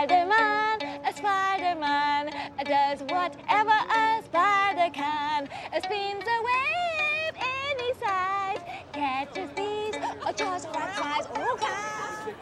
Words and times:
Spider-Man, 0.00 0.78
a 1.04 1.12
Spider-Man 1.12 2.30
does 2.64 3.00
whatever 3.02 3.70
a 3.70 4.22
spider 4.24 4.88
can. 4.94 5.46
Spins 5.76 6.24
a 6.24 6.38
web 6.48 7.34
any 7.36 7.92
size, 8.00 8.60
catches 8.94 9.50
thieves, 9.50 9.98
or 10.24 10.32
just 10.32 10.70
flies. 10.70 11.26
Oh, 11.36 11.54
God. 11.60 12.34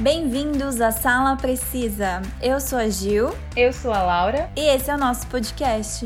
Bem-vindos 0.00 0.80
à 0.80 0.90
Sala 0.90 1.36
Precisa. 1.36 2.22
Eu 2.42 2.60
sou 2.60 2.78
a 2.78 2.88
Gil 2.88 3.32
Eu 3.56 3.72
sou 3.72 3.92
a 3.92 4.02
Laura. 4.02 4.50
e 4.56 4.62
esse 4.62 4.90
é 4.90 4.94
o 4.96 4.98
nosso 4.98 5.28
podcast. 5.28 6.04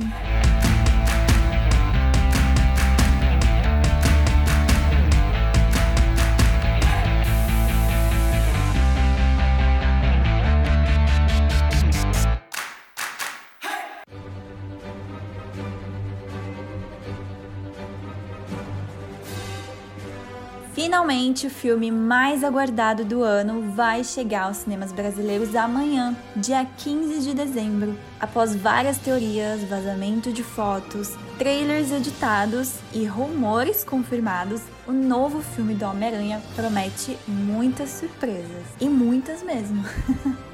Finalmente, 21.10 21.48
o 21.48 21.50
filme 21.50 21.90
mais 21.90 22.44
aguardado 22.44 23.04
do 23.04 23.24
ano 23.24 23.72
vai 23.72 24.04
chegar 24.04 24.44
aos 24.44 24.58
cinemas 24.58 24.92
brasileiros 24.92 25.56
amanhã, 25.56 26.16
dia 26.36 26.64
15 26.64 27.22
de 27.22 27.34
dezembro. 27.34 27.98
Após 28.20 28.54
várias 28.54 28.96
teorias, 28.96 29.60
vazamento 29.64 30.32
de 30.32 30.44
fotos, 30.44 31.16
trailers 31.36 31.90
editados 31.90 32.76
e 32.92 33.06
rumores 33.06 33.82
confirmados, 33.82 34.60
o 34.86 34.92
novo 34.92 35.42
filme 35.42 35.74
do 35.74 35.84
Homem-Aranha 35.84 36.40
promete 36.54 37.18
muitas 37.26 37.90
surpresas. 37.90 38.62
E 38.80 38.88
muitas 38.88 39.42
mesmo. 39.42 39.84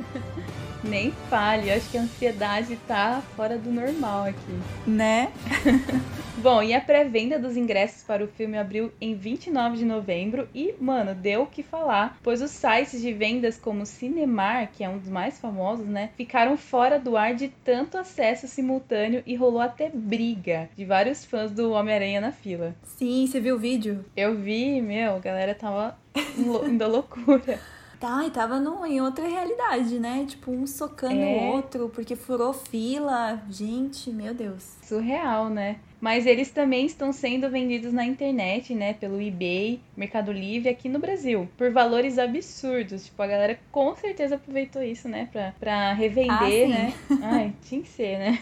Nem 0.88 1.10
fale, 1.28 1.70
eu 1.70 1.76
acho 1.76 1.90
que 1.90 1.98
a 1.98 2.02
ansiedade 2.02 2.76
tá 2.86 3.22
fora 3.34 3.58
do 3.58 3.70
normal 3.70 4.24
aqui. 4.24 4.60
né? 4.86 5.30
Bom, 6.38 6.62
e 6.62 6.74
a 6.74 6.80
pré-venda 6.80 7.38
dos 7.38 7.56
ingressos 7.56 8.02
para 8.02 8.22
o 8.22 8.28
filme 8.28 8.58
abriu 8.58 8.92
em 9.00 9.14
29 9.14 9.78
de 9.78 9.84
novembro 9.86 10.46
e, 10.54 10.74
mano, 10.78 11.14
deu 11.14 11.42
o 11.42 11.46
que 11.46 11.62
falar, 11.62 12.18
pois 12.22 12.42
os 12.42 12.50
sites 12.50 13.00
de 13.00 13.10
vendas 13.12 13.56
como 13.56 13.86
Cinemar, 13.86 14.68
que 14.70 14.84
é 14.84 14.88
um 14.88 14.98
dos 14.98 15.08
mais 15.08 15.40
famosos, 15.40 15.86
né, 15.86 16.10
ficaram 16.16 16.56
fora 16.58 16.98
do 17.00 17.16
ar 17.16 17.34
de 17.34 17.48
tanto 17.64 17.96
acesso 17.96 18.46
simultâneo 18.46 19.22
e 19.26 19.34
rolou 19.34 19.60
até 19.62 19.88
briga 19.92 20.68
de 20.76 20.84
vários 20.84 21.24
fãs 21.24 21.50
do 21.50 21.72
Homem-Aranha 21.72 22.20
na 22.20 22.32
fila. 22.32 22.76
Sim, 22.84 23.26
você 23.26 23.40
viu 23.40 23.56
o 23.56 23.58
vídeo? 23.58 24.04
Eu 24.14 24.36
vi, 24.36 24.80
meu, 24.82 25.16
a 25.16 25.20
galera 25.20 25.54
tava 25.54 25.96
lou- 26.38 26.68
indo 26.68 26.84
à 26.84 26.86
loucura. 26.86 27.58
Tá, 27.98 28.24
e 28.26 28.30
tava 28.30 28.60
no, 28.60 28.84
em 28.84 29.00
outra 29.00 29.26
realidade, 29.26 29.98
né? 29.98 30.26
Tipo, 30.28 30.50
um 30.50 30.66
socando 30.66 31.16
o 31.16 31.22
É. 31.22 31.54
outro, 31.54 31.88
porque 31.94 32.14
furou 32.14 32.52
fila. 32.52 33.42
Gente, 33.50 34.10
meu 34.10 34.34
Deus. 34.34 34.76
Surreal, 34.82 35.48
né? 35.48 35.76
Mas 35.98 36.26
eles 36.26 36.50
também 36.50 36.84
estão 36.84 37.10
sendo 37.10 37.48
vendidos 37.48 37.92
na 37.92 38.04
internet, 38.04 38.74
né? 38.74 38.92
Pelo 38.92 39.20
eBay, 39.20 39.80
Mercado 39.96 40.30
Livre 40.30 40.68
aqui 40.68 40.88
no 40.90 40.98
Brasil, 40.98 41.48
por 41.56 41.70
valores 41.70 42.18
absurdos. 42.18 43.06
Tipo, 43.06 43.22
a 43.22 43.26
galera 43.26 43.58
com 43.72 43.94
certeza 43.96 44.34
aproveitou 44.36 44.82
isso, 44.82 45.08
né? 45.08 45.28
Pra, 45.32 45.54
pra 45.58 45.92
revender, 45.94 46.66
Ah, 46.66 46.68
né? 46.68 46.94
Ai, 47.22 47.54
tinha 47.64 47.80
que 47.80 47.88
ser, 47.88 48.18
né? 48.18 48.38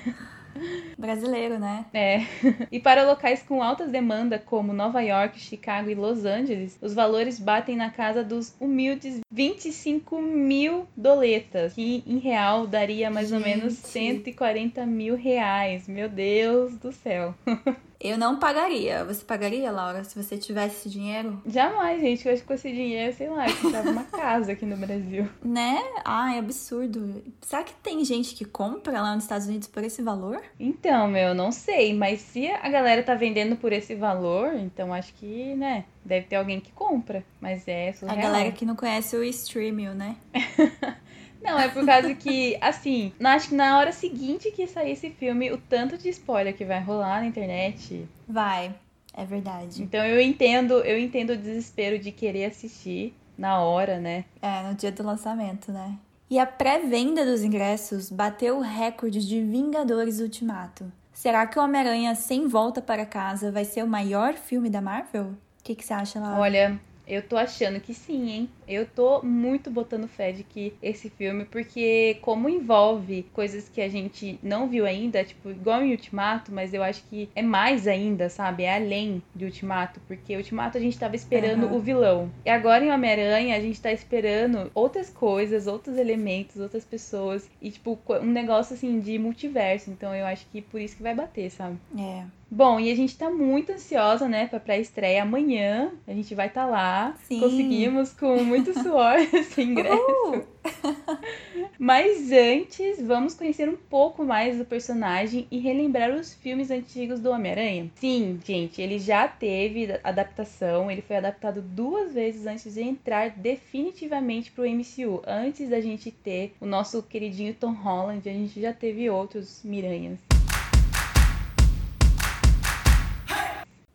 Brasileiro, 0.98 1.58
né? 1.58 1.84
É. 1.92 2.22
E 2.70 2.80
para 2.80 3.06
locais 3.06 3.42
com 3.42 3.62
altas 3.62 3.90
demandas, 3.90 4.42
como 4.44 4.72
Nova 4.72 5.00
York, 5.00 5.38
Chicago 5.38 5.90
e 5.90 5.94
Los 5.94 6.24
Angeles, 6.24 6.78
os 6.80 6.94
valores 6.94 7.38
batem 7.38 7.76
na 7.76 7.90
casa 7.90 8.22
dos 8.22 8.54
humildes 8.60 9.20
25 9.30 10.20
mil 10.20 10.86
doletas, 10.96 11.74
que 11.74 12.02
em 12.06 12.18
real 12.18 12.66
daria 12.66 13.10
mais 13.10 13.32
ou 13.32 13.40
menos 13.40 13.74
Gente. 13.74 14.22
140 14.24 14.86
mil 14.86 15.16
reais. 15.16 15.88
Meu 15.88 16.08
Deus 16.08 16.76
do 16.76 16.92
céu. 16.92 17.34
Eu 18.00 18.18
não 18.18 18.38
pagaria. 18.38 19.04
Você 19.04 19.24
pagaria, 19.24 19.70
Laura, 19.70 20.04
se 20.04 20.20
você 20.20 20.36
tivesse 20.36 20.76
esse 20.76 20.90
dinheiro? 20.90 21.40
Jamais, 21.46 22.00
gente. 22.00 22.26
Eu 22.26 22.32
acho 22.34 22.42
que 22.42 22.48
com 22.48 22.54
esse 22.54 22.70
dinheiro, 22.70 23.14
sei 23.16 23.28
lá, 23.30 23.48
eu 23.48 23.56
comprava 23.56 23.90
uma 23.90 24.04
casa 24.12 24.52
aqui 24.52 24.66
no 24.66 24.76
Brasil. 24.76 25.28
Né? 25.42 25.82
Ai, 26.04 26.38
absurdo. 26.38 27.22
Será 27.40 27.62
que 27.62 27.72
tem 27.74 28.04
gente 28.04 28.34
que 28.34 28.44
compra 28.44 29.00
lá 29.00 29.14
nos 29.14 29.24
Estados 29.24 29.46
Unidos 29.46 29.68
por 29.68 29.82
esse 29.84 30.02
valor? 30.02 30.42
Então, 30.60 31.08
meu, 31.08 31.34
não 31.34 31.50
sei, 31.52 31.94
mas 31.94 32.20
se 32.20 32.48
a 32.50 32.68
galera 32.68 33.02
tá 33.02 33.14
vendendo 33.14 33.56
por 33.56 33.72
esse 33.72 33.94
valor, 33.94 34.54
então 34.54 34.92
acho 34.92 35.14
que, 35.14 35.54
né, 35.54 35.84
deve 36.04 36.26
ter 36.26 36.36
alguém 36.36 36.60
que 36.60 36.72
compra. 36.72 37.24
Mas 37.40 37.66
é 37.68 37.90
A 37.90 37.92
surreal. 37.94 38.18
galera 38.22 38.52
que 38.52 38.64
não 38.66 38.76
conhece 38.76 39.16
o 39.16 39.24
Streamio, 39.24 39.94
né? 39.94 40.16
Não, 41.44 41.58
é 41.60 41.68
por 41.68 41.84
causa 41.84 42.14
que, 42.14 42.56
assim, 42.60 43.12
na- 43.20 43.34
acho 43.34 43.50
que 43.50 43.54
na 43.54 43.78
hora 43.78 43.92
seguinte 43.92 44.50
que 44.50 44.66
sair 44.66 44.92
esse 44.92 45.10
filme, 45.10 45.52
o 45.52 45.58
tanto 45.58 45.98
de 45.98 46.08
spoiler 46.08 46.56
que 46.56 46.64
vai 46.64 46.80
rolar 46.80 47.20
na 47.20 47.26
internet. 47.26 48.08
Vai. 48.26 48.74
É 49.16 49.24
verdade. 49.24 49.82
Então 49.82 50.04
eu 50.04 50.20
entendo, 50.20 50.74
eu 50.80 50.98
entendo 50.98 51.30
o 51.34 51.36
desespero 51.36 51.98
de 51.98 52.10
querer 52.10 52.46
assistir 52.46 53.14
na 53.38 53.60
hora, 53.60 54.00
né? 54.00 54.24
É, 54.42 54.62
no 54.62 54.74
dia 54.74 54.90
do 54.90 55.02
lançamento, 55.04 55.70
né? 55.70 55.94
E 56.30 56.38
a 56.38 56.46
pré-venda 56.46 57.24
dos 57.24 57.42
ingressos 57.44 58.10
bateu 58.10 58.56
o 58.56 58.60
recorde 58.60 59.24
de 59.24 59.40
Vingadores 59.42 60.18
Ultimato. 60.18 60.90
Será 61.12 61.46
que 61.46 61.56
o 61.58 61.62
Homem-Aranha 61.62 62.14
Sem 62.16 62.48
Volta 62.48 62.82
para 62.82 63.06
Casa 63.06 63.52
vai 63.52 63.64
ser 63.64 63.84
o 63.84 63.86
maior 63.86 64.34
filme 64.34 64.68
da 64.68 64.80
Marvel? 64.80 65.26
O 65.26 65.62
que, 65.62 65.76
que 65.76 65.84
você 65.84 65.92
acha, 65.94 66.18
Laura? 66.18 66.40
Olha, 66.40 66.80
eu 67.06 67.22
tô 67.22 67.36
achando 67.36 67.80
que 67.80 67.92
sim, 67.94 68.30
hein? 68.30 68.48
Eu 68.66 68.86
tô 68.86 69.22
muito 69.22 69.70
botando 69.70 70.08
fé 70.08 70.32
de 70.32 70.42
que 70.42 70.72
esse 70.82 71.10
filme, 71.10 71.44
porque 71.44 72.18
como 72.22 72.48
envolve 72.48 73.24
coisas 73.32 73.68
que 73.68 73.80
a 73.80 73.88
gente 73.88 74.38
não 74.42 74.68
viu 74.68 74.86
ainda, 74.86 75.24
tipo, 75.24 75.50
igual 75.50 75.82
em 75.82 75.90
Ultimato, 75.90 76.52
mas 76.52 76.72
eu 76.72 76.82
acho 76.82 77.02
que 77.04 77.28
é 77.34 77.42
mais 77.42 77.86
ainda, 77.86 78.28
sabe? 78.28 78.64
É 78.64 78.74
além 78.74 79.22
de 79.34 79.44
Ultimato, 79.44 80.00
porque 80.06 80.36
Ultimato 80.36 80.78
a 80.78 80.80
gente 80.80 80.98
tava 80.98 81.16
esperando 81.16 81.66
Aham. 81.66 81.74
o 81.76 81.80
vilão. 81.80 82.30
E 82.44 82.50
agora 82.50 82.84
em 82.84 82.90
Homem-Aranha 82.90 83.56
a 83.56 83.60
gente 83.60 83.80
tá 83.80 83.92
esperando 83.92 84.70
outras 84.74 85.10
coisas, 85.10 85.66
outros 85.66 85.96
elementos, 85.98 86.56
outras 86.56 86.84
pessoas 86.84 87.48
e 87.60 87.70
tipo, 87.70 87.98
um 88.20 88.32
negócio 88.32 88.74
assim 88.74 88.98
de 89.00 89.18
multiverso. 89.18 89.90
Então 89.90 90.14
eu 90.14 90.26
acho 90.26 90.46
que 90.50 90.62
por 90.62 90.80
isso 90.80 90.96
que 90.96 91.02
vai 91.02 91.14
bater, 91.14 91.50
sabe? 91.50 91.76
É. 91.98 92.24
Bom, 92.54 92.78
e 92.78 92.88
a 92.88 92.94
gente 92.94 93.16
tá 93.16 93.28
muito 93.28 93.72
ansiosa, 93.72 94.28
né, 94.28 94.46
pra 94.46 94.60
pré-estreia 94.60 95.22
amanhã. 95.22 95.90
A 96.06 96.12
gente 96.12 96.36
vai 96.36 96.46
estar 96.46 96.66
lá. 96.66 97.16
Sim. 97.24 97.40
Conseguimos 97.40 98.12
com 98.12 98.44
muito 98.44 98.72
suor 98.80 99.16
esse 99.18 99.60
ingresso. 99.60 100.44
Mas 101.76 102.30
antes, 102.30 103.02
vamos 103.02 103.34
conhecer 103.34 103.68
um 103.68 103.76
pouco 103.76 104.24
mais 104.24 104.56
do 104.56 104.64
personagem 104.64 105.48
e 105.50 105.58
relembrar 105.58 106.14
os 106.14 106.32
filmes 106.32 106.70
antigos 106.70 107.18
do 107.18 107.30
Homem-Aranha. 107.30 107.90
Sim, 107.96 108.38
gente, 108.44 108.80
ele 108.80 109.00
já 109.00 109.26
teve 109.26 109.98
adaptação. 110.04 110.88
Ele 110.88 111.02
foi 111.02 111.16
adaptado 111.16 111.60
duas 111.60 112.14
vezes 112.14 112.46
antes 112.46 112.72
de 112.72 112.82
entrar 112.82 113.30
definitivamente 113.30 114.52
pro 114.52 114.62
MCU. 114.62 115.24
Antes 115.26 115.68
da 115.68 115.80
gente 115.80 116.12
ter 116.12 116.54
o 116.60 116.66
nosso 116.66 117.02
queridinho 117.02 117.52
Tom 117.52 117.72
Holland, 117.72 118.28
a 118.28 118.32
gente 118.32 118.60
já 118.60 118.72
teve 118.72 119.10
outros 119.10 119.60
Miranhas. 119.64 120.33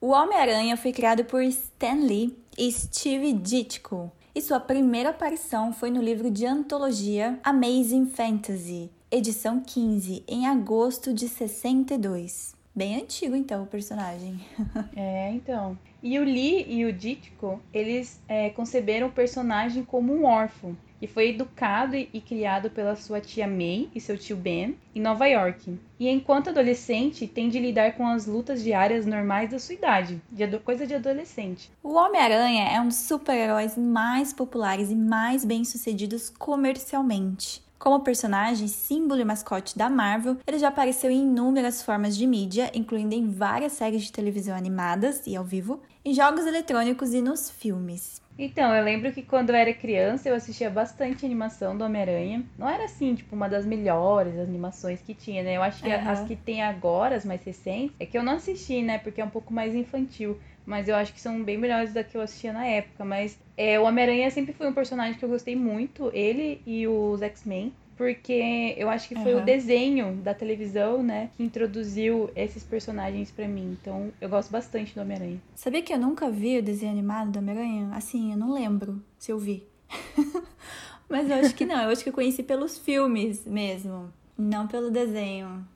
O 0.02 0.12
Homem-Aranha 0.12 0.78
foi 0.78 0.94
criado 0.94 1.26
por 1.26 1.44
Stan 1.44 1.96
Lee 1.96 2.34
e 2.58 2.72
Steve 2.72 3.34
Ditko. 3.34 4.10
E 4.34 4.42
sua 4.42 4.58
primeira 4.58 5.10
aparição 5.10 5.74
foi 5.74 5.92
no 5.92 6.02
livro 6.02 6.32
de 6.32 6.46
antologia 6.46 7.38
Amazing 7.44 8.06
Fantasy, 8.06 8.90
edição 9.12 9.60
15, 9.60 10.24
em 10.26 10.48
agosto 10.48 11.14
de 11.14 11.28
62. 11.28 12.56
Bem 12.74 12.96
antigo, 12.96 13.36
então, 13.36 13.64
o 13.64 13.68
personagem. 13.68 14.40
É, 14.96 15.32
então. 15.32 15.78
E 16.02 16.18
o 16.18 16.24
Lee 16.24 16.66
e 16.70 16.86
o 16.86 16.94
Ditko, 16.94 17.62
eles 17.74 18.22
é, 18.26 18.52
conceberam 18.52 19.08
o 19.08 19.12
personagem 19.12 19.84
como 19.84 20.14
um 20.14 20.24
órfão, 20.24 20.78
que 21.00 21.08
foi 21.08 21.30
educado 21.30 21.96
e, 21.96 22.10
e 22.14 22.20
criado 22.20 22.70
pela 22.70 22.96
sua 22.96 23.22
tia 23.22 23.48
May 23.48 23.90
e 23.96 24.02
seu 24.02 24.18
tio 24.18 24.36
Ben 24.36 24.78
em 24.94 25.02
Nova 25.02 25.26
York. 25.26 25.80
E 26.00 26.10
enquanto 26.10 26.50
adolescente, 26.50 27.28
tem 27.28 27.50
de 27.50 27.60
lidar 27.60 27.94
com 27.94 28.06
as 28.08 28.26
lutas 28.26 28.62
diárias 28.62 29.06
normais 29.06 29.50
da 29.50 29.60
sua 29.60 29.76
idade, 29.76 30.22
de 30.30 30.60
coisa 30.60 30.86
de 30.86 30.96
adolescente. 30.96 31.72
O 31.82 31.94
Homem-Aranha 31.94 32.70
é 32.70 32.82
um 32.82 32.88
dos 32.88 32.98
super-heróis 32.98 33.78
mais 33.78 34.34
populares 34.34 34.92
e 34.92 34.96
mais 34.96 35.46
bem-sucedidos 35.46 36.30
comercialmente. 36.30 37.64
Como 37.80 38.02
personagem, 38.02 38.68
símbolo 38.68 39.22
e 39.22 39.26
mascote 39.26 39.78
da 39.78 39.90
Marvel, 39.90 40.36
ele 40.46 40.60
já 40.60 40.68
apareceu 40.68 41.10
em 41.10 41.22
inúmeras 41.22 41.82
formas 41.82 42.18
de 42.18 42.28
mídia, 42.28 42.70
incluindo 42.74 43.16
em 43.16 43.32
várias 43.32 43.72
séries 43.72 44.04
de 44.04 44.12
televisão 44.12 44.54
animadas 44.54 45.26
e 45.26 45.34
ao 45.34 45.46
vivo, 45.46 45.82
em 46.04 46.14
jogos 46.14 46.46
eletrônicos 46.46 47.14
e 47.14 47.22
nos 47.22 47.50
filmes. 47.50 48.19
Então, 48.42 48.74
eu 48.74 48.84
lembro 48.84 49.12
que 49.12 49.22
quando 49.22 49.50
eu 49.50 49.56
era 49.56 49.74
criança, 49.74 50.30
eu 50.30 50.34
assistia 50.36 50.70
bastante 50.70 51.26
animação 51.26 51.78
do 51.78 51.84
Homem-Aranha. 51.84 52.46
Não 52.58 52.70
era 52.70 52.86
assim, 52.86 53.14
tipo, 53.14 53.36
uma 53.36 53.50
das 53.50 53.66
melhores 53.66 54.40
animações 54.40 55.02
que 55.02 55.14
tinha, 55.14 55.44
né? 55.44 55.58
Eu 55.58 55.62
acho 55.62 55.84
que 55.84 55.92
Aham. 55.92 56.10
as 56.12 56.24
que 56.24 56.36
tem 56.38 56.62
agora, 56.64 57.16
as 57.18 57.26
mais 57.26 57.44
recentes, 57.44 57.94
é 58.00 58.06
que 58.06 58.18
eu 58.18 58.24
não 58.24 58.34
assisti, 58.36 58.82
né? 58.82 58.98
Porque 58.98 59.20
é 59.20 59.26
um 59.26 59.30
pouco 59.30 59.54
mais 59.54 59.76
infantil. 59.76 60.40
mas 60.66 60.88
eu 60.88 60.96
acho 60.96 61.14
que 61.14 61.20
são 61.22 61.44
bem 61.44 61.58
melhores 61.58 61.94
da 61.94 62.04
que 62.04 62.16
eu 62.16 62.22
assistia 62.22 62.54
na 62.54 62.66
época. 62.66 63.04
Mas 63.04 63.38
é, 63.58 63.80
o 63.80 63.84
Homem-Aranha 63.84 64.30
sempre 64.32 64.54
foi 64.54 64.68
um 64.68 64.74
personagem 64.74 65.16
que 65.18 65.26
eu 65.26 65.30
gostei 65.30 65.56
muito, 65.56 66.12
ele 66.14 66.62
e 66.66 66.88
os 66.88 67.22
X-Men 67.22 67.74
porque 68.00 68.76
eu 68.78 68.90
acho 68.90 69.10
que 69.10 69.16
foi 69.16 69.34
uhum. 69.34 69.42
o 69.42 69.44
desenho 69.44 70.16
da 70.24 70.34
televisão, 70.34 71.04
né, 71.04 71.32
que 71.36 71.44
introduziu 71.44 72.30
esses 72.34 72.64
personagens 72.64 73.30
para 73.30 73.46
mim. 73.46 73.78
Então, 73.82 74.10
eu 74.22 74.30
gosto 74.30 74.50
bastante 74.50 74.96
do 74.96 75.02
Homem-Aranha. 75.02 75.42
Sabia 75.54 75.82
que 75.82 75.94
eu 75.94 76.00
nunca 76.00 76.30
vi 76.30 76.60
o 76.60 76.64
desenho 76.64 76.94
animado 76.94 77.32
do 77.32 77.40
Homem-Aranha? 77.40 77.90
Assim, 77.92 78.32
eu 78.32 78.38
não 78.38 78.54
lembro 78.54 79.04
se 79.18 79.34
eu 79.34 79.38
vi. 79.38 79.68
Mas 81.10 81.30
eu 81.30 81.36
acho 81.36 81.54
que 81.54 81.66
não, 81.66 81.82
eu 81.84 81.90
acho 81.90 82.02
que 82.02 82.08
eu 82.08 82.14
conheci 82.14 82.42
pelos 82.42 82.78
filmes 82.78 83.46
mesmo, 83.46 84.14
não 84.38 84.66
pelo 84.66 84.90
desenho. 84.90 85.68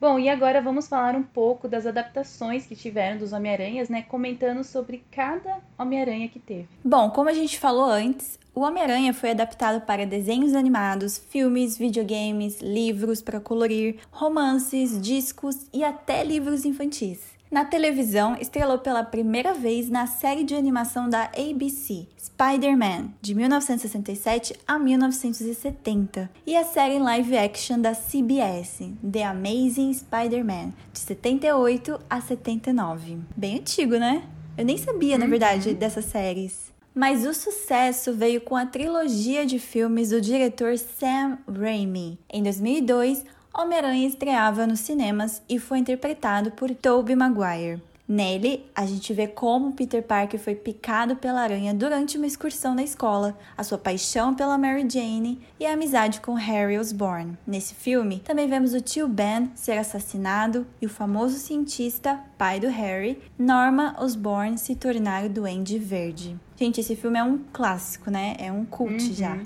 Bom, 0.00 0.18
e 0.18 0.28
agora 0.28 0.60
vamos 0.60 0.88
falar 0.88 1.14
um 1.14 1.22
pouco 1.22 1.68
das 1.68 1.86
adaptações 1.86 2.66
que 2.66 2.74
tiveram 2.74 3.16
dos 3.16 3.32
Homem-Aranhas, 3.32 3.88
né? 3.88 4.02
Comentando 4.02 4.62
sobre 4.62 5.04
cada 5.10 5.60
Homem-Aranha 5.78 6.28
que 6.28 6.38
teve. 6.38 6.68
Bom, 6.84 7.10
como 7.10 7.30
a 7.30 7.32
gente 7.32 7.58
falou 7.58 7.86
antes, 7.86 8.38
o 8.56 8.62
Homem-Aranha 8.62 9.12
foi 9.12 9.32
adaptado 9.32 9.82
para 9.82 10.06
desenhos 10.06 10.54
animados, 10.54 11.18
filmes, 11.18 11.76
videogames, 11.76 12.58
livros 12.62 13.20
para 13.20 13.38
colorir, 13.38 13.96
romances, 14.10 14.98
discos 14.98 15.66
e 15.74 15.84
até 15.84 16.24
livros 16.24 16.64
infantis. 16.64 17.36
Na 17.50 17.66
televisão, 17.66 18.34
estrelou 18.40 18.78
pela 18.78 19.04
primeira 19.04 19.52
vez 19.52 19.90
na 19.90 20.06
série 20.06 20.42
de 20.42 20.54
animação 20.54 21.08
da 21.08 21.24
ABC, 21.24 22.08
Spider-Man, 22.18 23.10
de 23.20 23.34
1967 23.34 24.58
a 24.66 24.78
1970, 24.78 26.30
e 26.46 26.56
a 26.56 26.64
série 26.64 26.98
live 26.98 27.36
action 27.36 27.78
da 27.78 27.94
CBS, 27.94 28.90
The 29.12 29.22
Amazing 29.22 29.92
Spider-Man, 29.92 30.72
de 30.94 30.98
78 30.98 32.00
a 32.08 32.22
79. 32.22 33.18
Bem 33.36 33.58
antigo, 33.58 33.96
né? 33.96 34.22
Eu 34.56 34.64
nem 34.64 34.78
sabia, 34.78 35.18
na 35.18 35.26
verdade, 35.26 35.68
uhum. 35.68 35.74
dessas 35.74 36.06
séries. 36.06 36.74
Mas 36.98 37.26
o 37.26 37.34
sucesso 37.34 38.14
veio 38.14 38.40
com 38.40 38.56
a 38.56 38.64
trilogia 38.64 39.44
de 39.44 39.58
filmes 39.58 40.08
do 40.08 40.18
diretor 40.18 40.78
Sam 40.78 41.36
Raimi. 41.46 42.18
Em 42.32 42.42
2002, 42.42 43.22
Homem-Aranha 43.52 44.08
estreava 44.08 44.66
nos 44.66 44.80
cinemas 44.80 45.42
e 45.46 45.58
foi 45.58 45.76
interpretado 45.76 46.52
por 46.52 46.74
Tobey 46.74 47.14
Maguire. 47.14 47.82
Nele, 48.08 48.64
a 48.74 48.86
gente 48.86 49.12
vê 49.12 49.26
como 49.26 49.72
Peter 49.72 50.02
Parker 50.02 50.38
foi 50.38 50.54
picado 50.54 51.16
pela 51.16 51.40
aranha 51.40 51.74
durante 51.74 52.16
uma 52.16 52.26
excursão 52.26 52.74
na 52.74 52.84
escola, 52.84 53.36
a 53.56 53.64
sua 53.64 53.78
paixão 53.78 54.32
pela 54.32 54.56
Mary 54.56 54.86
Jane 54.88 55.40
e 55.58 55.66
a 55.66 55.72
amizade 55.72 56.20
com 56.20 56.34
Harry 56.34 56.78
Osborn. 56.78 57.36
Nesse 57.44 57.74
filme, 57.74 58.20
também 58.20 58.46
vemos 58.46 58.74
o 58.74 58.80
tio 58.80 59.08
Ben 59.08 59.50
ser 59.56 59.78
assassinado 59.78 60.66
e 60.80 60.86
o 60.86 60.90
famoso 60.90 61.36
cientista, 61.36 62.20
pai 62.38 62.60
do 62.60 62.68
Harry, 62.68 63.18
Norma 63.36 63.96
Osborn, 63.98 64.56
se 64.56 64.76
tornar 64.76 65.24
o 65.24 65.28
Duende 65.28 65.78
Verde. 65.78 66.36
Gente, 66.56 66.80
esse 66.80 66.94
filme 66.94 67.18
é 67.18 67.24
um 67.24 67.38
clássico, 67.52 68.10
né? 68.10 68.36
É 68.38 68.52
um 68.52 68.64
cult 68.64 69.02
uhum. 69.04 69.14
já. 69.14 69.38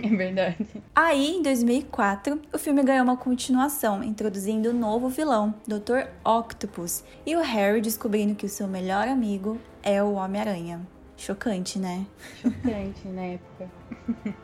É 0.00 0.08
verdade. 0.08 0.64
Aí, 1.00 1.36
em 1.36 1.42
2004, 1.42 2.40
o 2.52 2.58
filme 2.58 2.82
ganhou 2.82 3.04
uma 3.04 3.16
continuação, 3.16 4.02
introduzindo 4.02 4.68
o 4.68 4.72
um 4.72 4.76
novo 4.76 5.08
vilão, 5.08 5.54
Dr. 5.64 6.08
Octopus, 6.24 7.04
e 7.24 7.36
o 7.36 7.40
Harry 7.40 7.80
descobrindo 7.80 8.34
que 8.34 8.44
o 8.44 8.48
seu 8.48 8.66
melhor 8.66 9.06
amigo 9.06 9.60
é 9.80 10.02
o 10.02 10.14
Homem-Aranha. 10.14 10.84
Chocante, 11.16 11.78
né? 11.78 12.04
Chocante 12.42 13.06
na 13.06 13.22
época. 13.22 13.70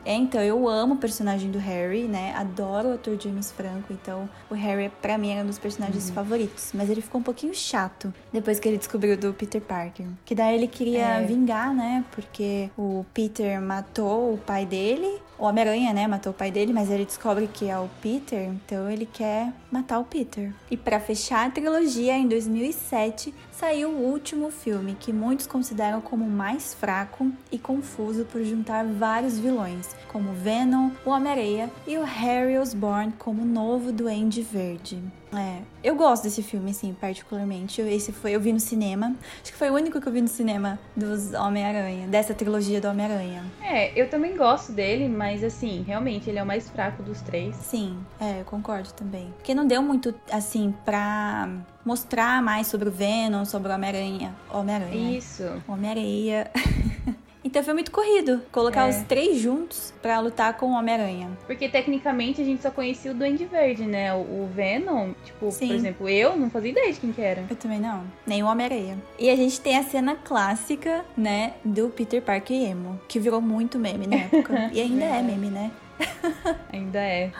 É, 0.05 0.13
então, 0.13 0.39
eu 0.41 0.67
amo 0.69 0.93
o 0.93 0.97
personagem 0.97 1.49
do 1.49 1.57
Harry, 1.57 2.03
né? 2.03 2.33
Adoro 2.35 2.89
o 2.89 2.93
ator 2.93 3.19
James 3.19 3.51
Franco, 3.51 3.91
então 3.91 4.29
o 4.49 4.53
Harry, 4.53 4.91
pra 5.01 5.17
mim, 5.17 5.31
era 5.31 5.43
um 5.43 5.47
dos 5.47 5.57
personagens 5.57 6.09
uhum. 6.09 6.13
favoritos. 6.13 6.71
Mas 6.73 6.87
ele 6.89 7.01
ficou 7.01 7.19
um 7.19 7.23
pouquinho 7.23 7.53
chato 7.55 8.13
depois 8.31 8.59
que 8.59 8.67
ele 8.67 8.77
descobriu 8.77 9.17
do 9.17 9.33
Peter 9.33 9.59
Parker. 9.59 10.05
Que 10.23 10.35
daí 10.35 10.55
ele 10.55 10.67
queria 10.67 11.17
é. 11.17 11.25
vingar, 11.25 11.73
né? 11.73 12.05
Porque 12.11 12.69
o 12.77 13.03
Peter 13.11 13.59
matou 13.59 14.35
o 14.35 14.37
pai 14.37 14.67
dele. 14.67 15.19
O 15.37 15.45
Homem-Aranha, 15.45 15.93
né? 15.93 16.07
Matou 16.07 16.31
o 16.31 16.35
pai 16.35 16.49
dele, 16.49 16.71
mas 16.71 16.89
ele 16.89 17.05
descobre 17.05 17.47
que 17.47 17.69
é 17.69 17.77
o 17.77 17.89
Peter, 18.01 18.47
então 18.47 18.89
ele 18.89 19.05
quer 19.05 19.51
matar 19.69 19.99
o 19.99 20.05
Peter. 20.05 20.53
E 20.71 20.77
para 20.77 20.99
fechar 20.99 21.45
a 21.45 21.49
trilogia, 21.49 22.17
em 22.17 22.27
2007, 22.27 23.33
saiu 23.57 23.89
o 23.89 24.01
último 24.11 24.51
filme, 24.51 24.97
que 24.99 25.13
muitos 25.13 25.47
consideram 25.47 26.01
como 26.01 26.29
mais 26.29 26.73
fraco 26.73 27.31
e 27.51 27.57
confuso 27.57 28.25
por 28.25 28.43
juntar 28.43 28.85
vários 28.85 29.39
vilões, 29.39 29.95
como 30.09 30.33
Venom, 30.33 30.91
o 31.05 31.09
Homem-Areia 31.09 31.69
e 31.87 31.97
o 31.97 32.03
Harry 32.03 32.57
Osborn 32.57 33.13
como 33.17 33.45
novo 33.45 33.91
Duende 33.91 34.41
Verde. 34.41 35.01
É, 35.33 35.61
eu 35.83 35.95
gosto 35.95 36.23
desse 36.23 36.41
filme, 36.41 36.71
assim, 36.71 36.93
particularmente. 36.93 37.81
Esse 37.81 38.13
foi, 38.13 38.31
eu 38.31 38.39
vi 38.39 38.53
no 38.53 38.59
cinema. 38.59 39.15
Acho 39.41 39.51
que 39.51 39.57
foi 39.57 39.69
o 39.69 39.73
único 39.73 39.99
que 39.99 40.07
eu 40.07 40.11
vi 40.11 40.21
no 40.21 40.29
cinema 40.29 40.79
dos 40.95 41.33
Homem-Aranha, 41.33 42.07
dessa 42.07 42.33
trilogia 42.33 42.79
do 42.79 42.87
Homem-Aranha. 42.87 43.43
É, 43.61 43.91
eu 43.99 44.09
também 44.09 44.37
gosto 44.37 44.71
dele, 44.71 45.09
mas 45.09 45.43
assim, 45.43 45.83
realmente 45.85 46.29
ele 46.29 46.39
é 46.39 46.43
o 46.43 46.45
mais 46.45 46.69
fraco 46.69 47.03
dos 47.03 47.21
três. 47.21 47.55
Sim, 47.55 47.97
é, 48.19 48.41
eu 48.41 48.45
concordo 48.45 48.93
também. 48.93 49.33
Porque 49.37 49.53
não 49.53 49.67
deu 49.67 49.81
muito, 49.81 50.15
assim, 50.31 50.73
pra 50.85 51.49
mostrar 51.85 52.41
mais 52.41 52.67
sobre 52.67 52.89
o 52.89 52.91
Venom, 52.91 53.45
sobre 53.45 53.71
o 53.71 53.75
Homem-Aranha. 53.75 54.35
Homem-Aranha. 54.51 55.17
Isso. 55.17 55.43
Homem-Areia. 55.67 56.51
Então 57.45 57.63
foi 57.63 57.75
muito 57.75 57.91
corrido 57.91 58.41
colocar 58.51 58.87
é. 58.87 58.89
os 58.89 59.03
três 59.03 59.39
juntos 59.39 59.93
para 60.01 60.19
lutar 60.19 60.57
com 60.57 60.65
o 60.65 60.71
Homem-Aranha. 60.71 61.29
Porque 61.45 61.69
tecnicamente 61.69 62.41
a 62.41 62.43
gente 62.43 62.63
só 62.63 62.71
conhecia 62.71 63.11
o 63.11 63.13
Duende 63.13 63.45
Verde, 63.45 63.83
né? 63.83 64.11
O 64.15 64.49
Venom, 64.51 65.13
tipo, 65.23 65.51
Sim. 65.51 65.67
por 65.67 65.75
exemplo, 65.75 66.09
eu 66.09 66.35
não 66.35 66.49
fazia 66.49 66.71
ideia 66.71 66.91
de 66.91 66.99
quem 66.99 67.13
que 67.13 67.21
era. 67.21 67.45
Eu 67.47 67.55
também 67.55 67.79
não. 67.79 68.03
Nem 68.25 68.41
o 68.41 68.47
Homem-Aranha. 68.47 68.97
E 69.19 69.29
a 69.29 69.35
gente 69.35 69.61
tem 69.61 69.77
a 69.77 69.83
cena 69.83 70.15
clássica, 70.15 71.05
né, 71.15 71.53
do 71.63 71.89
Peter 71.89 72.19
Parker 72.19 72.57
emo, 72.57 72.99
que 73.07 73.19
virou 73.19 73.39
muito 73.39 73.77
meme 73.77 74.07
na 74.07 74.15
época. 74.15 74.71
e 74.73 74.81
ainda 74.81 75.05
é 75.05 75.21
meme, 75.21 75.47
né? 75.51 75.71
ainda 76.73 76.99
é. 76.99 77.31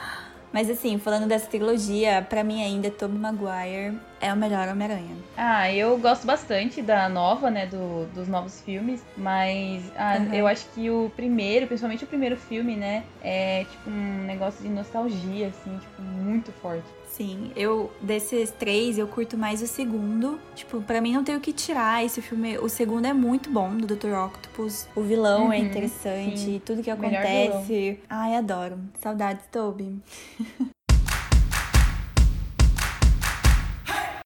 Mas 0.56 0.70
assim, 0.70 0.98
falando 0.98 1.28
dessa 1.28 1.48
trilogia, 1.50 2.26
para 2.30 2.42
mim 2.42 2.64
ainda 2.64 2.90
Tobey 2.90 3.20
Maguire 3.20 4.00
é 4.22 4.32
o 4.32 4.38
melhor 4.38 4.70
Homem-Aranha. 4.70 5.18
Ah, 5.36 5.70
eu 5.70 5.98
gosto 5.98 6.26
bastante 6.26 6.82
da 6.82 7.10
nova, 7.10 7.52
né, 7.52 7.66
do, 7.66 8.06
dos 8.14 8.30
novos 8.30 8.62
filmes, 8.62 9.04
mas 9.18 9.84
ah, 9.98 10.16
uhum. 10.18 10.34
eu 10.34 10.48
acho 10.48 10.66
que 10.74 10.90
o 10.90 11.12
primeiro, 11.14 11.68
principalmente 11.68 12.06
o 12.06 12.08
primeiro 12.08 12.38
filme, 12.38 12.78
né, 12.78 13.04
é 13.22 13.66
tipo 13.70 13.90
um 13.90 14.24
negócio 14.24 14.64
de 14.64 14.70
nostalgia, 14.70 15.48
assim, 15.48 15.78
tipo, 15.78 16.02
muito 16.02 16.54
forte. 16.54 16.88
Sim, 17.16 17.50
eu 17.56 17.90
desses 18.02 18.52
três 18.52 18.98
eu 18.98 19.08
curto 19.08 19.38
mais 19.38 19.62
o 19.62 19.68
segundo. 19.68 20.38
Tipo, 20.54 20.82
para 20.82 21.00
mim 21.00 21.14
não 21.14 21.24
tem 21.24 21.34
o 21.34 21.40
que 21.40 21.54
tirar 21.54 22.04
esse 22.04 22.22
filme. 22.22 22.58
O 22.58 22.68
segundo 22.68 23.06
é 23.06 23.14
muito 23.14 23.50
bom 23.50 23.74
do 23.78 23.88
Dr. 23.88 24.14
Octopus. 24.14 24.86
O 24.94 25.02
vilão 25.02 25.44
é 25.44 25.46
uhum, 25.46 25.54
é 25.54 25.60
interessante, 25.60 26.40
sim. 26.40 26.62
tudo 26.66 26.84
que 26.84 26.92
acontece. 26.92 28.00
Ai, 28.10 28.36
adoro. 28.36 28.78
Saudades, 29.00 29.46
Toby. 29.50 29.98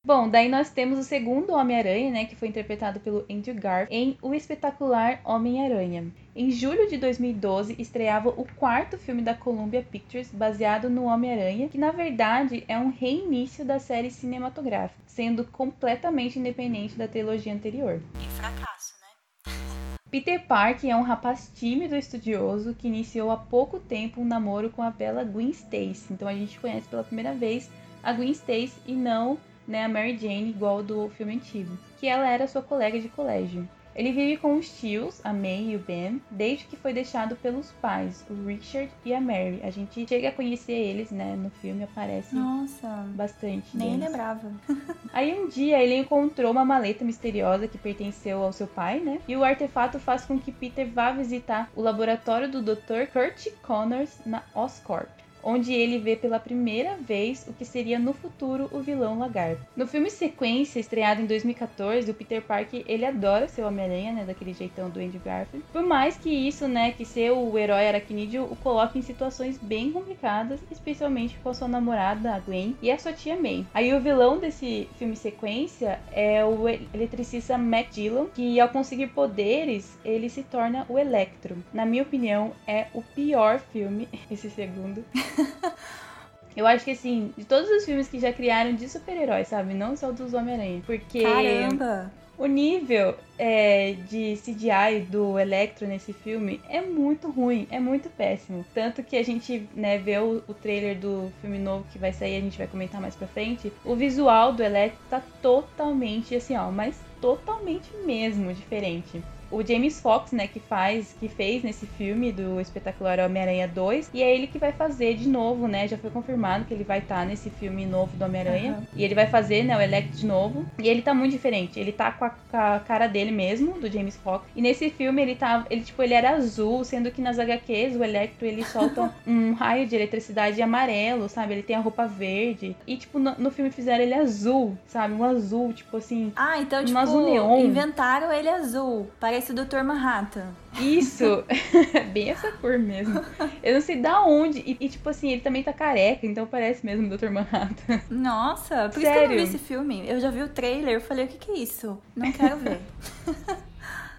Bom, 0.10 0.28
daí 0.28 0.50
nós 0.50 0.72
temos 0.72 0.98
o 0.98 1.04
segundo 1.04 1.54
Homem-Aranha, 1.54 2.10
né, 2.10 2.26
que 2.26 2.36
foi 2.36 2.48
interpretado 2.48 3.00
pelo 3.00 3.28
Andrew 3.30 3.54
Garfield 3.54 3.94
em 3.96 4.18
O 4.24 4.34
Espetacular 4.34 5.22
Homem-Aranha. 5.24 6.12
Em 6.36 6.50
julho 6.50 6.90
de 6.90 6.98
2012, 6.98 7.76
estreava 7.78 8.30
o 8.30 8.44
quarto 8.56 8.98
filme 8.98 9.22
da 9.22 9.36
Columbia 9.36 9.86
Pictures, 9.88 10.32
baseado 10.32 10.90
no 10.90 11.04
Homem-Aranha, 11.04 11.70
que 11.70 11.78
na 11.78 11.92
verdade 11.92 12.64
é 12.68 12.76
um 12.76 12.90
reinício 12.90 13.64
da 13.64 13.78
série 13.78 14.10
cinematográfica, 14.10 15.00
sendo 15.06 15.44
completamente 15.44 16.40
independente 16.40 16.98
da 16.98 17.08
trilogia 17.08 17.54
anterior. 17.54 18.02
Que 18.20 18.30
fracasso, 18.30 18.96
né? 19.00 19.54
Peter 20.10 20.44
Parker 20.48 20.90
é 20.90 20.96
um 20.96 21.04
rapaz 21.04 21.52
tímido 21.54 21.96
e 21.96 22.00
estudioso 22.00 22.74
que 22.74 22.88
iniciou 22.88 23.30
há 23.30 23.38
pouco 23.38 23.80
tempo 23.80 24.22
um 24.22 24.26
namoro 24.26 24.72
com 24.72 24.82
a 24.82 24.90
bela 24.90 25.24
Gwen 25.24 25.52
Stacy. 25.52 26.08
Então 26.10 26.28
a 26.28 26.34
gente 26.34 26.60
conhece 26.60 26.88
pela 26.88 27.04
primeira 27.04 27.32
vez 27.36 27.70
a 28.02 28.12
Gwen 28.12 28.32
Stacy 28.32 28.74
e 28.88 28.94
não 28.94 29.38
né, 29.70 29.86
a 29.86 29.88
Mary 29.88 30.18
Jane, 30.18 30.50
igual 30.50 30.82
do 30.82 31.10
filme 31.10 31.36
antigo, 31.36 31.78
que 32.00 32.08
ela 32.08 32.28
era 32.28 32.48
sua 32.48 32.62
colega 32.62 33.00
de 33.00 33.08
colégio. 33.08 33.70
Ele 33.96 34.14
vive 34.14 34.38
com 34.38 34.56
os 34.56 34.80
tios, 34.80 35.20
a 35.26 35.34
May 35.34 35.72
e 35.72 35.76
o 35.76 35.80
Ben, 35.80 36.22
desde 36.32 36.64
que 36.66 36.78
foi 36.78 36.94
deixado 36.94 37.36
pelos 37.36 37.72
pais, 37.82 38.26
o 38.30 38.48
Richard 38.48 38.90
e 39.04 39.14
a 39.14 39.20
Mary. 39.20 39.60
A 39.62 39.70
gente 39.70 40.08
chega 40.08 40.30
a 40.30 40.32
conhecer 40.32 40.72
eles, 40.72 41.12
né? 41.12 41.36
No 41.36 41.50
filme 41.50 41.84
aparece 41.84 42.34
Nossa, 42.34 42.88
bastante. 43.10 43.76
Nem 43.76 43.98
deles. 43.98 44.06
lembrava. 44.06 44.52
Aí 45.12 45.38
um 45.38 45.50
dia 45.50 45.84
ele 45.84 45.98
encontrou 45.98 46.50
uma 46.52 46.64
maleta 46.64 47.04
misteriosa 47.04 47.68
que 47.68 47.78
pertenceu 47.78 48.42
ao 48.42 48.54
seu 48.54 48.68
pai, 48.68 49.02
né? 49.02 49.20
E 49.28 49.36
o 49.36 49.44
artefato 49.44 50.00
faz 50.00 50.24
com 50.24 50.40
que 50.40 50.52
Peter 50.52 50.88
vá 50.90 51.12
visitar 51.12 51.70
o 51.76 51.82
laboratório 51.82 52.50
do 52.50 52.62
Dr. 52.62 53.12
Kurt 53.12 53.48
Connors 53.62 54.18
na 54.26 54.44
Oscorp 54.56 55.19
onde 55.44 55.74
ele 55.74 55.98
vê 55.98 56.16
pela 56.16 56.40
primeira 56.40 56.96
vez 56.98 57.46
o 57.48 57.54
que 57.54 57.66
seria 57.66 58.00
no 58.00 58.14
futuro 58.14 58.70
o 58.72 58.80
vilão 58.80 59.20
Lagarto. 59.20 59.62
No 59.76 59.88
filme 59.88 60.10
Sequência, 60.10 60.80
estreado 60.80 61.22
em 61.22 61.26
2014, 61.26 62.10
o 62.10 62.14
Peter 62.14 62.42
Parker, 62.42 62.84
ele 62.88 63.06
adora 63.06 63.48
ser 63.48 63.62
o 63.62 63.68
Homem-Aranha, 63.68 64.14
né, 64.14 64.24
daquele 64.26 64.54
jeitão 64.54 64.90
do 64.90 65.00
Andrew 65.00 65.22
Garfield. 65.24 65.66
Por 65.72 65.84
mais 65.84 66.18
que 66.18 66.30
isso, 66.30 66.68
né, 66.68 66.92
que 66.92 67.06
ser 67.06 67.32
o 67.32 67.58
herói 67.58 67.88
aracnídeo 67.88 68.44
o 68.44 68.56
coloque 68.56 68.98
em 68.98 69.02
situações 69.02 69.58
bem 69.58 69.92
complicadas, 69.92 70.60
especialmente 70.72 71.38
com 71.44 71.50
a 71.50 71.54
sua 71.54 71.68
namorada, 71.68 72.34
a 72.34 72.40
Gwen, 72.40 72.76
e 72.82 72.92
a 72.92 72.98
sua 72.98 73.14
tia 73.14 73.36
May. 73.36 73.66
Aí 73.74 73.94
o 73.94 74.00
vilão 74.00 74.38
desse 74.38 74.88
filme 74.98 75.16
Sequência 75.16 76.00
é 76.12 76.44
o 76.46 76.68
eletricista 76.94 77.58
Matt 77.58 77.90
Dillon, 77.92 78.28
que 78.28 78.60
ao 78.60 78.70
conseguir 78.70 79.08
poderes, 79.08 79.98
ele 80.06 80.30
se 80.30 80.44
torna 80.44 80.86
o 80.88 80.98
Electro. 80.98 81.58
Na 81.74 81.86
minha 81.86 82.04
opinião, 82.04 82.52
é 82.68 82.88
o 82.94 83.02
pior 83.02 83.60
filme, 83.60 84.08
esse 84.32 84.50
segundo. 84.50 85.04
Eu 86.56 86.68
acho 86.68 86.84
que 86.84 86.92
assim, 86.92 87.34
de 87.38 87.46
todos 87.46 87.70
os 87.70 87.86
filmes 87.86 88.10
que 88.10 88.20
já 88.20 88.34
criaram 88.34 88.74
de 88.74 88.90
super-heróis, 88.90 89.48
sabe? 89.48 89.74
Não 89.74 89.96
só 89.96 90.12
dos 90.12 90.34
Homem-Aranha. 90.34 90.82
Porque. 90.86 91.22
Caramba! 91.22 92.12
O 92.38 92.46
nível 92.46 93.16
é, 93.38 93.98
de 94.10 94.38
CGI 94.38 95.02
do 95.10 95.38
Electro 95.38 95.86
nesse 95.86 96.14
filme 96.14 96.62
é 96.70 96.80
muito 96.80 97.30
ruim, 97.30 97.68
é 97.70 97.82
muito 97.82 98.10
péssimo. 98.10 98.66
Tanto 98.74 99.04
que 99.04 99.18
a 99.18 99.24
gente 99.24 99.68
né, 99.76 99.98
vê 99.98 100.20
o, 100.20 100.42
o, 100.48 100.54
trailer 100.54 100.98
do 100.98 101.30
filme 101.42 101.60
novo 101.60 101.86
que 101.92 102.00
vai 102.00 102.14
sair, 102.14 102.38
a 102.38 102.42
gente 102.42 102.58
vai 102.58 102.66
comentar 102.66 103.02
mais 103.02 103.14
pra 103.14 103.28
frente. 103.28 103.74
O 103.84 103.94
visual 103.94 104.54
do 104.54 104.64
Electro 104.64 105.02
tá 105.10 105.22
totalmente 105.42 106.34
assim, 106.34 106.56
ó, 106.56 106.72
mas 106.72 106.98
totalmente 107.20 107.90
mesmo 108.06 108.54
diferente 108.54 109.22
o 109.52 109.66
James 109.66 110.00
Fox, 110.00 110.32
né, 110.32 110.48
que 110.48 110.60
faz, 110.60 111.16
que 111.20 111.28
fez 111.28 111.64
nesse 111.64 111.86
filme 111.86 112.32
do 112.32 112.60
espetacular 112.60 113.20
Homem-Aranha 113.20 113.68
2, 113.68 114.12
e 114.14 114.22
é 114.22 114.34
ele 114.34 114.48
que 114.48 114.58
vai 114.58 114.72
fazer 114.72 115.16
de 115.16 115.28
novo, 115.28 115.68
né? 115.68 115.88
Já 115.88 115.98
foi 115.98 116.10
confirmado 116.10 116.66
que 116.66 116.74
ele 116.74 116.84
vai 116.84 117.00
estar 117.00 117.20
tá 117.20 117.26
nesse 117.26 117.50
filme 117.50 117.86
novo 117.86 118.16
do 118.16 118.26
Homem-Aranha. 118.26 118.74
Uhum. 118.74 118.84
E 118.96 119.04
ele 119.04 119.16
vai 119.16 119.28
fazer, 119.28 119.64
né, 119.64 119.76
o 119.78 119.82
Electro 119.82 120.18
de 120.18 120.26
novo. 120.26 120.66
E 120.78 120.88
ele 120.88 121.02
tá 121.02 121.14
muito 121.14 121.32
diferente. 121.32 121.80
Ele 121.80 121.92
tá 121.92 122.12
com 122.12 122.26
a, 122.26 122.30
com 122.30 122.58
a, 122.58 122.80
cara 122.80 123.08
dele 123.08 123.32
mesmo, 123.32 123.80
do 123.80 123.92
James 123.92 124.16
Fox. 124.18 124.46
E 124.56 124.62
nesse 124.62 124.90
filme 124.90 125.22
ele 125.22 125.36
tá, 125.36 125.66
ele 125.70 125.82
tipo, 125.82 126.02
ele 126.02 126.14
era 126.14 126.32
azul, 126.32 126.84
sendo 126.84 127.12
que 127.12 127.22
nas 127.22 127.40
HQs 127.40 127.96
o 127.96 128.04
Electro 128.04 128.46
ele 128.46 128.64
solta 128.64 129.14
um 129.26 129.54
raio 129.54 129.88
de 129.88 129.96
eletricidade 129.96 130.62
amarelo, 130.62 131.28
sabe? 131.28 131.54
Ele 131.54 131.64
tem 131.64 131.76
a 131.76 131.80
roupa 131.80 132.06
verde. 132.06 132.76
E 132.86 132.98
tipo, 132.98 133.20
no, 133.20 133.36
no 133.38 133.52
filme 133.52 133.72
fizeram 133.72 134.04
ele 134.04 134.14
azul, 134.14 134.78
sabe? 134.88 135.14
Um 135.14 135.24
azul, 135.24 135.74
tipo 135.74 135.98
assim. 135.98 136.32
Ah, 136.36 136.60
então 136.60 136.84
tipo, 136.84 136.98
um 136.98 137.02
azul 137.02 137.30
neon. 137.30 137.60
inventaram 137.60 138.32
ele 138.32 138.50
azul. 138.50 139.08
Parece 139.20 139.39
parece 139.40 139.52
o 139.52 139.56
Dr. 139.56 139.84
Manhattan. 139.84 140.48
Isso! 140.80 141.44
Bem 142.12 142.30
essa 142.30 142.52
cor 142.52 142.78
mesmo. 142.78 143.22
Eu 143.64 143.74
não 143.76 143.82
sei 143.82 143.96
da 144.02 144.22
onde. 144.24 144.60
E, 144.60 144.78
e, 144.80 144.90
tipo 144.90 145.10
assim, 145.10 145.32
ele 145.32 145.42
também 145.42 145.64
tá 145.64 145.72
careca, 145.72 146.26
então 146.26 146.46
parece 146.46 146.86
mesmo 146.86 147.08
o 147.08 147.18
Dr. 147.18 147.30
Manhattan. 147.30 148.02
Nossa, 148.10 148.90
por 148.90 149.02
Sério? 149.02 149.02
isso 149.02 149.14
que 149.14 149.18
eu 149.18 149.30
não 149.30 149.36
vi 149.36 149.44
esse 149.44 149.58
filme. 149.58 150.04
Eu 150.08 150.20
já 150.20 150.30
vi 150.30 150.44
o 150.44 150.50
trailer, 150.50 150.96
eu 150.96 151.02
falei, 151.02 151.26
o 151.26 151.28
que, 151.28 151.38
que 151.38 151.52
é 151.52 151.56
isso? 151.60 151.98
Não 152.16 152.32
quero 152.32 152.58
ver. 152.58 152.80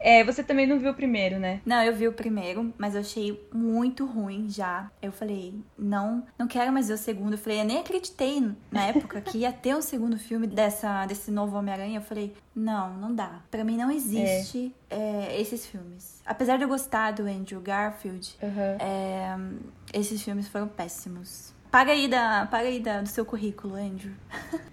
É, 0.00 0.24
você 0.24 0.42
também 0.42 0.66
não 0.66 0.78
viu 0.78 0.90
o 0.90 0.94
primeiro, 0.94 1.38
né? 1.38 1.60
Não, 1.64 1.82
eu 1.82 1.94
vi 1.94 2.08
o 2.08 2.12
primeiro, 2.12 2.72
mas 2.78 2.94
eu 2.94 3.02
achei 3.02 3.48
muito 3.52 4.06
ruim 4.06 4.48
já. 4.48 4.90
Eu 5.00 5.12
falei, 5.12 5.54
não, 5.78 6.24
não 6.38 6.48
quero 6.48 6.72
mais 6.72 6.88
ver 6.88 6.94
o 6.94 6.98
segundo. 6.98 7.34
Eu 7.34 7.38
falei, 7.38 7.60
eu 7.60 7.64
nem 7.64 7.78
acreditei 7.78 8.50
na 8.70 8.86
época 8.86 9.20
que 9.20 9.38
ia 9.38 9.52
ter 9.52 9.76
um 9.76 9.82
segundo 9.82 10.18
filme 10.18 10.46
dessa, 10.46 11.04
desse 11.06 11.30
novo 11.30 11.56
Homem-Aranha. 11.56 11.98
Eu 11.98 12.02
falei, 12.02 12.34
não, 12.54 12.94
não 12.94 13.14
dá. 13.14 13.40
Para 13.50 13.62
mim 13.62 13.76
não 13.76 13.90
existe 13.90 14.74
é. 14.88 14.96
É, 14.96 15.40
esses 15.40 15.66
filmes. 15.66 16.22
Apesar 16.24 16.56
de 16.56 16.64
eu 16.64 16.68
gostar 16.68 17.12
do 17.12 17.22
Andrew 17.22 17.60
Garfield, 17.60 18.36
uhum. 18.42 18.76
é, 18.80 19.36
esses 19.92 20.22
filmes 20.22 20.48
foram 20.48 20.68
péssimos. 20.68 21.52
Paga 21.70 21.92
aí, 21.92 22.08
da, 22.08 22.48
paga 22.50 22.68
aí 22.68 22.80
da, 22.80 23.00
do 23.00 23.08
seu 23.08 23.24
currículo, 23.24 23.76
Andrew. 23.76 24.12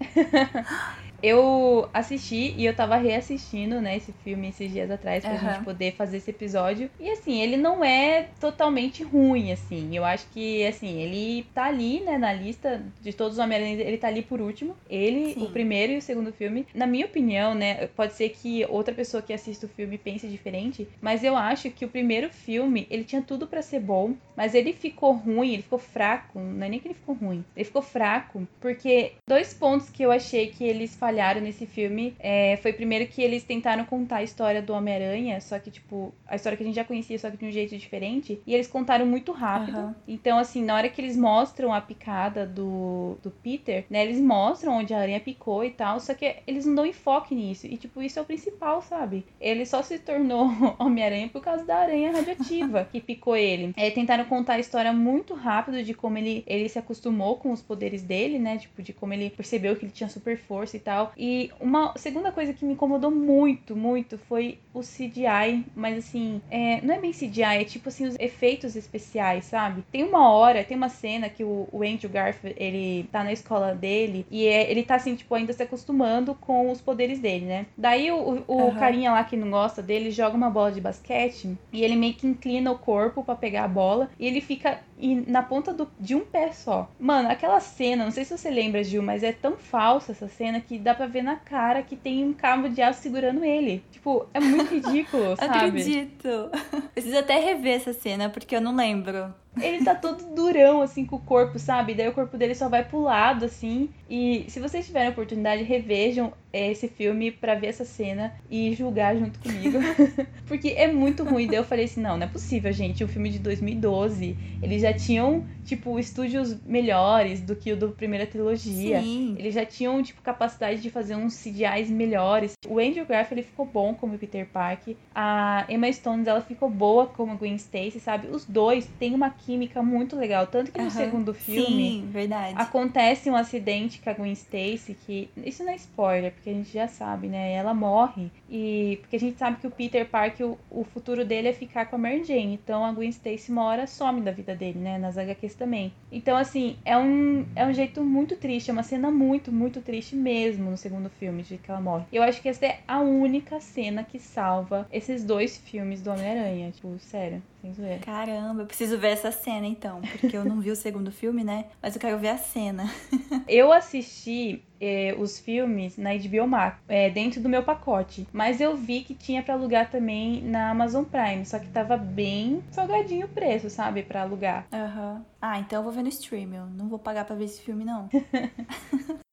Eu 1.22 1.88
assisti 1.92 2.54
e 2.56 2.64
eu 2.64 2.74
tava 2.74 2.96
reassistindo, 2.96 3.80
né, 3.80 3.96
esse 3.96 4.12
filme 4.24 4.48
esses 4.48 4.70
dias 4.70 4.90
atrás 4.90 5.24
pra 5.24 5.32
uhum. 5.32 5.38
gente 5.38 5.64
poder 5.64 5.92
fazer 5.92 6.18
esse 6.18 6.30
episódio. 6.30 6.90
E 7.00 7.10
assim, 7.10 7.40
ele 7.40 7.56
não 7.56 7.84
é 7.84 8.28
totalmente 8.40 9.02
ruim, 9.02 9.52
assim. 9.52 9.96
Eu 9.96 10.04
acho 10.04 10.26
que, 10.28 10.64
assim, 10.66 11.00
ele 11.00 11.46
tá 11.54 11.64
ali, 11.64 12.00
né, 12.00 12.18
na 12.18 12.32
lista 12.32 12.82
de 13.00 13.12
todos 13.12 13.34
os 13.34 13.38
Homem-Aranha, 13.44 13.80
ele 13.80 13.98
tá 13.98 14.08
ali 14.08 14.22
por 14.22 14.40
último. 14.40 14.76
Ele, 14.88 15.34
Sim. 15.34 15.42
o 15.42 15.50
primeiro 15.50 15.92
e 15.92 15.98
o 15.98 16.02
segundo 16.02 16.32
filme. 16.32 16.66
Na 16.74 16.86
minha 16.86 17.06
opinião, 17.06 17.54
né, 17.54 17.88
pode 17.88 18.14
ser 18.14 18.30
que 18.30 18.64
outra 18.68 18.94
pessoa 18.94 19.22
que 19.22 19.32
assista 19.32 19.66
o 19.66 19.68
filme 19.68 19.98
pense 19.98 20.26
diferente, 20.28 20.88
mas 21.00 21.24
eu 21.24 21.36
acho 21.36 21.70
que 21.70 21.84
o 21.84 21.88
primeiro 21.88 22.30
filme, 22.30 22.86
ele 22.90 23.04
tinha 23.04 23.22
tudo 23.22 23.46
para 23.46 23.62
ser 23.62 23.80
bom, 23.80 24.14
mas 24.36 24.54
ele 24.54 24.72
ficou 24.72 25.12
ruim, 25.12 25.54
ele 25.54 25.62
ficou 25.62 25.78
fraco. 25.78 26.38
Não 26.38 26.66
é 26.66 26.68
nem 26.68 26.78
que 26.78 26.86
ele 26.86 26.94
ficou 26.94 27.14
ruim, 27.14 27.44
ele 27.56 27.64
ficou 27.64 27.82
fraco, 27.82 28.46
porque 28.60 29.12
dois 29.28 29.52
pontos 29.52 29.90
que 29.90 30.02
eu 30.02 30.12
achei 30.12 30.48
que 30.48 30.64
eles 30.64 30.94
falharam 31.08 31.40
nesse 31.40 31.64
filme 31.64 32.14
é, 32.18 32.58
foi 32.58 32.72
primeiro 32.72 33.06
que 33.06 33.22
eles 33.22 33.42
tentaram 33.42 33.82
contar 33.84 34.16
a 34.16 34.22
história 34.22 34.60
do 34.60 34.74
Homem-Aranha, 34.74 35.40
só 35.40 35.58
que, 35.58 35.70
tipo, 35.70 36.12
a 36.26 36.36
história 36.36 36.56
que 36.56 36.62
a 36.62 36.66
gente 36.66 36.76
já 36.76 36.84
conhecia, 36.84 37.18
só 37.18 37.30
que 37.30 37.38
de 37.38 37.46
um 37.46 37.50
jeito 37.50 37.76
diferente. 37.78 38.40
E 38.46 38.54
eles 38.54 38.66
contaram 38.66 39.06
muito 39.06 39.32
rápido. 39.32 39.78
Uhum. 39.78 39.94
Então, 40.06 40.38
assim, 40.38 40.62
na 40.62 40.74
hora 40.74 40.88
que 40.88 41.00
eles 41.00 41.16
mostram 41.16 41.72
a 41.72 41.80
picada 41.80 42.46
do, 42.46 43.16
do 43.22 43.30
Peter, 43.30 43.86
né? 43.88 44.02
Eles 44.02 44.20
mostram 44.20 44.78
onde 44.78 44.92
a 44.92 44.98
aranha 44.98 45.20
picou 45.20 45.64
e 45.64 45.70
tal, 45.70 45.98
só 45.98 46.12
que 46.12 46.36
eles 46.46 46.66
não 46.66 46.74
dão 46.74 46.86
enfoque 46.86 47.34
nisso. 47.34 47.66
E, 47.66 47.76
tipo, 47.78 48.02
isso 48.02 48.18
é 48.18 48.22
o 48.22 48.26
principal, 48.26 48.82
sabe? 48.82 49.24
Ele 49.40 49.64
só 49.64 49.82
se 49.82 49.98
tornou 49.98 50.50
Homem-Aranha 50.78 51.28
por 51.28 51.42
causa 51.42 51.64
da 51.64 51.76
aranha 51.76 52.12
radioativa 52.12 52.86
que 52.90 53.00
picou 53.00 53.36
ele. 53.36 53.72
É, 53.76 53.90
tentaram 53.90 54.24
contar 54.24 54.54
a 54.54 54.58
história 54.58 54.92
muito 54.92 55.34
rápido 55.34 55.82
de 55.82 55.94
como 55.94 56.18
ele, 56.18 56.44
ele 56.46 56.68
se 56.68 56.78
acostumou 56.78 57.36
com 57.36 57.52
os 57.52 57.62
poderes 57.62 58.02
dele, 58.02 58.38
né? 58.38 58.58
Tipo, 58.58 58.82
de 58.82 58.92
como 58.92 59.14
ele 59.14 59.30
percebeu 59.30 59.74
que 59.76 59.84
ele 59.84 59.92
tinha 59.92 60.08
super 60.08 60.36
força 60.36 60.76
e 60.76 60.80
tal 60.80 60.97
tal. 60.98 61.12
E 61.16 61.50
uma 61.60 61.92
segunda 61.96 62.32
coisa 62.32 62.52
que 62.52 62.64
me 62.64 62.72
incomodou 62.72 63.10
muito, 63.10 63.76
muito 63.76 64.18
foi 64.18 64.58
o 64.74 64.80
CGI, 64.80 65.64
mas 65.74 65.98
assim, 65.98 66.40
é, 66.50 66.80
não 66.82 66.94
é 66.94 66.98
bem 66.98 67.12
CGI, 67.12 67.42
é 67.42 67.64
tipo 67.64 67.88
assim, 67.88 68.06
os 68.06 68.16
efeitos 68.18 68.76
especiais, 68.76 69.44
sabe? 69.44 69.84
Tem 69.90 70.04
uma 70.04 70.30
hora, 70.30 70.64
tem 70.64 70.76
uma 70.76 70.88
cena 70.88 71.28
que 71.28 71.44
o, 71.44 71.68
o 71.72 71.82
Andrew 71.82 72.10
Garfield, 72.10 72.56
ele 72.58 73.08
tá 73.10 73.24
na 73.24 73.32
escola 73.32 73.74
dele 73.74 74.26
e 74.30 74.46
é, 74.46 74.70
ele 74.70 74.82
tá 74.82 74.96
assim, 74.96 75.14
tipo, 75.14 75.34
ainda 75.34 75.52
se 75.52 75.62
acostumando 75.62 76.34
com 76.34 76.70
os 76.70 76.80
poderes 76.80 77.18
dele, 77.18 77.46
né? 77.46 77.66
Daí 77.76 78.10
o, 78.10 78.44
o 78.46 78.54
uhum. 78.54 78.74
carinha 78.74 79.12
lá 79.12 79.24
que 79.24 79.36
não 79.36 79.50
gosta 79.50 79.82
dele 79.82 80.10
joga 80.10 80.36
uma 80.36 80.50
bola 80.50 80.72
de 80.72 80.80
basquete 80.80 81.56
e 81.72 81.82
ele 81.82 81.96
meio 81.96 82.14
que 82.14 82.26
inclina 82.26 82.70
o 82.70 82.78
corpo 82.78 83.24
para 83.24 83.34
pegar 83.34 83.64
a 83.64 83.68
bola 83.68 84.08
e 84.18 84.26
ele 84.26 84.40
fica 84.40 84.80
na 85.26 85.42
ponta 85.42 85.72
do, 85.72 85.88
de 85.98 86.14
um 86.14 86.24
pé 86.24 86.52
só. 86.52 86.90
Mano, 86.98 87.30
aquela 87.30 87.60
cena, 87.60 88.04
não 88.04 88.10
sei 88.10 88.24
se 88.24 88.36
você 88.36 88.50
lembra, 88.50 88.82
Gil, 88.82 89.02
mas 89.02 89.22
é 89.22 89.32
tão 89.32 89.56
falsa 89.56 90.12
essa 90.12 90.28
cena 90.28 90.60
que 90.60 90.78
dá 90.78 90.94
pra 90.94 91.06
ver 91.06 91.22
na 91.22 91.36
cara 91.36 91.82
que 91.82 91.96
tem 91.96 92.24
um 92.24 92.32
cabo 92.32 92.68
de 92.68 92.82
aço 92.82 93.02
segurando 93.02 93.44
ele. 93.44 93.82
Tipo, 93.90 94.26
é 94.34 94.40
muito 94.40 94.74
ridículo, 94.74 95.36
sabe? 95.36 95.66
Acredito. 95.66 96.50
Preciso 96.92 97.18
até 97.18 97.38
rever 97.38 97.76
essa 97.76 97.92
cena, 97.92 98.28
porque 98.28 98.56
eu 98.56 98.60
não 98.60 98.74
lembro. 98.74 99.32
Ele 99.62 99.84
tá 99.84 99.94
todo 99.94 100.34
durão, 100.34 100.82
assim, 100.82 101.04
com 101.04 101.16
o 101.16 101.20
corpo, 101.20 101.58
sabe? 101.58 101.94
Daí 101.94 102.08
o 102.08 102.12
corpo 102.12 102.36
dele 102.36 102.54
só 102.54 102.68
vai 102.68 102.84
pro 102.84 103.00
lado, 103.00 103.44
assim. 103.44 103.90
E 104.08 104.44
se 104.48 104.60
vocês 104.60 104.86
tiverem 104.86 105.08
a 105.08 105.10
oportunidade, 105.10 105.62
revejam 105.62 106.32
esse 106.52 106.88
filme 106.88 107.30
para 107.30 107.54
ver 107.54 107.68
essa 107.68 107.84
cena 107.84 108.32
e 108.50 108.74
julgar 108.74 109.16
junto 109.16 109.38
comigo. 109.38 109.78
Porque 110.46 110.68
é 110.70 110.90
muito 110.90 111.24
ruim. 111.24 111.46
Daí 111.46 111.56
eu 111.56 111.64
falei 111.64 111.84
assim: 111.84 112.00
não, 112.00 112.16
não 112.16 112.26
é 112.26 112.28
possível, 112.28 112.72
gente. 112.72 113.04
O 113.04 113.08
filme 113.08 113.30
de 113.30 113.38
2012, 113.38 114.36
eles 114.62 114.82
já 114.82 114.92
tinham, 114.92 115.44
tipo, 115.64 115.98
estúdios 115.98 116.56
melhores 116.64 117.40
do 117.40 117.54
que 117.54 117.72
o 117.72 117.76
do 117.76 117.90
primeira 117.90 118.26
trilogia. 118.26 119.00
Sim. 119.00 119.36
Eles 119.38 119.54
já 119.54 119.66
tinham, 119.66 120.02
tipo, 120.02 120.22
capacidade 120.22 120.80
de 120.80 120.90
fazer 120.90 121.14
uns 121.16 121.36
CGIs 121.36 121.90
melhores. 121.90 122.54
O 122.66 122.78
Andrew 122.78 123.04
Garfield 123.04 123.38
ele 123.40 123.42
ficou 123.42 123.66
bom 123.66 123.94
como 123.94 124.18
Peter 124.18 124.46
Parker. 124.46 124.96
A 125.14 125.66
Emma 125.68 125.92
Stone, 125.92 126.26
ela 126.26 126.40
ficou 126.40 126.70
boa 126.70 127.06
como 127.06 127.36
Gwen 127.36 127.56
Stacy, 127.56 128.00
sabe? 128.00 128.28
Os 128.28 128.44
dois 128.44 128.88
têm 128.98 129.14
uma 129.14 129.30
química 129.48 129.82
muito 129.82 130.14
legal. 130.14 130.46
Tanto 130.46 130.70
que 130.70 130.78
no 130.78 130.84
uhum. 130.84 130.90
segundo 130.90 131.32
filme. 131.32 132.02
Sim, 132.02 132.08
verdade. 132.10 132.54
Acontece 132.54 133.30
um 133.30 133.34
acidente 133.34 133.98
com 133.98 134.10
a 134.10 134.12
Gwen 134.12 134.32
Stacy 134.32 134.94
que. 135.06 135.30
Isso 135.38 135.64
não 135.64 135.72
é 135.72 135.76
spoiler, 135.76 136.32
porque 136.32 136.50
a 136.50 136.52
gente 136.52 136.70
já 136.70 136.86
sabe, 136.86 137.28
né? 137.28 137.54
Ela 137.54 137.72
morre. 137.72 138.30
E. 138.50 138.98
Porque 139.00 139.16
a 139.16 139.20
gente 139.20 139.38
sabe 139.38 139.56
que 139.58 139.66
o 139.66 139.70
Peter 139.70 140.06
Parker, 140.06 140.48
o, 140.48 140.58
o 140.70 140.84
futuro 140.84 141.24
dele 141.24 141.48
é 141.48 141.52
ficar 141.54 141.86
com 141.86 141.96
a 141.96 141.98
Mary 141.98 142.24
Jane. 142.24 142.60
Então 142.62 142.84
a 142.84 142.92
Gwen 142.92 143.08
Stacy 143.08 143.50
uma 143.50 143.64
hora 143.64 143.86
some 143.86 144.20
da 144.20 144.30
vida 144.30 144.54
dele, 144.54 144.78
né? 144.78 144.98
Nas 144.98 145.16
HQs 145.16 145.54
também. 145.54 145.94
Então, 146.12 146.36
assim, 146.36 146.76
é 146.84 146.96
um, 146.98 147.46
é 147.56 147.64
um 147.64 147.72
jeito 147.72 148.04
muito 148.04 148.36
triste. 148.36 148.68
É 148.68 148.72
uma 148.72 148.82
cena 148.82 149.10
muito, 149.10 149.50
muito 149.50 149.80
triste 149.80 150.14
mesmo 150.14 150.70
no 150.70 150.76
segundo 150.76 151.08
filme 151.08 151.42
de 151.42 151.56
que 151.56 151.70
ela 151.70 151.80
morre. 151.80 152.04
Eu 152.12 152.22
acho 152.22 152.42
que 152.42 152.50
essa 152.50 152.66
é 152.66 152.80
a 152.86 153.00
única 153.00 153.60
cena 153.60 154.04
que 154.04 154.18
salva 154.18 154.86
esses 154.92 155.24
dois 155.24 155.56
filmes 155.56 156.02
do 156.02 156.10
Homem-Aranha. 156.10 156.70
Tipo, 156.70 156.98
sério. 156.98 157.42
Zoeira. 157.72 157.98
Caramba, 158.00 158.62
eu 158.62 158.66
preciso 158.66 158.98
ver 158.98 159.08
essa 159.08 159.30
cena 159.30 159.66
então, 159.66 160.00
porque 160.12 160.36
eu 160.36 160.44
não 160.44 160.60
vi 160.60 160.70
o 160.70 160.76
segundo 160.76 161.10
filme, 161.10 161.42
né? 161.44 161.66
Mas 161.82 161.94
eu 161.94 162.00
quero 162.00 162.18
ver 162.18 162.28
a 162.28 162.38
cena. 162.38 162.84
Eu 163.48 163.72
assisti 163.72 164.62
eh, 164.80 165.14
os 165.18 165.38
filmes 165.38 165.96
na 165.96 166.10
HBO 166.10 166.46
Max, 166.46 166.78
eh, 166.86 167.08
dentro 167.08 167.40
do 167.40 167.48
meu 167.48 167.62
pacote. 167.62 168.26
Mas 168.32 168.60
eu 168.60 168.76
vi 168.76 169.00
que 169.00 169.14
tinha 169.14 169.42
pra 169.42 169.54
alugar 169.54 169.90
também 169.90 170.42
na 170.42 170.70
Amazon 170.70 171.04
Prime, 171.04 171.46
só 171.46 171.58
que 171.58 171.68
tava 171.68 171.96
bem 171.96 172.62
salgadinho 172.70 173.26
o 173.26 173.30
preço, 173.30 173.70
sabe, 173.70 174.02
Pra 174.02 174.22
alugar. 174.22 174.66
Aham. 174.72 175.24
Ah, 175.40 175.58
então 175.58 175.78
eu 175.80 175.82
vou 175.82 175.92
ver 175.92 176.02
no 176.02 176.08
stream, 176.08 176.52
eu 176.54 176.66
não 176.66 176.88
vou 176.88 176.98
pagar 176.98 177.24
pra 177.24 177.36
ver 177.36 177.44
esse 177.44 177.62
filme, 177.62 177.84
não. 177.84 178.08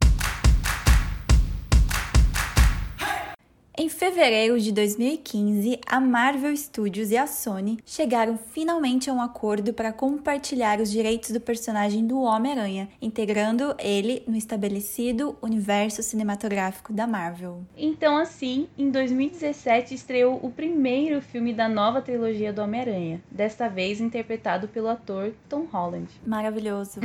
Em 3.77 3.89
fevereiro 3.89 4.58
de 4.58 4.72
2015, 4.72 5.82
a 5.86 6.00
Marvel 6.00 6.55
Studios 6.55 7.12
e 7.12 7.17
a 7.17 7.27
Sony 7.27 7.77
chegaram 7.86 8.38
finalmente 8.38 9.10
a 9.10 9.13
um 9.13 9.22
acordo 9.22 9.74
para 9.74 9.91
compartilhar 9.91 10.79
os 10.79 10.89
direitos 10.89 11.32
do 11.32 11.41
personagem 11.41 12.08
do 12.08 12.22
Homem-Aranha, 12.22 12.88
integrando 13.01 13.75
ele 13.77 14.24
no 14.25 14.38
estabelecido 14.38 15.36
universo 15.41 16.01
cinematográfico 16.01 16.94
da 16.94 17.05
Marvel. 17.05 17.63
Então, 17.75 18.15
assim, 18.15 18.70
em 18.77 18.89
2017 18.89 19.94
estreou 19.94 20.39
o 20.41 20.50
primeiro 20.50 21.22
filme 21.22 21.53
da 21.53 21.67
nova 21.67 22.01
trilogia 22.01 22.53
do 22.53 22.62
Homem-Aranha, 22.62 23.22
desta 23.29 23.67
vez 23.67 24.00
interpretado 24.00 24.70
pelo 24.70 24.88
ator 24.88 25.34
Tom 25.50 25.67
Holland. 25.70 26.08
Maravilhoso. 26.25 27.01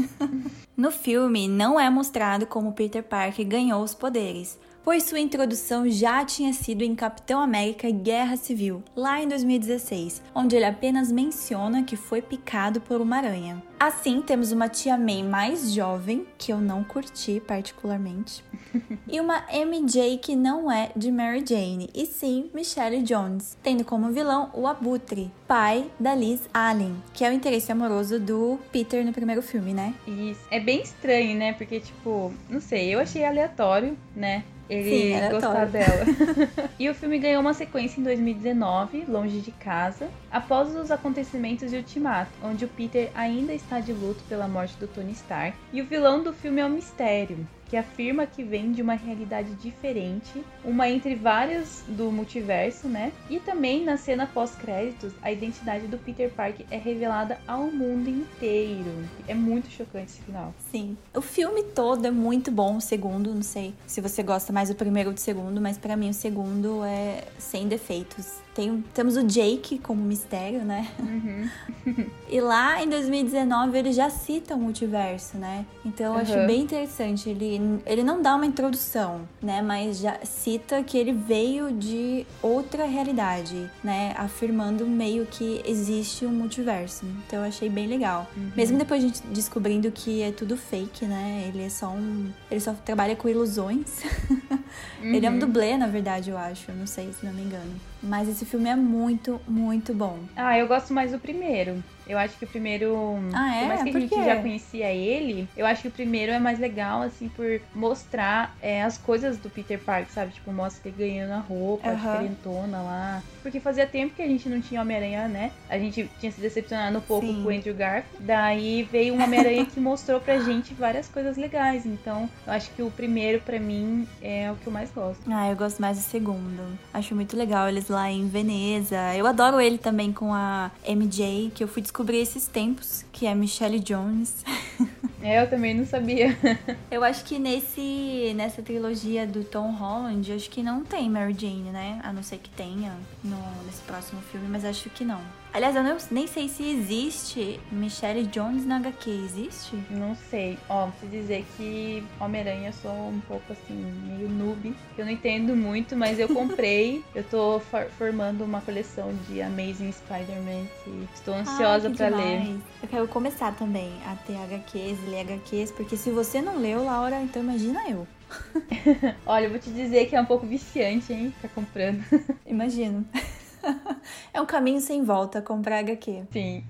no 0.74 0.90
filme, 0.90 1.46
não 1.46 1.78
é 1.78 1.90
mostrado 1.90 2.46
como 2.46 2.72
Peter 2.72 3.02
Parker 3.02 3.46
ganhou 3.46 3.82
os 3.82 3.92
poderes, 3.92 4.58
pois 4.84 5.04
sua 5.04 5.20
introdução 5.20 5.88
já 5.88 6.24
tinha 6.24 6.52
sido 6.52 6.82
em 6.82 6.94
Capitão 6.94 7.40
América 7.40 7.90
Guerra 7.90 8.36
Civil, 8.36 8.82
lá 8.96 9.22
em 9.22 9.28
2016, 9.28 10.22
onde 10.34 10.56
ele 10.56 10.64
apenas 10.64 11.12
menciona 11.12 11.82
que 11.82 11.96
foi 11.96 12.22
picado 12.22 12.80
por 12.80 13.00
uma 13.00 13.16
aranha. 13.16 13.62
Assim, 13.78 14.20
temos 14.20 14.52
uma 14.52 14.68
tia 14.68 14.98
May 14.98 15.22
mais 15.22 15.72
jovem, 15.72 16.26
que 16.36 16.52
eu 16.52 16.60
não 16.60 16.84
curti 16.84 17.40
particularmente, 17.40 18.44
e 19.08 19.18
uma 19.18 19.42
MJ 19.50 20.18
que 20.18 20.36
não 20.36 20.70
é 20.70 20.90
de 20.94 21.10
Mary 21.10 21.42
Jane, 21.46 21.88
e 21.94 22.04
sim 22.04 22.50
Michelle 22.52 23.02
Jones, 23.02 23.56
tendo 23.62 23.82
como 23.82 24.12
vilão 24.12 24.50
o 24.52 24.66
Abutre, 24.66 25.32
pai 25.48 25.90
da 25.98 26.14
Liz 26.14 26.42
Allen, 26.52 26.94
que 27.14 27.24
é 27.24 27.30
o 27.30 27.32
interesse 27.32 27.72
amoroso 27.72 28.20
do 28.20 28.58
Peter 28.70 29.04
no 29.04 29.12
primeiro 29.12 29.40
filme, 29.40 29.72
né? 29.72 29.94
Isso. 30.06 30.40
É 30.50 30.60
bem 30.60 30.82
estranho, 30.82 31.36
né? 31.38 31.54
Porque, 31.54 31.80
tipo, 31.80 32.32
não 32.50 32.60
sei, 32.60 32.94
eu 32.94 33.00
achei 33.00 33.24
aleatório, 33.24 33.96
né? 34.14 34.44
Ele 34.70 35.18
Sim, 35.18 35.30
gostar 35.30 35.66
dela. 35.66 36.06
e 36.78 36.88
o 36.88 36.94
filme 36.94 37.18
ganhou 37.18 37.40
uma 37.40 37.52
sequência 37.52 38.00
em 38.00 38.04
2019, 38.04 39.04
Longe 39.08 39.40
de 39.40 39.50
Casa, 39.50 40.08
após 40.30 40.74
os 40.76 40.92
acontecimentos 40.92 41.70
de 41.70 41.76
Ultimato, 41.76 42.30
onde 42.40 42.64
o 42.64 42.68
Peter 42.68 43.10
ainda 43.14 43.52
está 43.52 43.80
de 43.80 43.92
luto 43.92 44.22
pela 44.28 44.46
morte 44.46 44.76
do 44.76 44.86
Tony 44.86 45.10
Stark. 45.10 45.58
E 45.72 45.82
o 45.82 45.86
vilão 45.86 46.22
do 46.22 46.32
filme 46.32 46.60
é 46.60 46.64
o 46.64 46.70
Mistério, 46.70 47.44
que 47.70 47.76
afirma 47.76 48.26
que 48.26 48.42
vem 48.42 48.72
de 48.72 48.82
uma 48.82 48.94
realidade 48.94 49.54
diferente, 49.54 50.44
uma 50.64 50.88
entre 50.88 51.14
várias 51.14 51.84
do 51.86 52.10
multiverso, 52.10 52.88
né? 52.88 53.12
E 53.30 53.38
também 53.38 53.84
na 53.84 53.96
cena 53.96 54.26
pós-créditos, 54.26 55.12
a 55.22 55.30
identidade 55.30 55.86
do 55.86 55.96
Peter 55.96 56.28
Parker 56.30 56.66
é 56.68 56.76
revelada 56.76 57.38
ao 57.46 57.70
mundo 57.70 58.10
inteiro. 58.10 59.08
É 59.28 59.34
muito 59.34 59.70
chocante 59.70 60.10
esse 60.10 60.22
final. 60.22 60.52
Sim. 60.72 60.96
O 61.14 61.20
filme 61.20 61.62
todo 61.62 62.04
é 62.04 62.10
muito 62.10 62.50
bom, 62.50 62.78
o 62.78 62.80
segundo, 62.80 63.32
não 63.32 63.42
sei 63.42 63.72
se 63.86 64.00
você 64.00 64.20
gosta 64.20 64.52
mais 64.52 64.68
do 64.68 64.74
primeiro 64.74 65.10
ou 65.10 65.14
do 65.14 65.20
segundo, 65.20 65.60
mas 65.60 65.78
pra 65.78 65.96
mim 65.96 66.10
o 66.10 66.14
segundo 66.14 66.82
é 66.84 67.22
sem 67.38 67.68
defeitos. 67.68 68.40
Tem, 68.60 68.84
temos 68.92 69.16
o 69.16 69.22
Jake 69.24 69.78
como 69.78 70.02
mistério, 70.02 70.62
né? 70.64 70.86
E 72.32 72.40
lá 72.40 72.80
em 72.80 72.88
2019 72.88 73.76
ele 73.76 73.92
já 73.92 74.08
cita 74.08 74.54
o 74.54 74.58
multiverso, 74.60 75.36
né? 75.36 75.66
Então 75.84 76.14
eu 76.14 76.20
acho 76.20 76.32
Uhum. 76.38 76.46
bem 76.46 76.60
interessante. 76.60 77.28
Ele, 77.28 77.80
ele 77.84 78.04
não 78.04 78.22
dá 78.22 78.36
uma 78.36 78.46
introdução, 78.46 79.22
né? 79.42 79.60
Mas 79.60 79.98
já 79.98 80.16
cita 80.22 80.80
que 80.84 80.96
ele 80.96 81.12
veio 81.12 81.72
de 81.72 82.24
outra 82.40 82.84
realidade, 82.84 83.68
né? 83.82 84.14
Afirmando 84.16 84.86
meio 84.86 85.26
que 85.26 85.60
existe 85.66 86.24
um 86.24 86.30
multiverso. 86.30 87.04
Então 87.26 87.40
eu 87.40 87.46
achei 87.48 87.68
bem 87.68 87.88
legal. 87.88 88.28
Mesmo 88.54 88.78
depois 88.78 89.02
a 89.02 89.06
gente 89.08 89.22
descobrindo 89.32 89.90
que 89.90 90.22
é 90.22 90.30
tudo 90.30 90.56
fake, 90.56 91.06
né? 91.06 91.46
Ele 91.48 91.64
é 91.64 91.68
só 91.68 91.88
um. 91.88 92.30
Ele 92.48 92.60
só 92.60 92.72
trabalha 92.74 93.16
com 93.16 93.28
ilusões. 93.28 94.02
Ele 95.02 95.26
é 95.26 95.30
um 95.30 95.38
dublê, 95.38 95.76
na 95.76 95.86
verdade, 95.86 96.30
eu 96.30 96.38
acho. 96.38 96.70
Eu 96.70 96.74
não 96.74 96.86
sei 96.86 97.12
se 97.12 97.24
não 97.24 97.32
me 97.32 97.42
engano. 97.42 97.72
Mas 98.02 98.28
esse 98.28 98.44
filme 98.44 98.68
é 98.68 98.76
muito, 98.76 99.40
muito 99.46 99.92
bom. 99.94 100.18
Ah, 100.36 100.58
eu 100.58 100.66
gosto 100.66 100.92
mais 100.92 101.12
do 101.12 101.18
primeiro. 101.18 101.82
Eu 102.10 102.18
acho 102.18 102.36
que 102.36 102.44
o 102.44 102.48
primeiro. 102.48 103.16
Ah, 103.32 103.54
é? 103.56 103.60
Por 103.60 103.68
mais 103.68 103.82
que 103.84 103.90
Por 103.92 103.96
a 103.98 104.00
gente 104.00 104.14
quê? 104.14 104.24
já 104.24 104.36
conhecia 104.36 104.92
ele, 104.92 105.48
eu 105.56 105.64
acho 105.64 105.82
que 105.82 105.88
o 105.88 105.90
primeiro 105.92 106.32
é 106.32 106.40
mais 106.40 106.58
legal, 106.58 107.02
assim, 107.02 107.28
por 107.28 107.60
mostrar 107.72 108.56
é, 108.60 108.82
as 108.82 108.98
coisas 108.98 109.38
do 109.38 109.48
Peter 109.48 109.78
Parker, 109.78 110.12
sabe? 110.12 110.32
Tipo, 110.32 110.52
mostra 110.52 110.88
ele 110.88 110.96
ganhando 110.98 111.32
a 111.32 111.38
roupa, 111.38 111.88
Aham. 111.88 111.96
diferentona 111.96 112.82
lá. 112.82 113.22
Porque 113.42 113.60
fazia 113.60 113.86
tempo 113.86 114.14
que 114.14 114.22
a 114.22 114.26
gente 114.26 114.48
não 114.48 114.60
tinha 114.60 114.80
Homem-Aranha, 114.82 115.28
né? 115.28 115.52
A 115.68 115.78
gente 115.78 116.10
tinha 116.18 116.32
se 116.32 116.40
decepcionado 116.40 116.98
um 116.98 117.00
pouco 117.00 117.26
Sim. 117.26 117.42
com 117.42 117.48
o 117.48 117.52
Andrew 117.56 117.74
Garfield. 117.74 118.16
Daí 118.26 118.82
veio 118.82 119.14
um 119.14 119.22
Homem-Aranha 119.22 119.64
que 119.66 119.78
mostrou 119.78 120.20
pra 120.20 120.38
gente 120.40 120.74
várias 120.74 121.08
coisas 121.08 121.36
legais. 121.36 121.86
Então, 121.86 122.28
eu 122.46 122.52
acho 122.52 122.70
que 122.72 122.82
o 122.82 122.90
primeiro, 122.90 123.40
pra 123.40 123.58
mim, 123.60 124.06
é 124.20 124.50
o 124.50 124.56
que 124.56 124.66
eu 124.66 124.72
mais 124.72 124.90
gosto. 124.90 125.20
Ah, 125.30 125.48
eu 125.48 125.56
gosto 125.56 125.80
mais 125.80 125.96
do 125.96 126.02
segundo. 126.02 126.78
Acho 126.92 127.14
muito 127.14 127.36
legal 127.36 127.68
eles 127.68 127.88
lá 127.88 128.10
em 128.10 128.26
Veneza. 128.28 129.14
Eu 129.14 129.26
adoro 129.26 129.60
ele 129.60 129.78
também 129.78 130.12
com 130.12 130.34
a 130.34 130.70
MJ, 130.86 131.52
que 131.54 131.62
eu 131.62 131.68
fui 131.68 131.80
descobrir 131.80 131.99
esses 132.08 132.46
tempos, 132.46 133.04
que 133.12 133.26
é 133.26 133.34
Michelle 133.34 133.80
Jones. 133.80 134.44
É, 135.22 135.42
eu 135.42 135.50
também 135.50 135.74
não 135.74 135.84
sabia. 135.84 136.34
Eu 136.90 137.04
acho 137.04 137.26
que 137.26 137.38
nesse 137.38 138.32
nessa 138.34 138.62
trilogia 138.62 139.26
do 139.26 139.44
Tom 139.44 139.70
Holland, 139.70 140.32
acho 140.32 140.48
que 140.48 140.62
não 140.62 140.82
tem 140.82 141.10
Mary 141.10 141.36
Jane, 141.38 141.70
né? 141.70 142.00
A 142.02 142.10
não 142.10 142.22
ser 142.22 142.38
que 142.38 142.48
tenha 142.48 142.96
no, 143.22 143.36
nesse 143.66 143.82
próximo 143.82 144.22
filme, 144.32 144.48
mas 144.48 144.64
acho 144.64 144.88
que 144.88 145.04
não. 145.04 145.20
Aliás, 145.52 145.74
eu 145.74 145.82
não- 145.82 145.96
nem 146.12 146.28
sei 146.28 146.48
se 146.48 146.62
existe 146.62 147.58
Michelle 147.72 148.24
Jones 148.26 148.64
na 148.64 148.76
HQ. 148.76 149.10
Existe? 149.10 149.76
Não 149.90 150.14
sei. 150.30 150.56
Ó, 150.68 150.86
preciso 150.86 151.10
dizer 151.10 151.44
que 151.56 152.04
Homem-Aranha 152.20 152.68
eu 152.68 152.72
sou 152.72 152.92
um 153.08 153.20
pouco 153.26 153.52
assim, 153.52 153.74
meio 154.06 154.28
noob. 154.28 154.72
Eu 154.96 155.04
não 155.04 155.10
entendo 155.12 155.56
muito, 155.56 155.96
mas 155.96 156.20
eu 156.20 156.28
comprei. 156.28 157.02
eu 157.16 157.24
tô 157.24 157.58
for- 157.58 157.90
formando 157.98 158.44
uma 158.44 158.60
coleção 158.60 159.12
de 159.28 159.42
Amazing 159.42 159.90
Spider-Man 159.90 160.66
que 160.84 161.08
estou 161.14 161.34
ansiosa 161.34 161.90
pra 161.90 162.10
demais. 162.10 162.48
ler. 162.48 162.56
Eu 162.82 162.88
quero 162.88 163.08
começar 163.08 163.52
também 163.56 163.90
a 164.06 164.14
ter 164.14 164.36
HQs, 164.36 164.98
ler 165.08 165.20
HQs, 165.22 165.72
porque 165.72 165.96
se 165.96 166.10
você 166.10 166.40
não 166.40 166.58
leu, 166.60 166.84
Laura, 166.84 167.20
então 167.20 167.42
imagina 167.42 167.80
eu. 167.90 168.06
Olha, 169.26 169.46
eu 169.46 169.50
vou 169.50 169.58
te 169.58 169.70
dizer 169.70 170.06
que 170.06 170.14
é 170.14 170.20
um 170.20 170.24
pouco 170.26 170.46
viciante, 170.46 171.12
hein? 171.12 171.34
Tá 171.42 171.48
comprando. 171.48 172.04
Imagino. 172.46 173.04
é 174.32 174.40
um 174.40 174.46
caminho 174.46 174.80
sem 174.80 175.04
volta 175.04 175.40
comprar 175.42 175.78
HQ. 175.78 176.24
Sim. 176.32 176.64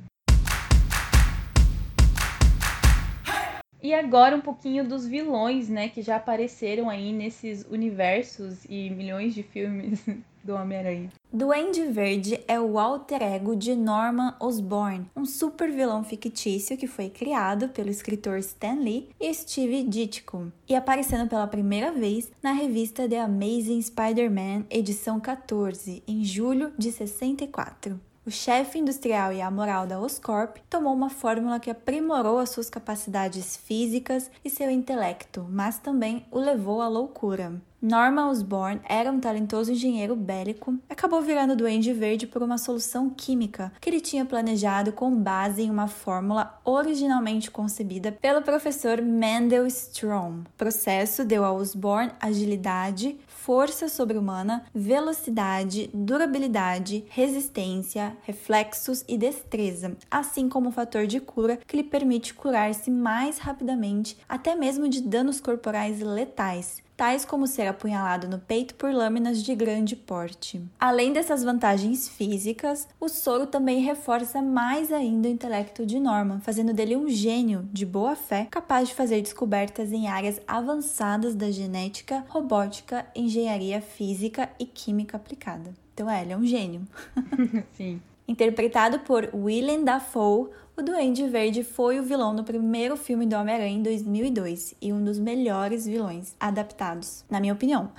E 3.82 3.94
agora 3.94 4.36
um 4.36 4.40
pouquinho 4.40 4.86
dos 4.86 5.06
vilões, 5.06 5.70
né, 5.70 5.88
que 5.88 6.02
já 6.02 6.16
apareceram 6.16 6.90
aí 6.90 7.12
nesses 7.12 7.64
universos 7.64 8.64
e 8.68 8.90
milhões 8.90 9.34
de 9.34 9.42
filmes 9.42 10.04
do 10.42 10.54
Homem-Aranha. 10.54 11.10
Duende 11.32 11.84
Verde 11.84 12.40
é 12.48 12.58
o 12.58 12.78
alter 12.78 13.22
ego 13.22 13.54
de 13.54 13.74
Norman 13.74 14.34
Osborn, 14.40 15.10
um 15.14 15.24
super 15.24 15.70
vilão 15.70 16.02
fictício 16.02 16.76
que 16.76 16.86
foi 16.86 17.08
criado 17.08 17.68
pelo 17.68 17.88
escritor 17.88 18.38
Stan 18.38 18.74
Lee 18.74 19.08
e 19.20 19.32
Steve 19.32 19.84
Ditko, 19.84 20.52
e 20.68 20.74
aparecendo 20.74 21.28
pela 21.28 21.46
primeira 21.46 21.92
vez 21.92 22.30
na 22.42 22.52
revista 22.52 23.08
The 23.08 23.20
Amazing 23.20 23.80
Spider-Man, 23.82 24.64
edição 24.70 25.20
14, 25.20 26.02
em 26.06 26.24
julho 26.24 26.72
de 26.76 26.90
64. 26.90 28.09
O 28.26 28.30
chefe 28.30 28.78
industrial 28.78 29.32
e 29.32 29.40
amoral 29.40 29.86
da 29.86 29.98
Oscorp 29.98 30.58
tomou 30.68 30.92
uma 30.92 31.08
fórmula 31.08 31.58
que 31.58 31.70
aprimorou 31.70 32.38
as 32.38 32.50
suas 32.50 32.68
capacidades 32.68 33.56
físicas 33.56 34.30
e 34.44 34.50
seu 34.50 34.70
intelecto, 34.70 35.46
mas 35.48 35.78
também 35.78 36.26
o 36.30 36.38
levou 36.38 36.82
à 36.82 36.88
loucura. 36.88 37.58
Norman 37.80 38.28
Osborn 38.28 38.78
era 38.86 39.10
um 39.10 39.18
talentoso 39.18 39.72
engenheiro 39.72 40.14
bélico, 40.14 40.78
acabou 40.86 41.22
virando 41.22 41.56
Duende 41.56 41.94
Verde 41.94 42.26
por 42.26 42.42
uma 42.42 42.58
solução 42.58 43.08
química 43.08 43.72
que 43.80 43.88
ele 43.88 44.02
tinha 44.02 44.26
planejado 44.26 44.92
com 44.92 45.16
base 45.16 45.62
em 45.62 45.70
uma 45.70 45.88
fórmula 45.88 46.60
originalmente 46.62 47.50
concebida 47.50 48.12
pelo 48.12 48.42
professor 48.42 49.00
Mendel 49.00 49.66
Strom. 49.66 50.40
O 50.40 50.58
processo 50.58 51.24
deu 51.24 51.42
a 51.42 51.52
Osborn 51.52 52.12
agilidade, 52.20 53.18
força 53.50 53.88
sobre-humana, 53.88 54.64
velocidade, 54.72 55.90
durabilidade, 55.92 57.04
resistência, 57.08 58.16
reflexos 58.22 59.04
e 59.08 59.18
destreza, 59.18 59.96
assim 60.08 60.48
como 60.48 60.68
um 60.68 60.70
fator 60.70 61.04
de 61.04 61.18
cura 61.18 61.58
que 61.66 61.76
lhe 61.76 61.82
permite 61.82 62.32
curar-se 62.32 62.92
mais 62.92 63.38
rapidamente, 63.38 64.16
até 64.28 64.54
mesmo 64.54 64.88
de 64.88 65.00
danos 65.02 65.40
corporais 65.40 66.00
letais. 66.00 66.80
Tais 67.00 67.24
como 67.24 67.46
ser 67.46 67.66
apunhalado 67.66 68.28
no 68.28 68.38
peito 68.38 68.74
por 68.74 68.92
lâminas 68.92 69.42
de 69.42 69.54
grande 69.54 69.96
porte. 69.96 70.60
Além 70.78 71.14
dessas 71.14 71.42
vantagens 71.42 72.06
físicas, 72.06 72.86
o 73.00 73.08
soro 73.08 73.46
também 73.46 73.80
reforça 73.80 74.42
mais 74.42 74.92
ainda 74.92 75.26
o 75.26 75.30
intelecto 75.30 75.86
de 75.86 75.98
Norman, 75.98 76.40
fazendo 76.40 76.74
dele 76.74 76.94
um 76.96 77.08
gênio 77.08 77.66
de 77.72 77.86
boa 77.86 78.14
fé, 78.14 78.48
capaz 78.50 78.90
de 78.90 78.94
fazer 78.94 79.22
descobertas 79.22 79.92
em 79.92 80.08
áreas 80.08 80.42
avançadas 80.46 81.34
da 81.34 81.50
genética, 81.50 82.22
robótica, 82.28 83.06
engenharia 83.16 83.80
física 83.80 84.50
e 84.58 84.66
química 84.66 85.16
aplicada. 85.16 85.72
Então, 85.94 86.10
é, 86.10 86.20
ele 86.20 86.34
é 86.34 86.36
um 86.36 86.44
gênio. 86.44 86.82
Sim. 87.78 87.98
Interpretado 88.28 88.98
por 89.00 89.30
Willem 89.34 89.84
Dafoe, 89.84 90.50
o 90.80 90.82
Duende 90.82 91.28
Verde 91.28 91.62
foi 91.62 92.00
o 92.00 92.02
vilão 92.02 92.32
no 92.32 92.42
primeiro 92.42 92.96
filme 92.96 93.26
do 93.26 93.36
Homem-Aranha 93.36 93.76
em 93.76 93.82
2002 93.82 94.74
e 94.80 94.90
um 94.94 95.04
dos 95.04 95.18
melhores 95.18 95.84
vilões 95.84 96.34
adaptados, 96.40 97.22
na 97.28 97.38
minha 97.38 97.52
opinião. 97.52 97.90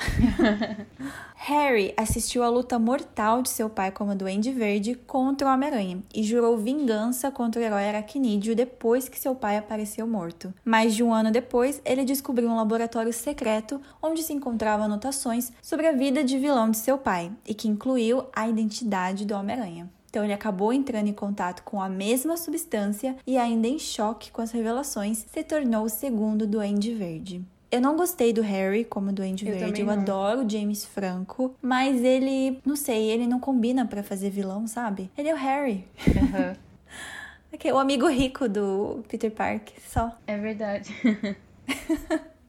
Harry 1.38 1.94
assistiu 1.96 2.42
à 2.42 2.50
luta 2.50 2.80
mortal 2.80 3.44
de 3.44 3.50
seu 3.50 3.70
pai 3.70 3.92
como 3.92 4.16
Duende 4.16 4.52
Verde 4.52 4.96
contra 4.96 5.48
o 5.48 5.54
Homem-Aranha 5.54 6.02
e 6.12 6.24
jurou 6.24 6.58
vingança 6.58 7.30
contra 7.30 7.62
o 7.62 7.64
herói 7.64 7.88
aracnídeo 7.88 8.56
depois 8.56 9.08
que 9.08 9.20
seu 9.20 9.36
pai 9.36 9.58
apareceu 9.58 10.08
morto. 10.08 10.52
Mais 10.66 10.96
de 10.96 11.04
um 11.04 11.14
ano 11.14 11.30
depois, 11.30 11.80
ele 11.86 12.04
descobriu 12.04 12.50
um 12.50 12.56
laboratório 12.56 13.14
secreto 13.14 13.80
onde 14.02 14.24
se 14.24 14.34
encontravam 14.34 14.88
anotações 14.88 15.52
sobre 15.62 15.86
a 15.86 15.92
vida 15.92 16.24
de 16.24 16.40
vilão 16.40 16.72
de 16.72 16.78
seu 16.78 16.98
pai 16.98 17.32
e 17.46 17.54
que 17.54 17.68
incluiu 17.68 18.24
a 18.34 18.50
identidade 18.50 19.24
do 19.24 19.36
Homem-Aranha. 19.36 19.88
Então 20.12 20.26
ele 20.26 20.34
acabou 20.34 20.74
entrando 20.74 21.08
em 21.08 21.14
contato 21.14 21.64
com 21.64 21.82
a 21.82 21.88
mesma 21.88 22.36
substância 22.36 23.16
e, 23.26 23.38
ainda 23.38 23.66
em 23.66 23.80
choque 23.80 24.30
com 24.30 24.42
as 24.42 24.52
revelações, 24.52 25.26
se 25.32 25.42
tornou 25.42 25.86
o 25.86 25.90
segundo 25.90 26.46
Duende 26.46 26.94
Verde. 26.94 27.42
Eu 27.72 27.80
não 27.80 27.96
gostei 27.96 28.34
do 28.34 28.42
Harry 28.42 28.84
como 28.84 29.14
Duende 29.14 29.48
Eu 29.48 29.58
Verde. 29.58 29.80
Eu 29.80 29.90
adoro 29.90 30.46
o 30.46 30.50
James 30.50 30.84
Franco, 30.84 31.56
mas 31.62 32.04
ele, 32.04 32.60
não 32.66 32.76
sei, 32.76 33.10
ele 33.10 33.26
não 33.26 33.40
combina 33.40 33.86
pra 33.86 34.04
fazer 34.04 34.30
vilão, 34.30 34.68
sabe? 34.68 35.10
Ele 35.18 35.30
é 35.30 35.34
o 35.34 35.38
Harry. 35.38 35.88
Aham. 36.06 36.58
Aquele- 37.54 37.74
O 37.74 37.80
amigo 37.80 38.08
rico 38.10 38.50
do 38.50 39.04
Peter 39.08 39.32
Parker, 39.32 39.76
só. 39.88 40.18
É 40.28 40.38
verdade. 40.38 40.94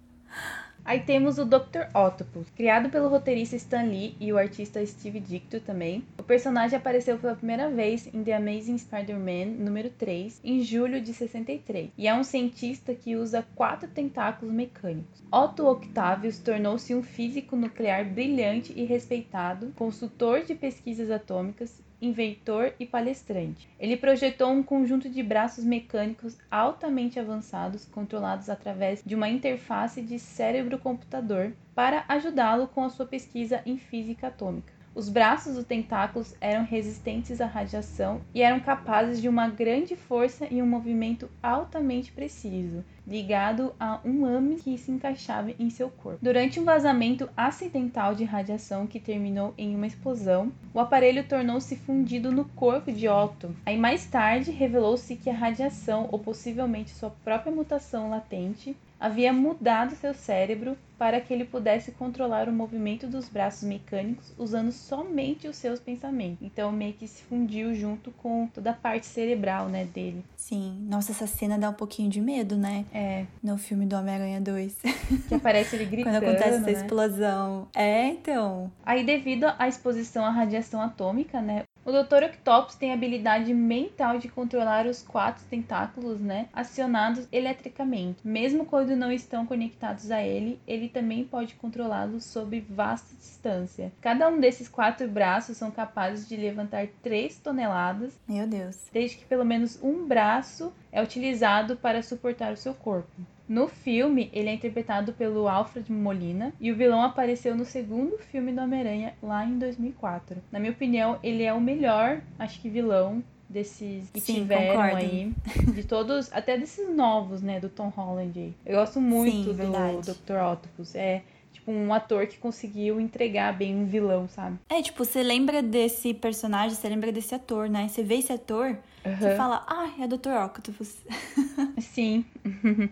Aí 0.84 1.00
temos 1.00 1.38
o 1.38 1.44
Dr. 1.44 1.86
Octopus, 1.94 2.50
criado 2.50 2.90
pelo 2.90 3.08
roteirista 3.08 3.56
Stan 3.56 3.84
Lee 3.84 4.16
e 4.18 4.32
o 4.32 4.38
artista 4.38 4.84
Steve 4.84 5.20
Ditko 5.20 5.60
também. 5.60 6.04
O 6.18 6.22
personagem 6.22 6.76
apareceu 6.76 7.18
pela 7.18 7.36
primeira 7.36 7.70
vez 7.70 8.12
em 8.12 8.22
The 8.24 8.34
Amazing 8.34 8.78
Spider-Man 8.78 9.56
número 9.58 9.90
3, 9.90 10.40
em 10.42 10.62
julho 10.62 11.00
de 11.00 11.12
63, 11.12 11.90
e 11.96 12.08
é 12.08 12.14
um 12.14 12.24
cientista 12.24 12.94
que 12.94 13.16
usa 13.16 13.46
quatro 13.54 13.88
tentáculos 13.88 14.54
mecânicos. 14.54 15.22
Otto 15.30 15.66
Octavius 15.66 16.38
tornou-se 16.38 16.94
um 16.94 17.02
físico 17.02 17.56
nuclear 17.56 18.04
brilhante 18.04 18.72
e 18.76 18.84
respeitado, 18.84 19.72
consultor 19.76 20.42
de 20.44 20.54
pesquisas 20.54 21.10
atômicas 21.10 21.81
inventor 22.02 22.74
e 22.80 22.84
palestrante. 22.84 23.68
Ele 23.78 23.96
projetou 23.96 24.50
um 24.50 24.62
conjunto 24.62 25.08
de 25.08 25.22
braços 25.22 25.64
mecânicos 25.64 26.36
altamente 26.50 27.20
avançados, 27.20 27.86
controlados 27.86 28.50
através 28.50 29.02
de 29.06 29.14
uma 29.14 29.28
interface 29.28 30.02
de 30.02 30.18
cérebro-computador, 30.18 31.52
para 31.74 32.04
ajudá-lo 32.08 32.66
com 32.66 32.82
a 32.82 32.90
sua 32.90 33.06
pesquisa 33.06 33.62
em 33.64 33.78
física 33.78 34.26
atômica. 34.26 34.81
Os 34.94 35.08
braços 35.08 35.54
dos 35.54 35.64
tentáculos 35.64 36.34
eram 36.38 36.64
resistentes 36.64 37.40
à 37.40 37.46
radiação 37.46 38.20
e 38.34 38.42
eram 38.42 38.60
capazes 38.60 39.22
de 39.22 39.28
uma 39.28 39.48
grande 39.48 39.96
força 39.96 40.46
e 40.50 40.60
um 40.60 40.66
movimento 40.66 41.30
altamente 41.42 42.12
preciso, 42.12 42.84
ligado 43.06 43.74
a 43.80 44.00
um 44.04 44.26
ame 44.26 44.56
que 44.56 44.76
se 44.76 44.90
encaixava 44.90 45.50
em 45.58 45.70
seu 45.70 45.88
corpo. 45.88 46.18
Durante 46.20 46.60
um 46.60 46.64
vazamento 46.64 47.26
acidental 47.34 48.14
de 48.14 48.24
radiação 48.24 48.86
que 48.86 49.00
terminou 49.00 49.54
em 49.56 49.74
uma 49.74 49.86
explosão, 49.86 50.52
o 50.74 50.80
aparelho 50.80 51.24
tornou-se 51.24 51.74
fundido 51.74 52.30
no 52.30 52.44
corpo 52.44 52.92
de 52.92 53.08
Otto. 53.08 53.56
Aí 53.64 53.78
mais 53.78 54.04
tarde 54.04 54.50
revelou-se 54.50 55.16
que 55.16 55.30
a 55.30 55.34
radiação, 55.34 56.06
ou 56.12 56.18
possivelmente 56.18 56.90
sua 56.90 57.10
própria 57.24 57.50
mutação 57.50 58.10
latente, 58.10 58.76
havia 59.02 59.32
mudado 59.32 59.96
seu 59.96 60.14
cérebro 60.14 60.78
para 60.96 61.20
que 61.20 61.34
ele 61.34 61.44
pudesse 61.44 61.90
controlar 61.90 62.48
o 62.48 62.52
movimento 62.52 63.08
dos 63.08 63.28
braços 63.28 63.64
mecânicos 63.68 64.32
usando 64.38 64.70
somente 64.70 65.48
os 65.48 65.56
seus 65.56 65.80
pensamentos. 65.80 66.38
Então 66.40 66.70
meio 66.70 66.92
que 66.92 67.08
se 67.08 67.24
fundiu 67.24 67.74
junto 67.74 68.12
com 68.12 68.46
toda 68.46 68.70
a 68.70 68.72
parte 68.72 69.06
cerebral, 69.06 69.68
né, 69.68 69.84
dele. 69.84 70.24
Sim, 70.36 70.86
nossa, 70.88 71.10
essa 71.10 71.26
cena 71.26 71.58
dá 71.58 71.70
um 71.70 71.74
pouquinho 71.74 72.08
de 72.08 72.20
medo, 72.20 72.56
né? 72.56 72.84
É, 72.94 73.26
No 73.42 73.58
filme 73.58 73.84
do 73.84 73.96
Homem-Aranha 73.96 74.40
2. 74.40 74.78
que 75.28 75.34
aparece 75.34 75.74
ele 75.74 75.86
gritando, 75.86 76.20
Quando 76.20 76.22
acontece 76.28 76.56
essa 76.58 76.66
né? 76.66 76.72
explosão. 76.72 77.68
É, 77.74 78.06
então. 78.06 78.70
Aí, 78.86 79.04
devido 79.04 79.46
à 79.58 79.66
exposição 79.66 80.24
à 80.24 80.30
radiação 80.30 80.80
atômica, 80.80 81.42
né? 81.42 81.64
O 81.84 81.90
Dr. 81.90 82.24
Octopus 82.26 82.76
tem 82.76 82.92
a 82.92 82.94
habilidade 82.94 83.52
mental 83.52 84.16
de 84.16 84.28
controlar 84.28 84.86
os 84.86 85.02
quatro 85.02 85.42
tentáculos, 85.50 86.20
né? 86.20 86.48
Acionados 86.52 87.26
eletricamente. 87.32 88.20
Mesmo 88.24 88.64
quando 88.64 88.94
não 88.94 89.10
estão 89.10 89.44
conectados 89.44 90.08
a 90.12 90.22
ele, 90.22 90.60
ele 90.64 90.88
também 90.88 91.24
pode 91.24 91.56
controlá-los 91.56 92.24
sob 92.24 92.60
vasta 92.70 93.16
distância. 93.16 93.92
Cada 94.00 94.28
um 94.28 94.38
desses 94.38 94.68
quatro 94.68 95.08
braços 95.08 95.56
são 95.56 95.72
capazes 95.72 96.28
de 96.28 96.36
levantar 96.36 96.86
3 97.02 97.38
toneladas, 97.38 98.16
Meu 98.28 98.46
Deus. 98.46 98.86
desde 98.92 99.16
que 99.16 99.24
pelo 99.24 99.44
menos 99.44 99.82
um 99.82 100.06
braço 100.06 100.72
é 100.92 101.02
utilizado 101.02 101.76
para 101.76 102.00
suportar 102.00 102.52
o 102.52 102.56
seu 102.56 102.74
corpo. 102.74 103.10
No 103.48 103.68
filme, 103.68 104.30
ele 104.32 104.48
é 104.48 104.54
interpretado 104.54 105.12
pelo 105.12 105.48
Alfred 105.48 105.90
Molina 105.92 106.52
e 106.60 106.70
o 106.70 106.76
vilão 106.76 107.02
apareceu 107.02 107.54
no 107.56 107.64
segundo 107.64 108.16
filme 108.18 108.52
do 108.52 108.60
Homem-Aranha 108.62 109.14
lá 109.22 109.44
em 109.44 109.58
2004. 109.58 110.36
Na 110.50 110.58
minha 110.58 110.72
opinião, 110.72 111.18
ele 111.22 111.42
é 111.42 111.52
o 111.52 111.60
melhor, 111.60 112.20
acho 112.38 112.60
que 112.60 112.68
vilão 112.70 113.22
desses 113.48 114.08
que 114.10 114.20
Sim, 114.20 114.34
tiveram 114.40 114.76
concordo. 114.76 114.96
aí, 114.96 115.32
de 115.74 115.82
todos, 115.84 116.32
até 116.32 116.56
desses 116.56 116.88
novos, 116.94 117.42
né, 117.42 117.60
do 117.60 117.68
Tom 117.68 117.88
Holland. 117.94 118.38
aí. 118.38 118.54
Eu 118.64 118.78
gosto 118.78 119.00
muito 119.00 119.52
Sim, 119.52 119.56
do 119.56 120.00
Dr. 120.00 120.36
Octopus. 120.52 120.94
É 120.94 121.22
tipo 121.52 121.70
um 121.70 121.92
ator 121.92 122.26
que 122.26 122.38
conseguiu 122.38 122.98
entregar 122.98 123.52
bem 123.56 123.76
um 123.76 123.84
vilão, 123.84 124.26
sabe? 124.28 124.58
É, 124.70 124.80
tipo, 124.80 125.04
você 125.04 125.22
lembra 125.22 125.62
desse 125.62 126.14
personagem, 126.14 126.74
você 126.76 126.88
lembra 126.88 127.12
desse 127.12 127.34
ator, 127.34 127.68
né? 127.68 127.88
Você 127.88 128.02
vê 128.02 128.14
esse 128.16 128.32
ator, 128.32 128.76
você 129.04 129.26
Aham. 129.26 129.36
fala, 129.36 129.66
ah, 129.68 129.90
é 130.00 130.06
Dr. 130.08 130.30
Octopus. 130.46 130.96
Sim. 131.78 132.24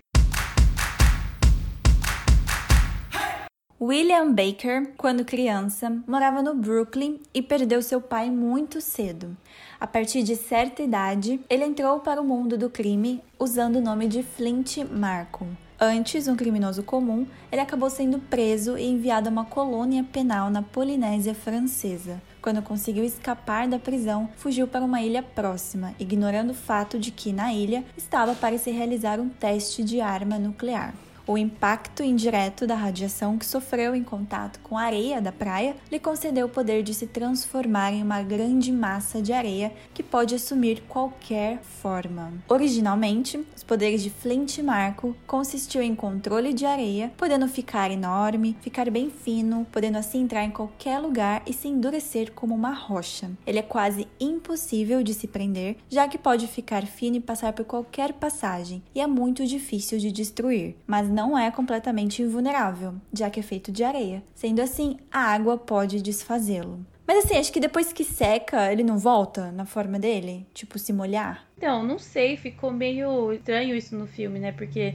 William 3.82 4.34
Baker, 4.34 4.92
quando 4.98 5.24
criança, 5.24 5.90
morava 6.06 6.42
no 6.42 6.54
Brooklyn 6.54 7.18
e 7.32 7.40
perdeu 7.40 7.80
seu 7.80 7.98
pai 7.98 8.30
muito 8.30 8.78
cedo. 8.78 9.34
A 9.80 9.86
partir 9.86 10.22
de 10.22 10.36
certa 10.36 10.82
idade, 10.82 11.40
ele 11.48 11.64
entrou 11.64 11.98
para 11.98 12.20
o 12.20 12.24
mundo 12.24 12.58
do 12.58 12.68
crime 12.68 13.22
usando 13.38 13.76
o 13.76 13.80
nome 13.80 14.06
de 14.06 14.22
Flint 14.22 14.84
Markham. 14.84 15.56
Antes 15.80 16.28
um 16.28 16.36
criminoso 16.36 16.82
comum, 16.82 17.26
ele 17.50 17.62
acabou 17.62 17.88
sendo 17.88 18.18
preso 18.18 18.76
e 18.76 18.84
enviado 18.84 19.30
a 19.30 19.32
uma 19.32 19.46
colônia 19.46 20.04
penal 20.04 20.50
na 20.50 20.60
Polinésia 20.60 21.34
Francesa. 21.34 22.20
Quando 22.42 22.60
conseguiu 22.60 23.02
escapar 23.02 23.66
da 23.66 23.78
prisão, 23.78 24.28
fugiu 24.36 24.68
para 24.68 24.84
uma 24.84 25.00
ilha 25.00 25.22
próxima, 25.22 25.94
ignorando 25.98 26.50
o 26.50 26.54
fato 26.54 26.98
de 26.98 27.10
que 27.10 27.32
na 27.32 27.54
ilha 27.54 27.82
estava 27.96 28.34
para 28.34 28.58
se 28.58 28.70
realizar 28.70 29.18
um 29.18 29.30
teste 29.30 29.82
de 29.82 30.02
arma 30.02 30.38
nuclear. 30.38 30.92
O 31.30 31.38
impacto 31.38 32.02
indireto 32.02 32.66
da 32.66 32.74
radiação 32.74 33.38
que 33.38 33.46
sofreu 33.46 33.94
em 33.94 34.02
contato 34.02 34.58
com 34.64 34.76
a 34.76 34.82
areia 34.82 35.22
da 35.22 35.30
praia 35.30 35.76
lhe 35.88 36.00
concedeu 36.00 36.46
o 36.46 36.50
poder 36.50 36.82
de 36.82 36.92
se 36.92 37.06
transformar 37.06 37.92
em 37.92 38.02
uma 38.02 38.20
grande 38.20 38.72
massa 38.72 39.22
de 39.22 39.32
areia 39.32 39.72
que 39.94 40.02
pode 40.02 40.34
assumir 40.34 40.82
qualquer 40.88 41.62
forma. 41.62 42.32
Originalmente, 42.48 43.40
os 43.56 43.62
poderes 43.62 44.02
de 44.02 44.10
Flint 44.10 44.58
Marco 44.58 45.16
consistiam 45.24 45.84
em 45.84 45.94
controle 45.94 46.52
de 46.52 46.66
areia, 46.66 47.12
podendo 47.16 47.46
ficar 47.46 47.92
enorme, 47.92 48.56
ficar 48.60 48.90
bem 48.90 49.08
fino, 49.08 49.64
podendo 49.70 49.98
assim 49.98 50.22
entrar 50.22 50.42
em 50.42 50.50
qualquer 50.50 50.98
lugar 50.98 51.42
e 51.46 51.52
se 51.52 51.68
endurecer 51.68 52.32
como 52.32 52.56
uma 52.56 52.72
rocha. 52.72 53.30
Ele 53.46 53.60
é 53.60 53.62
quase 53.62 54.08
impossível 54.18 55.00
de 55.00 55.14
se 55.14 55.28
prender, 55.28 55.76
já 55.88 56.08
que 56.08 56.18
pode 56.18 56.48
ficar 56.48 56.84
fino 56.86 57.18
e 57.18 57.20
passar 57.20 57.52
por 57.52 57.64
qualquer 57.64 58.14
passagem, 58.14 58.82
e 58.92 59.00
é 59.00 59.06
muito 59.06 59.46
difícil 59.46 59.96
de 60.00 60.10
destruir, 60.10 60.74
mas 60.88 61.08
não 61.08 61.19
é 61.38 61.50
completamente 61.50 62.22
invulnerável, 62.22 62.94
já 63.12 63.28
que 63.28 63.40
é 63.40 63.42
feito 63.42 63.70
de 63.72 63.84
areia. 63.84 64.22
Sendo 64.34 64.60
assim, 64.60 64.96
a 65.10 65.20
água 65.20 65.58
pode 65.58 66.02
desfazê-lo. 66.02 66.84
Mas 67.06 67.24
assim, 67.24 67.36
acho 67.36 67.52
que 67.52 67.58
depois 67.58 67.92
que 67.92 68.04
seca, 68.04 68.72
ele 68.72 68.84
não 68.84 68.96
volta 68.96 69.50
na 69.50 69.66
forma 69.66 69.98
dele? 69.98 70.46
Tipo, 70.54 70.78
se 70.78 70.92
molhar? 70.92 71.44
Então, 71.58 71.82
não 71.82 71.98
sei, 71.98 72.36
ficou 72.36 72.70
meio 72.70 73.32
estranho 73.32 73.74
isso 73.74 73.96
no 73.96 74.06
filme, 74.06 74.38
né? 74.38 74.52
Porque 74.52 74.94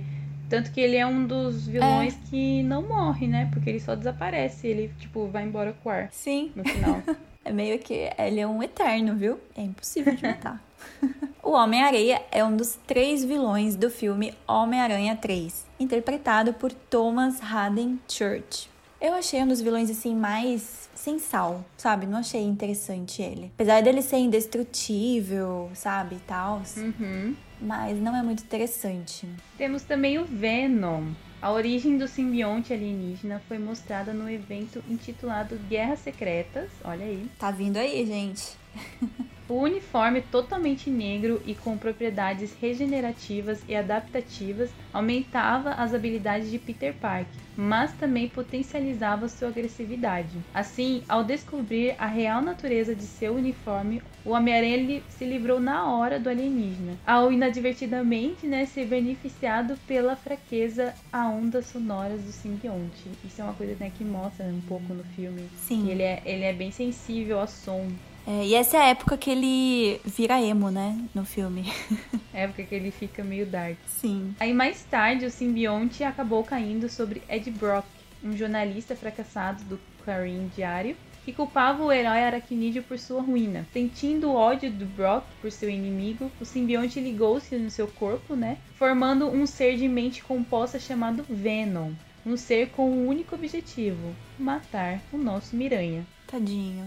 tanto 0.50 0.72
que 0.72 0.80
ele 0.80 0.96
é 0.96 1.06
um 1.06 1.26
dos 1.26 1.68
vilões 1.68 2.16
que 2.30 2.64
não 2.64 2.82
morre, 2.84 3.28
né? 3.28 3.50
Porque 3.52 3.70
ele 3.70 3.80
só 3.80 3.96
desaparece, 3.96 4.68
ele 4.68 4.92
tipo 5.00 5.28
vai 5.28 5.44
embora 5.44 5.74
com 5.74 5.90
o 5.90 5.92
ar 5.92 6.10
Sim. 6.12 6.52
no 6.56 6.64
final. 6.64 7.02
É 7.48 7.52
meio 7.52 7.78
que 7.78 8.10
ele 8.18 8.40
é 8.40 8.48
um 8.48 8.64
eterno, 8.64 9.16
viu? 9.16 9.40
É 9.56 9.62
impossível 9.62 10.16
de 10.16 10.24
matar. 10.24 10.60
O 11.46 11.52
Homem-Areia 11.52 12.24
é 12.32 12.44
um 12.44 12.58
dos 12.58 12.76
três 12.88 13.24
vilões 13.24 13.76
do 13.76 13.88
filme 13.88 14.34
Homem-Aranha 14.48 15.16
3, 15.16 15.68
interpretado 15.80 16.54
por 16.54 16.74
Thomas 16.74 17.40
Haden 17.40 18.00
Church. 18.10 18.68
Eu 19.00 19.14
achei 19.14 19.44
um 19.44 19.48
dos 19.48 19.62
vilões 19.62 19.92
assim 19.92 20.16
mais 20.16 20.90
sem 20.96 21.20
sal, 21.20 21.64
sabe? 21.78 22.08
Não 22.08 22.18
achei 22.18 22.42
interessante 22.42 23.22
ele. 23.22 23.52
Apesar 23.54 23.84
dele 23.84 24.02
ser 24.02 24.18
indestrutível, 24.18 25.70
sabe, 25.76 26.18
tal. 26.26 26.64
Uhum. 26.76 27.36
Mas 27.62 28.02
não 28.02 28.16
é 28.16 28.24
muito 28.24 28.42
interessante. 28.42 29.30
Temos 29.56 29.84
também 29.84 30.18
o 30.18 30.26
Venom. 30.26 31.12
A 31.40 31.52
origem 31.52 31.96
do 31.96 32.08
simbionte 32.08 32.74
alienígena 32.74 33.40
foi 33.48 33.60
mostrada 33.60 34.12
no 34.12 34.28
evento 34.28 34.84
intitulado 34.90 35.60
Guerras 35.70 36.00
Secretas. 36.00 36.72
Olha 36.84 37.06
aí. 37.06 37.30
Tá 37.38 37.52
vindo 37.52 37.78
aí, 37.78 38.04
gente. 38.04 38.58
O 39.48 39.60
uniforme 39.60 40.22
totalmente 40.22 40.90
negro 40.90 41.40
e 41.46 41.54
com 41.54 41.78
propriedades 41.78 42.52
regenerativas 42.60 43.64
e 43.68 43.76
adaptativas 43.76 44.72
aumentava 44.92 45.70
as 45.70 45.94
habilidades 45.94 46.50
de 46.50 46.58
Peter 46.58 46.96
Parker, 46.96 47.32
mas 47.56 47.94
também 47.94 48.28
potencializava 48.28 49.30
sua 49.30 49.50
agressividade. 49.50 50.36
Assim, 50.52 51.04
ao 51.08 51.24
descobrir 51.24 51.94
a 52.00 52.08
real 52.08 52.42
natureza 52.42 52.96
de 52.96 53.04
seu 53.04 53.36
uniforme, 53.36 54.02
o 54.26 54.32
Homem-Aranha 54.32 55.04
se 55.10 55.26
livrou 55.26 55.60
na 55.60 55.92
hora 55.92 56.20
do 56.20 56.28
alienígena, 56.28 56.98
ao 57.06 57.32
inadvertidamente 57.32 58.48
né, 58.48 58.66
ser 58.66 58.88
beneficiado 58.88 59.78
pela 59.86 60.16
fraqueza 60.16 60.96
a 61.14 61.30
ondas 61.30 61.68
sonoras 61.68 62.20
do 62.24 62.32
simbionte. 62.32 63.12
Isso 63.24 63.42
é 63.42 63.44
uma 63.44 63.54
coisa 63.54 63.76
né, 63.80 63.92
que 63.96 64.04
mostra 64.04 64.44
um 64.48 64.62
pouco 64.62 64.92
no 64.92 65.04
filme. 65.04 65.48
Sim. 65.56 65.88
Ele 65.88 66.02
é, 66.02 66.24
ele 66.26 66.44
é 66.44 66.54
bem 66.54 66.72
sensível 66.72 67.40
ao 67.40 67.48
som. 67.48 67.88
É, 68.28 68.46
e 68.46 68.56
essa 68.56 68.78
é 68.78 68.82
a 68.82 68.88
época 68.88 69.18
que 69.18 69.30
ele 69.30 70.02
vira 70.04 70.42
emo, 70.42 70.72
né? 70.72 70.98
No 71.14 71.24
filme. 71.24 71.72
época 72.34 72.64
que 72.64 72.74
ele 72.74 72.92
fica 72.92 73.24
meio 73.24 73.46
dark. 73.46 73.78
Sim. 73.86 74.36
Aí 74.40 74.54
mais 74.54 74.84
tarde 74.84 75.26
o 75.26 75.32
simbionte 75.32 76.04
acabou 76.04 76.44
caindo 76.44 76.90
sobre 76.90 77.22
Ed 77.30 77.50
Brock, 77.52 77.86
um 78.24 78.36
jornalista 78.36 78.96
fracassado 78.96 79.64
do 79.66 79.80
Clarim 80.04 80.50
Diário, 80.56 80.98
que 81.24 81.34
culpava 81.34 81.84
o 81.84 81.92
herói 81.92 82.24
aracnídeo 82.24 82.84
por 82.84 82.98
sua 82.98 83.22
ruína. 83.22 83.66
Sentindo 83.74 84.30
o 84.30 84.36
ódio 84.36 84.72
do 84.72 84.86
Brock 84.86 85.24
por 85.42 85.52
seu 85.52 85.70
inimigo, 85.70 86.32
o 86.40 86.46
simbionte 86.46 87.00
ligou-se 87.00 87.56
no 87.58 87.70
seu 87.70 87.88
corpo, 87.88 88.36
né? 88.36 88.58
Formando 88.76 89.28
um 89.28 89.46
ser 89.46 89.78
de 89.78 89.88
mente 89.88 90.24
composta 90.24 90.80
chamado 90.80 91.26
Venom. 91.30 91.92
Um 92.26 92.36
ser 92.36 92.70
com 92.70 92.90
um 92.90 93.08
único 93.08 93.36
objetivo: 93.36 94.16
matar 94.38 95.00
o 95.12 95.18
nosso 95.18 95.56
Miranha. 95.56 96.06
Tadinho. 96.28 96.86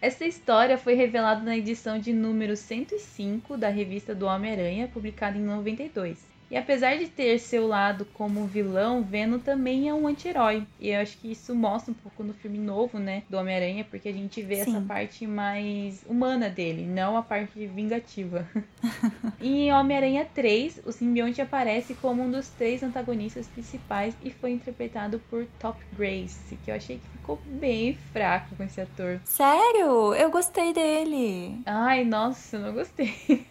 Essa 0.01 0.25
história 0.25 0.77
foi 0.77 0.93
revelada 0.93 1.41
na 1.41 1.57
edição 1.57 1.99
de 1.99 2.13
número 2.13 2.55
105 2.55 3.57
da 3.57 3.69
revista 3.69 4.15
do 4.15 4.25
Homem-Aranha, 4.25 4.87
publicada 4.87 5.37
em 5.37 5.41
92. 5.41 6.34
E 6.49 6.55
apesar 6.55 6.97
de 6.97 7.07
ter 7.07 7.39
seu 7.39 7.67
lado 7.67 8.05
como 8.13 8.45
vilão, 8.45 9.01
Venom 9.01 9.39
também 9.39 9.89
é 9.89 9.93
um 9.93 10.07
anti-herói. 10.07 10.65
E 10.79 10.89
eu 10.89 11.01
acho 11.01 11.17
que 11.17 11.31
isso 11.31 11.55
mostra 11.55 11.91
um 11.91 11.95
pouco 11.95 12.23
no 12.23 12.33
filme 12.33 12.57
novo, 12.57 12.99
né, 12.99 13.23
do 13.29 13.37
Homem-Aranha, 13.37 13.85
porque 13.89 14.09
a 14.09 14.13
gente 14.13 14.41
vê 14.41 14.63
Sim. 14.63 14.75
essa 14.75 14.81
parte 14.81 15.25
mais 15.25 16.03
humana 16.07 16.49
dele, 16.49 16.85
não 16.85 17.17
a 17.17 17.23
parte 17.23 17.65
vingativa. 17.67 18.47
e 19.41 19.67
em 19.67 19.73
Homem-Aranha 19.73 20.27
3, 20.33 20.81
o 20.85 20.91
simbionte 20.91 21.41
aparece 21.41 21.95
como 21.95 22.23
um 22.23 22.29
dos 22.29 22.47
três 22.49 22.83
antagonistas 22.83 23.47
principais 23.47 24.15
e 24.23 24.29
foi 24.29 24.51
interpretado 24.51 25.19
por 25.29 25.45
Top 25.59 25.79
Grace, 25.97 26.57
que 26.63 26.69
eu 26.69 26.75
achei 26.75 26.97
que 26.97 27.17
ficou 27.17 27.39
bem 27.45 27.97
fraco 28.13 28.55
com 28.55 28.63
esse 28.63 28.79
ator. 28.79 29.19
Sério? 29.25 30.13
Eu 30.13 30.29
gostei 30.29 30.73
dele. 30.73 31.59
Ai, 31.65 32.03
nossa, 32.03 32.57
eu 32.57 32.61
não 32.61 32.73
gostei. 32.73 33.13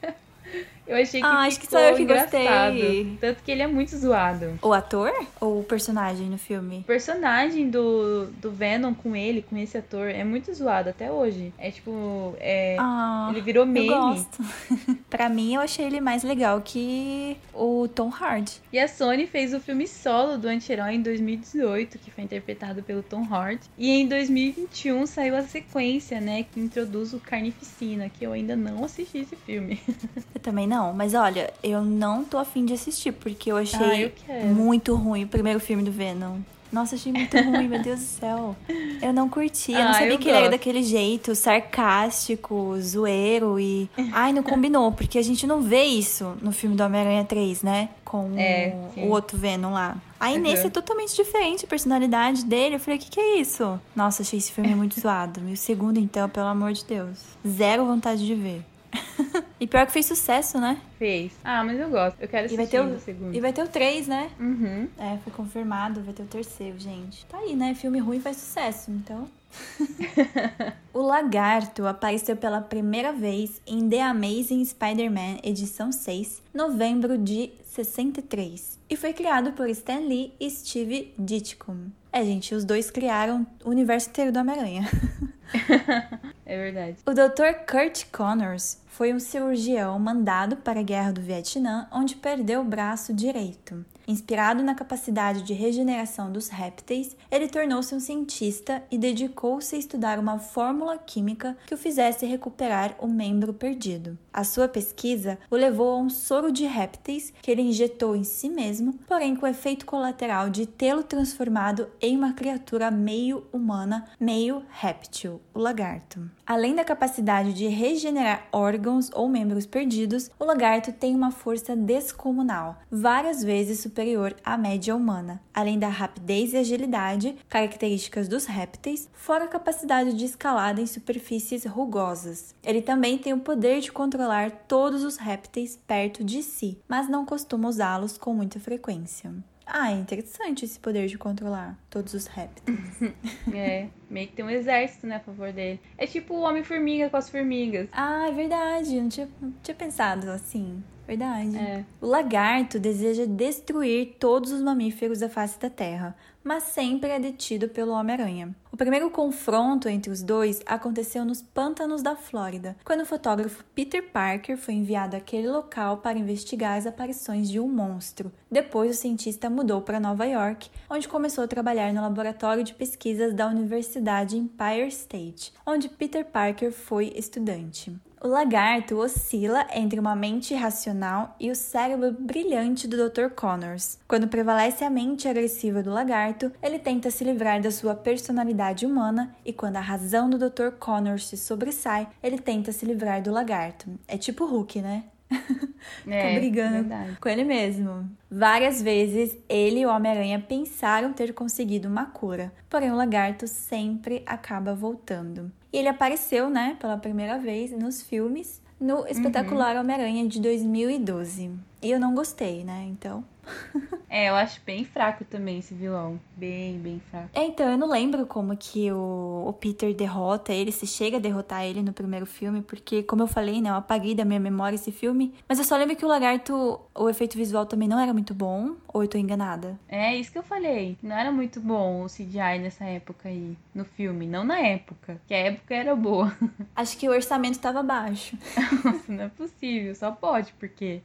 Eu 0.86 0.96
achei 0.96 1.20
que 1.20 1.26
Ah, 1.26 1.40
acho 1.40 1.58
que 1.60 1.66
só 1.66 1.78
eu 1.78 1.96
que 1.96 2.02
engraçado. 2.02 2.74
gostei. 2.74 3.16
Tanto 3.20 3.42
que 3.42 3.50
ele 3.50 3.62
é 3.62 3.66
muito 3.66 3.96
zoado. 3.96 4.58
O 4.62 4.72
ator 4.72 5.12
ou 5.40 5.60
o 5.60 5.64
personagem 5.64 6.28
no 6.28 6.36
filme? 6.38 6.80
O 6.80 6.84
personagem 6.84 7.70
do, 7.70 8.26
do 8.40 8.50
Venom 8.50 8.92
com 8.94 9.16
ele, 9.16 9.42
com 9.42 9.56
esse 9.56 9.78
ator, 9.78 10.08
é 10.10 10.22
muito 10.24 10.52
zoado 10.52 10.90
até 10.90 11.10
hoje. 11.10 11.52
É 11.58 11.70
tipo. 11.70 12.34
É, 12.38 12.76
Ah, 12.78 13.28
ele 13.30 13.40
virou 13.40 13.64
meme. 13.64 13.86
eu 13.88 13.94
gosto. 13.98 14.42
pra 15.08 15.28
mim, 15.28 15.54
eu 15.54 15.60
achei 15.60 15.86
ele 15.86 16.00
mais 16.00 16.22
legal 16.22 16.60
que 16.60 17.36
o 17.54 17.88
Tom 17.88 18.10
Hardy. 18.10 18.52
E 18.72 18.78
a 18.78 18.86
Sony 18.88 19.26
fez 19.26 19.54
o 19.54 19.60
filme 19.60 19.86
solo 19.88 20.36
do 20.36 20.48
anti-herói 20.48 20.94
em 20.94 21.02
2018, 21.02 21.98
que 21.98 22.10
foi 22.10 22.24
interpretado 22.24 22.82
pelo 22.82 23.02
Tom 23.02 23.22
Hardy. 23.30 23.62
E 23.78 23.90
em 23.90 24.06
2021 24.06 25.06
saiu 25.06 25.36
a 25.36 25.42
sequência, 25.42 26.20
né, 26.20 26.44
que 26.52 26.60
introduz 26.60 27.12
o 27.14 27.20
Carnificina, 27.20 28.08
que 28.08 28.24
eu 28.24 28.32
ainda 28.32 28.54
não 28.56 28.84
assisti 28.84 29.18
esse 29.18 29.36
filme. 29.36 29.80
Eu 30.34 30.40
também 30.40 30.66
não, 30.66 30.73
mas 30.94 31.14
olha, 31.14 31.52
eu 31.62 31.82
não 31.84 32.24
tô 32.24 32.38
afim 32.38 32.64
de 32.64 32.72
assistir, 32.74 33.12
porque 33.12 33.50
eu 33.52 33.56
achei 33.56 33.86
Ah, 33.86 34.00
eu 34.00 34.46
muito 34.54 34.94
ruim 34.96 35.24
o 35.24 35.28
primeiro 35.28 35.60
filme 35.60 35.82
do 35.82 35.90
Venom. 35.92 36.38
Nossa, 36.72 36.96
achei 36.96 37.12
muito 37.12 37.36
ruim, 37.40 37.68
meu 37.68 37.78
Deus 37.78 38.00
do 38.00 38.04
céu. 38.06 38.56
Eu 39.00 39.12
não 39.12 39.28
curti, 39.28 39.72
eu 39.72 39.84
não 39.84 39.90
Ah, 39.90 39.94
sabia 39.94 40.14
eu 40.14 40.18
que 40.18 40.28
ele 40.28 40.36
era 40.36 40.46
gosto. 40.48 40.50
daquele 40.58 40.82
jeito, 40.82 41.32
sarcástico, 41.34 42.74
zoeiro 42.80 43.58
e. 43.60 43.88
Ai, 44.12 44.32
não 44.32 44.42
combinou, 44.42 44.90
porque 44.92 45.18
a 45.18 45.22
gente 45.22 45.46
não 45.46 45.60
vê 45.62 45.84
isso 45.84 46.34
no 46.42 46.50
filme 46.52 46.74
do 46.76 46.82
Homem-Aranha 46.82 47.24
3, 47.24 47.62
né? 47.62 47.90
Com 48.04 48.32
É, 48.36 48.74
o 48.96 49.08
outro 49.08 49.38
Venom 49.38 49.72
lá. 49.72 49.96
Aí 50.18 50.36
Uhum. 50.36 50.42
nesse 50.42 50.66
é 50.66 50.70
totalmente 50.70 51.14
diferente 51.14 51.64
a 51.64 51.68
personalidade 51.68 52.44
dele. 52.44 52.76
Eu 52.76 52.80
falei, 52.80 52.98
o 52.98 53.02
que, 53.02 53.10
que 53.10 53.20
é 53.20 53.40
isso? 53.40 53.78
Nossa, 53.94 54.22
achei 54.22 54.38
esse 54.38 54.50
filme 54.52 54.74
muito 54.74 54.98
zoado. 55.00 55.40
E 55.48 55.52
o 55.52 55.56
segundo, 55.56 55.98
então, 55.98 56.28
pelo 56.28 56.46
amor 56.46 56.72
de 56.72 56.84
Deus. 56.84 57.18
Zero 57.46 57.84
vontade 57.84 58.24
de 58.26 58.34
ver. 58.34 58.64
e 59.60 59.66
pior 59.66 59.86
que 59.86 59.92
fez 59.92 60.06
sucesso, 60.06 60.58
né? 60.60 60.80
Fez. 60.98 61.32
Ah, 61.44 61.62
mas 61.64 61.78
eu 61.78 61.88
gosto. 61.90 62.16
Eu 62.20 62.28
quero 62.28 62.44
E 62.44 62.46
assistir 62.46 62.56
vai 62.56 62.66
ter 62.66 62.80
o- 62.80 62.96
o 62.96 63.00
segundo. 63.00 63.34
E 63.34 63.40
vai 63.40 63.52
ter 63.52 63.62
o 63.62 63.68
3, 63.68 64.06
né? 64.06 64.30
Uhum. 64.38 64.88
É, 64.98 65.18
foi 65.24 65.32
confirmado, 65.32 66.00
vai 66.02 66.14
ter 66.14 66.22
o 66.22 66.26
terceiro, 66.26 66.78
gente. 66.78 67.24
Tá 67.26 67.38
aí, 67.38 67.54
né? 67.56 67.74
Filme 67.74 67.98
ruim 67.98 68.20
faz 68.20 68.36
sucesso, 68.36 68.90
então. 68.90 69.28
o 70.92 71.00
Lagarto 71.00 71.86
apareceu 71.86 72.36
pela 72.36 72.60
primeira 72.60 73.12
vez 73.12 73.60
em 73.66 73.88
The 73.88 74.02
Amazing 74.02 74.64
Spider-Man, 74.64 75.38
edição 75.42 75.90
6, 75.90 76.42
novembro 76.52 77.18
de 77.18 77.52
63. 77.64 78.78
E 78.88 78.96
foi 78.96 79.12
criado 79.12 79.52
por 79.52 79.68
Stan 79.68 80.00
Lee 80.00 80.32
e 80.38 80.50
Steve 80.50 81.12
Ditko. 81.18 81.76
É, 82.12 82.24
gente, 82.24 82.54
os 82.54 82.64
dois 82.64 82.90
criaram 82.90 83.46
o 83.64 83.70
universo 83.70 84.08
inteiro 84.08 84.32
do 84.32 84.38
Homem-Aranha. 84.38 84.88
É 86.46 86.58
verdade. 86.58 86.98
O 87.06 87.12
Dr. 87.12 87.64
Kurt 87.66 88.04
Connors 88.12 88.78
foi 88.86 89.14
um 89.14 89.18
cirurgião 89.18 89.98
mandado 89.98 90.56
para 90.56 90.80
a 90.80 90.82
Guerra 90.82 91.12
do 91.12 91.20
Vietnã, 91.20 91.88
onde 91.90 92.16
perdeu 92.16 92.60
o 92.60 92.64
braço 92.64 93.14
direito. 93.14 93.84
Inspirado 94.06 94.62
na 94.62 94.74
capacidade 94.74 95.42
de 95.42 95.54
regeneração 95.54 96.30
dos 96.30 96.48
répteis, 96.48 97.16
ele 97.30 97.48
tornou-se 97.48 97.94
um 97.94 98.00
cientista 98.00 98.82
e 98.90 98.98
dedicou-se 98.98 99.74
a 99.74 99.78
estudar 99.78 100.18
uma 100.18 100.38
fórmula 100.38 100.98
química 100.98 101.56
que 101.66 101.74
o 101.74 101.78
fizesse 101.78 102.26
recuperar 102.26 102.94
o 102.98 103.08
membro 103.08 103.54
perdido. 103.54 104.18
A 104.32 104.44
sua 104.44 104.68
pesquisa 104.68 105.38
o 105.50 105.56
levou 105.56 105.94
a 105.94 105.98
um 105.98 106.10
soro 106.10 106.52
de 106.52 106.66
répteis 106.66 107.32
que 107.40 107.50
ele 107.50 107.62
injetou 107.62 108.14
em 108.14 108.24
si 108.24 108.48
mesmo, 108.48 108.94
porém 109.06 109.34
com 109.34 109.46
o 109.46 109.48
efeito 109.48 109.86
colateral 109.86 110.50
de 110.50 110.66
tê-lo 110.66 111.02
transformado 111.02 111.88
em 112.00 112.16
uma 112.16 112.32
criatura 112.32 112.90
meio 112.90 113.46
humana, 113.52 114.06
meio 114.20 114.62
réptil, 114.70 115.40
o 115.54 115.58
lagarto. 115.58 116.30
Além 116.46 116.74
da 116.74 116.84
capacidade 116.84 117.54
de 117.54 117.66
regenerar 117.68 118.46
órgãos 118.52 119.10
ou 119.14 119.28
membros 119.28 119.64
perdidos, 119.64 120.30
o 120.38 120.44
lagarto 120.44 120.92
tem 120.92 121.14
uma 121.14 121.30
força 121.30 121.74
descomunal, 121.74 122.78
várias 122.90 123.42
vezes 123.42 123.80
superior 123.80 124.36
à 124.44 124.58
média 124.58 124.94
humana, 124.94 125.40
além 125.54 125.78
da 125.78 125.88
rapidez 125.88 126.52
e 126.52 126.58
agilidade, 126.58 127.34
características 127.48 128.28
dos 128.28 128.44
répteis, 128.44 129.08
fora 129.14 129.44
a 129.44 129.48
capacidade 129.48 130.12
de 130.12 130.26
escalada 130.26 130.82
em 130.82 130.86
superfícies 130.86 131.64
rugosas. 131.64 132.54
Ele 132.62 132.82
também 132.82 133.16
tem 133.16 133.32
o 133.32 133.40
poder 133.40 133.80
de 133.80 133.90
controlar 133.90 134.50
todos 134.68 135.02
os 135.02 135.16
répteis 135.16 135.78
perto 135.86 136.22
de 136.22 136.42
si, 136.42 136.78
mas 136.86 137.08
não 137.08 137.24
costuma 137.24 137.68
usá-los 137.70 138.18
com 138.18 138.34
muita 138.34 138.60
frequência. 138.60 139.32
Ah, 139.66 139.90
é 139.90 139.94
interessante 139.94 140.64
esse 140.64 140.78
poder 140.78 141.06
de 141.06 141.16
controlar 141.16 141.78
todos 141.88 142.14
os 142.14 142.26
répteis. 142.26 142.78
É, 143.52 143.88
meio 144.10 144.26
que 144.28 144.34
tem 144.34 144.44
um 144.44 144.50
exército, 144.50 145.06
né, 145.06 145.16
a 145.16 145.20
favor 145.20 145.52
dele. 145.52 145.80
É 145.96 146.06
tipo 146.06 146.34
o 146.34 146.40
Homem-Formiga 146.40 147.08
com 147.08 147.16
as 147.16 147.28
formigas. 147.30 147.88
Ah, 147.92 148.28
é 148.28 148.32
verdade. 148.32 149.00
Não 149.00 149.08
tinha, 149.08 149.28
não 149.40 149.52
tinha 149.62 149.74
pensado 149.74 150.30
assim. 150.30 150.82
Verdade. 151.06 151.56
É. 151.56 151.84
O 152.00 152.06
lagarto 152.06 152.78
deseja 152.80 153.26
destruir 153.26 154.16
todos 154.18 154.50
os 154.50 154.62
mamíferos 154.62 155.20
da 155.20 155.28
face 155.28 155.58
da 155.60 155.68
Terra, 155.68 156.16
mas 156.44 156.64
sempre 156.64 157.10
é 157.10 157.18
detido 157.18 157.68
pelo 157.68 157.92
Homem-Aranha. 157.92 158.54
O 158.70 158.76
primeiro 158.76 159.08
confronto 159.08 159.88
entre 159.88 160.10
os 160.10 160.22
dois 160.22 160.60
aconteceu 160.66 161.24
nos 161.24 161.40
pântanos 161.40 162.02
da 162.02 162.14
Flórida, 162.14 162.76
quando 162.84 163.00
o 163.00 163.06
fotógrafo 163.06 163.64
Peter 163.74 164.02
Parker 164.10 164.58
foi 164.58 164.74
enviado 164.74 165.16
àquele 165.16 165.48
local 165.48 165.98
para 165.98 166.18
investigar 166.18 166.76
as 166.76 166.86
aparições 166.86 167.48
de 167.48 167.58
um 167.58 167.68
monstro. 167.68 168.30
Depois, 168.50 168.90
o 168.90 169.00
cientista 169.00 169.48
mudou 169.48 169.80
para 169.80 169.98
Nova 169.98 170.26
York, 170.26 170.70
onde 170.90 171.08
começou 171.08 171.44
a 171.44 171.48
trabalhar 171.48 171.92
no 171.92 172.02
laboratório 172.02 172.62
de 172.62 172.74
pesquisas 172.74 173.32
da 173.32 173.48
Universidade 173.48 174.36
Empire 174.36 174.88
State, 174.88 175.52
onde 175.64 175.88
Peter 175.88 176.24
Parker 176.24 176.70
foi 176.70 177.12
estudante. 177.16 177.96
O 178.24 178.28
lagarto 178.28 178.96
oscila 178.96 179.66
entre 179.74 180.00
uma 180.00 180.16
mente 180.16 180.54
racional 180.54 181.36
e 181.38 181.50
o 181.50 181.54
cérebro 181.54 182.10
brilhante 182.10 182.88
do 182.88 182.96
Dr. 182.96 183.28
Connors. 183.36 183.98
Quando 184.08 184.28
prevalece 184.28 184.82
a 184.82 184.88
mente 184.88 185.28
agressiva 185.28 185.82
do 185.82 185.90
lagarto, 185.90 186.50
ele 186.62 186.78
tenta 186.78 187.10
se 187.10 187.22
livrar 187.22 187.60
da 187.60 187.70
sua 187.70 187.94
personalidade 187.94 188.86
humana 188.86 189.36
e 189.44 189.52
quando 189.52 189.76
a 189.76 189.80
razão 189.80 190.30
do 190.30 190.38
Dr. 190.38 190.70
Connors 190.78 191.26
se 191.26 191.36
sobressai, 191.36 192.08
ele 192.22 192.38
tenta 192.38 192.72
se 192.72 192.86
livrar 192.86 193.20
do 193.20 193.30
lagarto. 193.30 193.90
É 194.08 194.16
tipo 194.16 194.46
Hulk, 194.46 194.80
né? 194.80 195.04
É, 196.06 196.28
Fica 196.28 196.40
brigando 196.40 196.72
verdade. 196.72 197.18
com 197.20 197.28
ele 197.28 197.44
mesmo. 197.44 198.08
Várias 198.30 198.80
vezes 198.80 199.36
ele 199.46 199.80
e 199.80 199.86
o 199.86 199.90
Homem-Aranha 199.90 200.40
pensaram 200.40 201.12
ter 201.12 201.34
conseguido 201.34 201.88
uma 201.88 202.06
cura, 202.06 202.50
porém 202.70 202.90
o 202.90 202.96
lagarto 202.96 203.46
sempre 203.46 204.22
acaba 204.24 204.74
voltando. 204.74 205.52
E 205.74 205.78
ele 205.78 205.88
apareceu, 205.88 206.48
né, 206.48 206.76
pela 206.78 206.96
primeira 206.96 207.36
vez 207.36 207.72
nos 207.72 208.00
filmes 208.00 208.62
no 208.78 209.04
espetacular 209.08 209.74
Homem-Aranha 209.74 210.24
de 210.28 210.40
2012. 210.40 211.50
E 211.82 211.90
eu 211.90 211.98
não 211.98 212.14
gostei, 212.14 212.62
né? 212.62 212.86
Então. 212.88 213.24
É, 214.14 214.28
eu 214.28 214.36
acho 214.36 214.60
bem 214.64 214.84
fraco 214.84 215.24
também 215.24 215.58
esse 215.58 215.74
vilão. 215.74 216.20
Bem, 216.36 216.78
bem 216.78 217.02
fraco. 217.10 217.30
É, 217.34 217.44
então, 217.44 217.68
eu 217.68 217.76
não 217.76 217.90
lembro 217.90 218.24
como 218.26 218.56
que 218.56 218.92
o, 218.92 219.46
o 219.48 219.52
Peter 219.54 219.92
derrota 219.92 220.52
ele, 220.52 220.70
se 220.70 220.86
chega 220.86 221.16
a 221.16 221.20
derrotar 221.20 221.64
ele 221.64 221.82
no 221.82 221.92
primeiro 221.92 222.24
filme, 222.24 222.62
porque, 222.62 223.02
como 223.02 223.24
eu 223.24 223.26
falei, 223.26 223.60
né, 223.60 223.70
eu 223.70 223.74
apaguei 223.74 224.14
da 224.14 224.24
minha 224.24 224.38
memória 224.38 224.76
esse 224.76 224.92
filme. 224.92 225.34
Mas 225.48 225.58
eu 225.58 225.64
só 225.64 225.76
lembro 225.76 225.96
que 225.96 226.04
o 226.04 226.08
lagarto, 226.08 226.80
o 226.94 227.08
efeito 227.08 227.36
visual 227.36 227.66
também 227.66 227.88
não 227.88 227.98
era 227.98 228.12
muito 228.12 228.32
bom, 228.32 228.76
ou 228.86 229.02
eu 229.02 229.08
tô 229.08 229.18
enganada? 229.18 229.76
É 229.88 230.14
isso 230.14 230.30
que 230.30 230.38
eu 230.38 230.44
falei. 230.44 230.96
Não 231.02 231.16
era 231.16 231.32
muito 231.32 231.60
bom 231.60 232.04
o 232.04 232.06
CGI 232.06 232.60
nessa 232.60 232.84
época 232.84 233.28
aí, 233.28 233.56
no 233.74 233.84
filme. 233.84 234.28
Não 234.28 234.44
na 234.44 234.60
época, 234.60 235.20
que 235.26 235.34
a 235.34 235.38
época 235.38 235.74
era 235.74 235.96
boa. 235.96 236.32
Acho 236.76 236.96
que 236.96 237.08
o 237.08 237.12
orçamento 237.12 237.58
tava 237.58 237.82
baixo. 237.82 238.38
Nossa, 238.84 239.12
não 239.12 239.24
é 239.24 239.28
possível. 239.28 239.92
Só 239.96 240.12
pode, 240.12 240.52
porque 240.52 241.02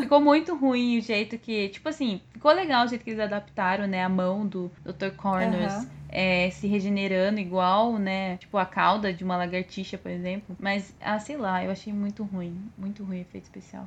ficou 0.00 0.22
muito 0.22 0.56
ruim 0.56 0.96
o 0.96 1.02
jeito 1.02 1.36
que. 1.36 1.68
Tipo 1.76 1.90
assim, 1.90 2.22
ficou 2.32 2.50
legal 2.52 2.86
o 2.86 2.88
jeito 2.88 3.04
que 3.04 3.10
eles 3.10 3.20
adaptaram, 3.20 3.86
né? 3.86 4.02
A 4.02 4.08
mão 4.08 4.46
do 4.46 4.72
Dr. 4.82 5.10
Corners. 5.14 5.74
Aham. 5.74 5.90
é, 6.08 6.48
se 6.48 6.66
regenerando 6.66 7.38
igual, 7.38 7.98
né? 7.98 8.38
Tipo 8.38 8.56
a 8.56 8.64
cauda 8.64 9.12
de 9.12 9.22
uma 9.22 9.36
lagartixa, 9.36 9.98
por 9.98 10.10
exemplo. 10.10 10.56
Mas, 10.58 10.96
ah, 11.02 11.18
sei 11.18 11.36
lá, 11.36 11.62
eu 11.62 11.70
achei 11.70 11.92
muito 11.92 12.24
ruim. 12.24 12.58
Muito 12.78 13.04
ruim 13.04 13.18
o 13.18 13.20
efeito 13.20 13.44
especial. 13.44 13.86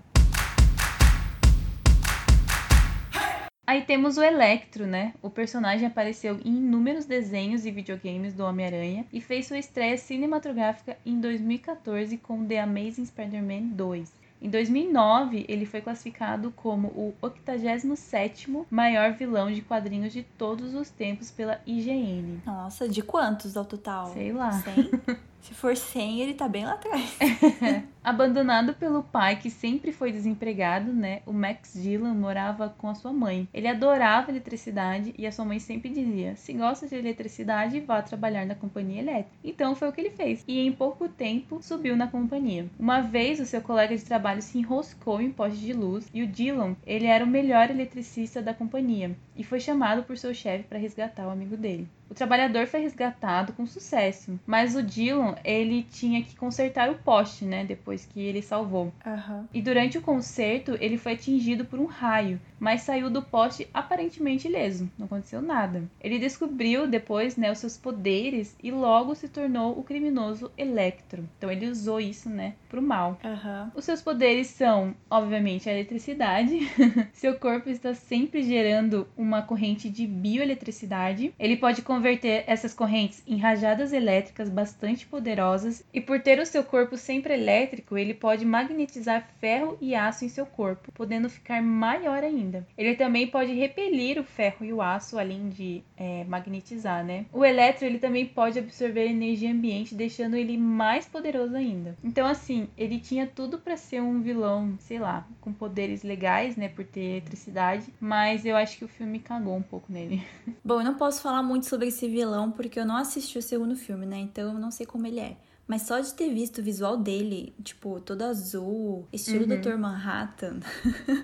Aí 3.65 3.81
temos 3.81 4.19
o 4.19 4.23
Electro, 4.23 4.85
né? 4.85 5.15
O 5.19 5.29
personagem 5.31 5.87
apareceu 5.87 6.39
em 6.45 6.57
inúmeros 6.57 7.05
desenhos 7.05 7.65
e 7.65 7.71
videogames 7.71 8.35
do 8.35 8.45
Homem-Aranha 8.45 9.03
e 9.11 9.19
fez 9.19 9.47
sua 9.47 9.57
estreia 9.57 9.97
cinematográfica 9.97 10.95
em 11.03 11.19
2014 11.19 12.17
com 12.17 12.45
The 12.45 12.59
Amazing 12.59 13.05
Spider-Man 13.05 13.69
2. 13.73 14.18
Em 14.41 14.49
2009, 14.49 15.45
ele 15.49 15.65
foi 15.65 15.81
classificado 15.81 16.51
como 16.55 16.87
o 16.89 17.13
87º 17.21 18.65
maior 18.69 19.13
vilão 19.13 19.51
de 19.51 19.61
quadrinhos 19.61 20.13
de 20.13 20.23
todos 20.23 20.73
os 20.73 20.89
tempos 20.89 21.29
pela 21.29 21.59
IGN. 21.65 22.41
Nossa, 22.45 22.87
de 22.87 23.01
quantos 23.01 23.57
ao 23.57 23.65
total? 23.65 24.13
Sei 24.13 24.31
lá. 24.31 24.53
100? 24.53 25.19
Se 25.41 25.53
for 25.53 25.75
100, 25.75 26.21
ele 26.21 26.33
tá 26.33 26.47
bem 26.47 26.65
lá 26.65 26.73
atrás. 26.73 27.17
Abandonado 28.03 28.73
pelo 28.73 29.03
pai, 29.03 29.35
que 29.37 29.49
sempre 29.49 29.91
foi 29.91 30.11
desempregado, 30.11 30.91
né? 30.91 31.21
O 31.25 31.33
Max 31.33 31.73
Dillon 31.73 32.13
morava 32.13 32.69
com 32.77 32.87
a 32.87 32.95
sua 32.95 33.13
mãe. 33.13 33.47
Ele 33.53 33.67
adorava 33.67 34.31
eletricidade 34.31 35.13
e 35.17 35.25
a 35.27 35.31
sua 35.31 35.45
mãe 35.45 35.59
sempre 35.59 35.89
dizia: 35.89 36.35
se 36.35 36.53
gosta 36.53 36.87
de 36.87 36.95
eletricidade, 36.95 37.79
vá 37.79 38.01
trabalhar 38.01 38.45
na 38.45 38.55
companhia 38.55 39.01
elétrica. 39.01 39.29
Então 39.43 39.75
foi 39.75 39.89
o 39.89 39.91
que 39.91 40.01
ele 40.01 40.09
fez. 40.09 40.43
E 40.47 40.59
em 40.59 40.71
pouco 40.71 41.07
tempo 41.07 41.61
subiu 41.61 41.95
na 41.95 42.07
companhia. 42.07 42.67
Uma 42.79 43.01
vez 43.01 43.39
o 43.39 43.45
seu 43.45 43.61
colega 43.61 43.95
de 43.95 44.05
trabalho 44.05 44.41
se 44.41 44.57
enroscou 44.57 45.21
em 45.21 45.31
poste 45.31 45.59
de 45.59 45.73
luz 45.73 46.07
e 46.13 46.23
o 46.23 46.27
Dillon, 46.27 46.75
ele 46.85 47.05
era 47.05 47.23
o 47.23 47.27
melhor 47.27 47.69
eletricista 47.69 48.41
da 48.41 48.53
companhia 48.53 49.15
e 49.35 49.43
foi 49.43 49.59
chamado 49.59 50.03
por 50.03 50.17
seu 50.17 50.33
chefe 50.33 50.63
para 50.65 50.79
resgatar 50.79 51.27
o 51.27 51.31
amigo 51.31 51.55
dele. 51.55 51.87
O 52.09 52.13
trabalhador 52.13 52.65
foi 52.65 52.81
resgatado 52.81 53.53
com 53.53 53.65
sucesso, 53.65 54.39
mas 54.45 54.75
o 54.75 54.81
Dillon, 54.81 55.35
ele 55.43 55.83
tinha 55.83 56.23
que 56.23 56.35
consertar 56.35 56.89
o 56.89 56.95
poste, 56.95 57.45
né, 57.45 57.63
depois 57.63 58.05
que 58.05 58.19
ele 58.19 58.41
salvou. 58.41 58.91
Aham. 59.05 59.47
E 59.53 59.61
durante 59.61 59.97
o 59.97 60.01
concerto, 60.01 60.77
ele 60.81 60.97
foi 60.97 61.13
atingido 61.13 61.65
por 61.65 61.79
um 61.79 61.85
raio, 61.85 62.39
mas 62.59 62.81
saiu 62.81 63.09
do 63.09 63.21
poste 63.21 63.67
aparentemente 63.73 64.47
ileso, 64.47 64.89
não 64.97 65.05
aconteceu 65.05 65.41
nada. 65.41 65.83
Ele 66.01 66.19
descobriu 66.19 66.87
depois, 66.87 67.37
né, 67.37 67.51
os 67.51 67.59
seus 67.59 67.77
poderes 67.77 68.55
e 68.61 68.71
logo 68.71 69.15
se 69.15 69.27
tornou 69.27 69.77
o 69.77 69.83
criminoso 69.83 70.51
Electro. 70.57 71.27
Então 71.37 71.51
ele 71.51 71.67
usou 71.67 71.99
isso, 71.99 72.29
né, 72.29 72.55
pro 72.67 72.81
mal. 72.81 73.19
Aham. 73.23 73.71
Os 73.75 73.85
seus 73.85 74.01
poderes 74.01 74.47
são, 74.47 74.95
obviamente, 75.09 75.69
a 75.69 75.73
eletricidade. 75.73 76.59
Seu 77.13 77.37
corpo 77.37 77.69
está 77.69 77.93
sempre 77.93 78.41
gerando 78.41 79.07
uma 79.15 79.41
corrente 79.41 79.89
de 79.89 80.07
bioeletricidade. 80.07 81.33
Ele 81.39 81.55
pode 81.55 81.81
converter 81.99 82.45
essas 82.47 82.73
correntes 82.73 83.21
em 83.27 83.35
rajadas 83.35 83.91
elétricas 83.91 84.49
bastante 84.49 85.05
poderosas. 85.05 85.83
E 85.93 85.99
por 85.99 86.21
ter 86.21 86.39
o 86.39 86.45
seu 86.45 86.63
corpo 86.63 86.95
sempre 86.95 87.33
elétrico, 87.33 87.97
ele 87.97 88.13
pode 88.13 88.45
magnetizar 88.45 89.27
ferro 89.41 89.77
e 89.81 89.93
aço 89.93 90.23
em 90.23 90.29
seu 90.29 90.45
corpo, 90.45 90.93
podendo 90.93 91.29
ficar 91.29 91.61
maior 91.61 92.23
ainda. 92.23 92.65
Ele 92.77 92.95
também 92.95 93.27
pode 93.27 93.53
repelir 93.53 94.17
o 94.17 94.23
ferro 94.23 94.65
e 94.65 94.71
o 94.71 94.81
aço, 94.81 95.19
além 95.19 95.49
de 95.49 95.83
é, 95.97 96.23
magnetizar, 96.23 97.03
né? 97.03 97.25
O 97.33 97.43
eletro 97.43 97.85
ele 97.85 97.99
também 97.99 98.25
pode 98.25 98.57
absorver 98.57 99.05
energia 99.05 99.51
ambiente, 99.51 99.93
deixando 99.93 100.37
ele 100.37 100.57
mais 100.57 101.05
poderoso 101.05 101.53
ainda. 101.53 101.97
Então, 102.01 102.25
assim, 102.25 102.69
ele 102.77 102.97
tinha 102.97 103.27
tudo 103.27 103.57
para 103.57 103.75
ser 103.75 104.01
um 104.01 104.21
vilão, 104.21 104.75
sei 104.79 104.99
lá, 104.99 105.27
com 105.41 105.51
poderes 105.51 106.01
legais, 106.03 106.55
né, 106.55 106.69
por 106.69 106.85
ter 106.85 107.01
eletricidade, 107.01 107.93
mas 107.99 108.45
eu 108.45 108.55
acho 108.55 108.77
que 108.77 108.85
o 108.85 108.87
filme 108.87 109.19
cagou 109.19 109.57
um 109.57 109.61
pouco 109.61 109.91
nele. 109.91 110.23
Bom, 110.63 110.79
eu 110.79 110.85
não 110.85 110.95
posso 110.95 111.21
falar 111.21 111.43
muito 111.43 111.65
sobre 111.65 111.88
esse 111.89 112.07
vilão 112.07 112.51
porque 112.51 112.79
eu 112.79 112.85
não 112.85 112.95
assisti 112.95 113.37
o 113.37 113.41
segundo 113.41 113.75
filme, 113.75 114.05
né? 114.05 114.17
Então 114.17 114.53
eu 114.53 114.59
não 114.59 114.71
sei 114.71 114.85
como 114.85 115.05
ele 115.05 115.19
é. 115.19 115.37
Mas 115.67 115.83
só 115.83 115.99
de 115.99 116.11
ter 116.15 116.33
visto 116.33 116.57
o 116.59 116.63
visual 116.63 116.97
dele, 116.97 117.53
tipo, 117.63 117.99
todo 117.99 118.23
azul, 118.23 119.07
estilo 119.13 119.45
Uhum. 119.47 119.61
Dr. 119.61 119.77
Manhattan, 119.77 120.59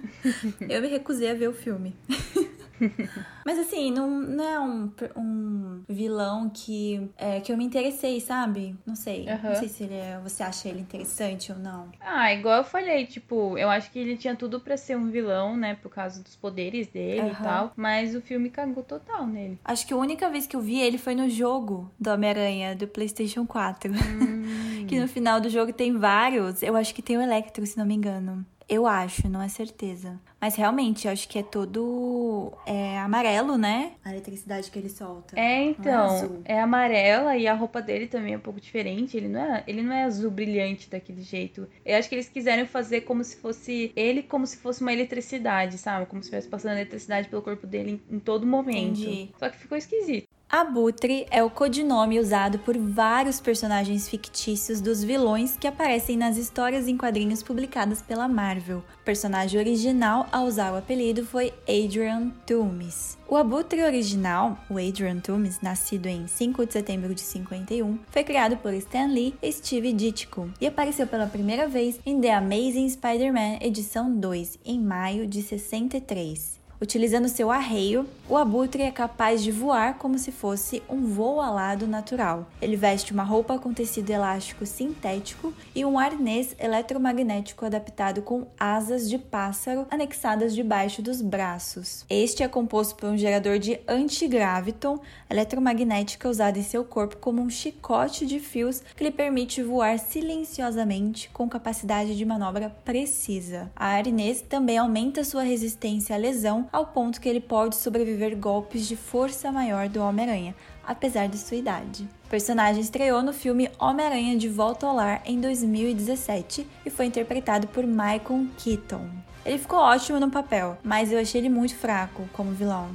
eu 0.69 0.81
me 0.81 0.87
recusei 0.87 1.31
a 1.31 1.33
ver 1.33 1.49
o 1.49 1.53
filme. 1.53 1.95
Mas 3.45 3.59
assim, 3.59 3.91
não, 3.91 4.09
não 4.09 4.43
é 4.43 4.59
um, 4.59 4.91
um 5.15 5.83
vilão 5.87 6.49
que, 6.49 7.09
é, 7.15 7.39
que 7.39 7.51
eu 7.51 7.57
me 7.57 7.63
interessei, 7.63 8.19
sabe? 8.19 8.75
Não 8.85 8.95
sei. 8.95 9.27
Aham. 9.29 9.49
Não 9.49 9.55
sei 9.55 9.67
se 9.67 9.83
ele 9.83 9.93
é, 9.93 10.19
você 10.21 10.41
acha 10.41 10.67
ele 10.67 10.79
interessante 10.79 11.51
ou 11.51 11.59
não. 11.59 11.89
Ah, 12.01 12.33
igual 12.33 12.57
eu 12.57 12.63
falei, 12.63 13.05
tipo, 13.05 13.55
eu 13.57 13.69
acho 13.69 13.91
que 13.91 13.99
ele 13.99 14.17
tinha 14.17 14.35
tudo 14.35 14.59
pra 14.59 14.75
ser 14.77 14.97
um 14.97 15.11
vilão, 15.11 15.55
né, 15.55 15.75
por 15.75 15.89
causa 15.89 16.23
dos 16.23 16.35
poderes 16.35 16.87
dele 16.87 17.27
e 17.27 17.31
Aham. 17.31 17.43
tal, 17.43 17.71
mas 17.75 18.15
o 18.15 18.21
filme 18.21 18.49
cagou 18.49 18.83
total 18.83 19.27
nele. 19.27 19.59
Acho 19.63 19.85
que 19.85 19.93
a 19.93 19.97
única 19.97 20.29
vez 20.29 20.47
que 20.47 20.55
eu 20.55 20.61
vi 20.61 20.79
ele 20.79 20.97
foi 20.97 21.13
no 21.13 21.29
jogo 21.29 21.91
do 21.99 22.09
Homem-Aranha 22.11 22.75
do 22.75 22.87
PlayStation 22.87 23.45
4. 23.45 23.93
que 24.87 24.99
no 24.99 25.07
final 25.07 25.39
do 25.39 25.49
jogo 25.49 25.71
tem 25.71 25.97
vários. 25.97 26.63
Eu 26.63 26.75
acho 26.75 26.93
que 26.95 27.01
tem 27.01 27.17
o 27.17 27.21
Electro, 27.21 27.65
se 27.65 27.77
não 27.77 27.85
me 27.85 27.93
engano. 27.93 28.45
Eu 28.67 28.87
acho, 28.87 29.29
não 29.29 29.41
é 29.41 29.47
certeza. 29.47 30.19
Mas 30.45 30.53
realmente, 30.53 31.07
eu 31.07 31.11
acho 31.11 31.27
que 31.27 31.39
é 31.39 31.41
todo 31.41 32.53
é, 32.67 32.99
amarelo, 32.99 33.57
né? 33.57 33.93
A 34.05 34.11
eletricidade 34.11 34.69
que 34.69 34.77
ele 34.77 34.89
solta. 34.89 35.35
É, 35.35 35.41
é 35.41 35.63
então, 35.63 36.03
azul. 36.03 36.41
é 36.45 36.61
amarela 36.61 37.35
e 37.35 37.47
a 37.47 37.55
roupa 37.55 37.81
dele 37.81 38.05
também 38.05 38.35
é 38.35 38.37
um 38.37 38.41
pouco 38.41 38.61
diferente. 38.61 39.17
Ele 39.17 39.27
não 39.27 39.41
é, 39.41 39.63
ele 39.65 39.81
não 39.81 39.91
é 39.91 40.03
azul 40.03 40.29
brilhante 40.29 40.87
daquele 40.87 41.23
jeito. 41.23 41.67
Eu 41.83 41.97
acho 41.97 42.07
que 42.07 42.13
eles 42.13 42.29
quiseram 42.29 42.67
fazer 42.67 43.01
como 43.01 43.23
se 43.23 43.37
fosse 43.37 43.91
ele 43.95 44.21
como 44.21 44.45
se 44.45 44.57
fosse 44.57 44.83
uma 44.83 44.93
eletricidade, 44.93 45.79
sabe? 45.79 46.05
Como 46.05 46.21
se 46.21 46.27
estivesse 46.27 46.47
passando 46.47 46.73
eletricidade 46.73 47.27
pelo 47.27 47.41
corpo 47.41 47.65
dele 47.65 47.99
em, 48.07 48.17
em 48.17 48.19
todo 48.19 48.45
momento. 48.45 48.99
Entendi. 48.99 49.31
Só 49.39 49.49
que 49.49 49.57
ficou 49.57 49.75
esquisito. 49.75 50.27
Abutre 50.57 51.27
é 51.29 51.43
o 51.43 51.49
codinome 51.49 52.17
usado 52.17 52.59
por 52.59 52.77
vários 52.77 53.41
personagens 53.41 54.07
fictícios 54.07 54.79
dos 54.79 55.03
vilões 55.03 55.57
que 55.57 55.67
aparecem 55.67 56.15
nas 56.15 56.37
histórias 56.37 56.87
em 56.87 56.95
quadrinhos 56.95 57.43
publicadas 57.43 58.01
pela 58.01 58.25
Marvel. 58.25 58.77
O 58.77 59.03
personagem 59.03 59.59
original 59.59 60.25
a 60.31 60.41
usar 60.43 60.71
o 60.71 60.77
apelido 60.77 61.25
foi 61.25 61.53
Adrian 61.67 62.29
Toomes. 62.47 63.17
O 63.27 63.35
Abutre 63.35 63.83
original, 63.83 64.57
o 64.69 64.77
Adrian 64.77 65.19
Toomes, 65.19 65.59
nascido 65.59 66.05
em 66.05 66.25
5 66.25 66.65
de 66.65 66.71
setembro 66.71 67.13
de 67.13 67.19
51, 67.19 67.99
foi 68.07 68.23
criado 68.23 68.55
por 68.55 68.73
Stan 68.75 69.07
Lee 69.07 69.35
e 69.43 69.51
Steve 69.51 69.91
Ditko 69.91 70.49
e 70.61 70.67
apareceu 70.67 71.05
pela 71.05 71.27
primeira 71.27 71.67
vez 71.67 71.99
em 72.05 72.21
The 72.21 72.33
Amazing 72.33 72.87
Spider-Man 72.87 73.57
edição 73.59 74.09
2, 74.09 74.59
em 74.63 74.79
maio 74.79 75.27
de 75.27 75.41
63. 75.41 76.63
Utilizando 76.85 77.27
seu 77.27 77.49
arreio, 77.49 78.05
o 78.29 78.37
abutre 78.37 78.83
é 78.83 78.91
capaz 78.91 79.41
de 79.41 79.51
voar 79.51 79.97
como 79.97 80.19
se 80.19 80.31
fosse 80.31 80.83
um 80.87 81.07
voo 81.07 81.41
alado 81.41 81.87
natural. 81.87 82.45
Ele 82.61 82.75
veste 82.75 83.11
uma 83.11 83.23
roupa 83.23 83.57
com 83.57 83.73
tecido 83.73 84.11
elástico 84.11 84.67
sintético 84.67 85.51
e 85.73 85.83
um 85.83 85.97
arnês 85.97 86.55
eletromagnético 86.59 87.65
adaptado 87.65 88.21
com 88.21 88.45
asas 88.59 89.09
de 89.09 89.17
pássaro 89.17 89.87
anexadas 89.89 90.53
debaixo 90.53 91.01
dos 91.01 91.23
braços. 91.23 92.05
Este 92.07 92.43
é 92.43 92.47
composto 92.47 92.93
por 92.95 93.09
um 93.09 93.17
gerador 93.17 93.57
de 93.57 93.79
antigraviton 93.87 94.99
eletromagnética 95.27 96.29
usado 96.29 96.59
em 96.59 96.63
seu 96.63 96.85
corpo 96.85 97.17
como 97.17 97.41
um 97.41 97.49
chicote 97.49 98.27
de 98.27 98.39
fios 98.39 98.83
que 98.95 99.03
lhe 99.03 99.11
permite 99.11 99.63
voar 99.63 99.97
silenciosamente 99.97 101.31
com 101.33 101.49
capacidade 101.49 102.15
de 102.15 102.25
manobra 102.25 102.69
precisa. 102.85 103.71
A 103.75 103.87
arnês 103.87 104.39
também 104.41 104.77
aumenta 104.77 105.23
sua 105.23 105.41
resistência 105.41 106.15
à 106.15 106.19
lesão 106.19 106.69
ao 106.75 106.85
ponto 106.85 107.21
que 107.21 107.29
ele 107.29 107.39
pode 107.39 107.77
sobreviver 107.77 108.35
golpes 108.35 108.85
de 108.85 108.97
força 108.97 109.49
maior 109.49 109.87
do 109.87 110.01
Homem-Aranha, 110.01 110.53
apesar 110.85 111.29
de 111.29 111.37
sua 111.37 111.55
idade. 111.55 112.03
O 112.25 112.29
personagem 112.29 112.81
estreou 112.81 113.23
no 113.23 113.31
filme 113.31 113.71
Homem-Aranha 113.79 114.37
de 114.37 114.49
Volta 114.49 114.85
ao 114.85 114.93
Lar 114.93 115.21
em 115.25 115.39
2017 115.39 116.67
e 116.85 116.89
foi 116.89 117.05
interpretado 117.05 117.65
por 117.67 117.87
Michael 117.87 118.47
Keaton. 118.57 119.07
Ele 119.45 119.57
ficou 119.57 119.79
ótimo 119.79 120.19
no 120.19 120.29
papel, 120.29 120.77
mas 120.83 121.13
eu 121.13 121.19
achei 121.19 121.39
ele 121.39 121.49
muito 121.49 121.75
fraco 121.75 122.27
como 122.33 122.51
vilão. 122.51 122.89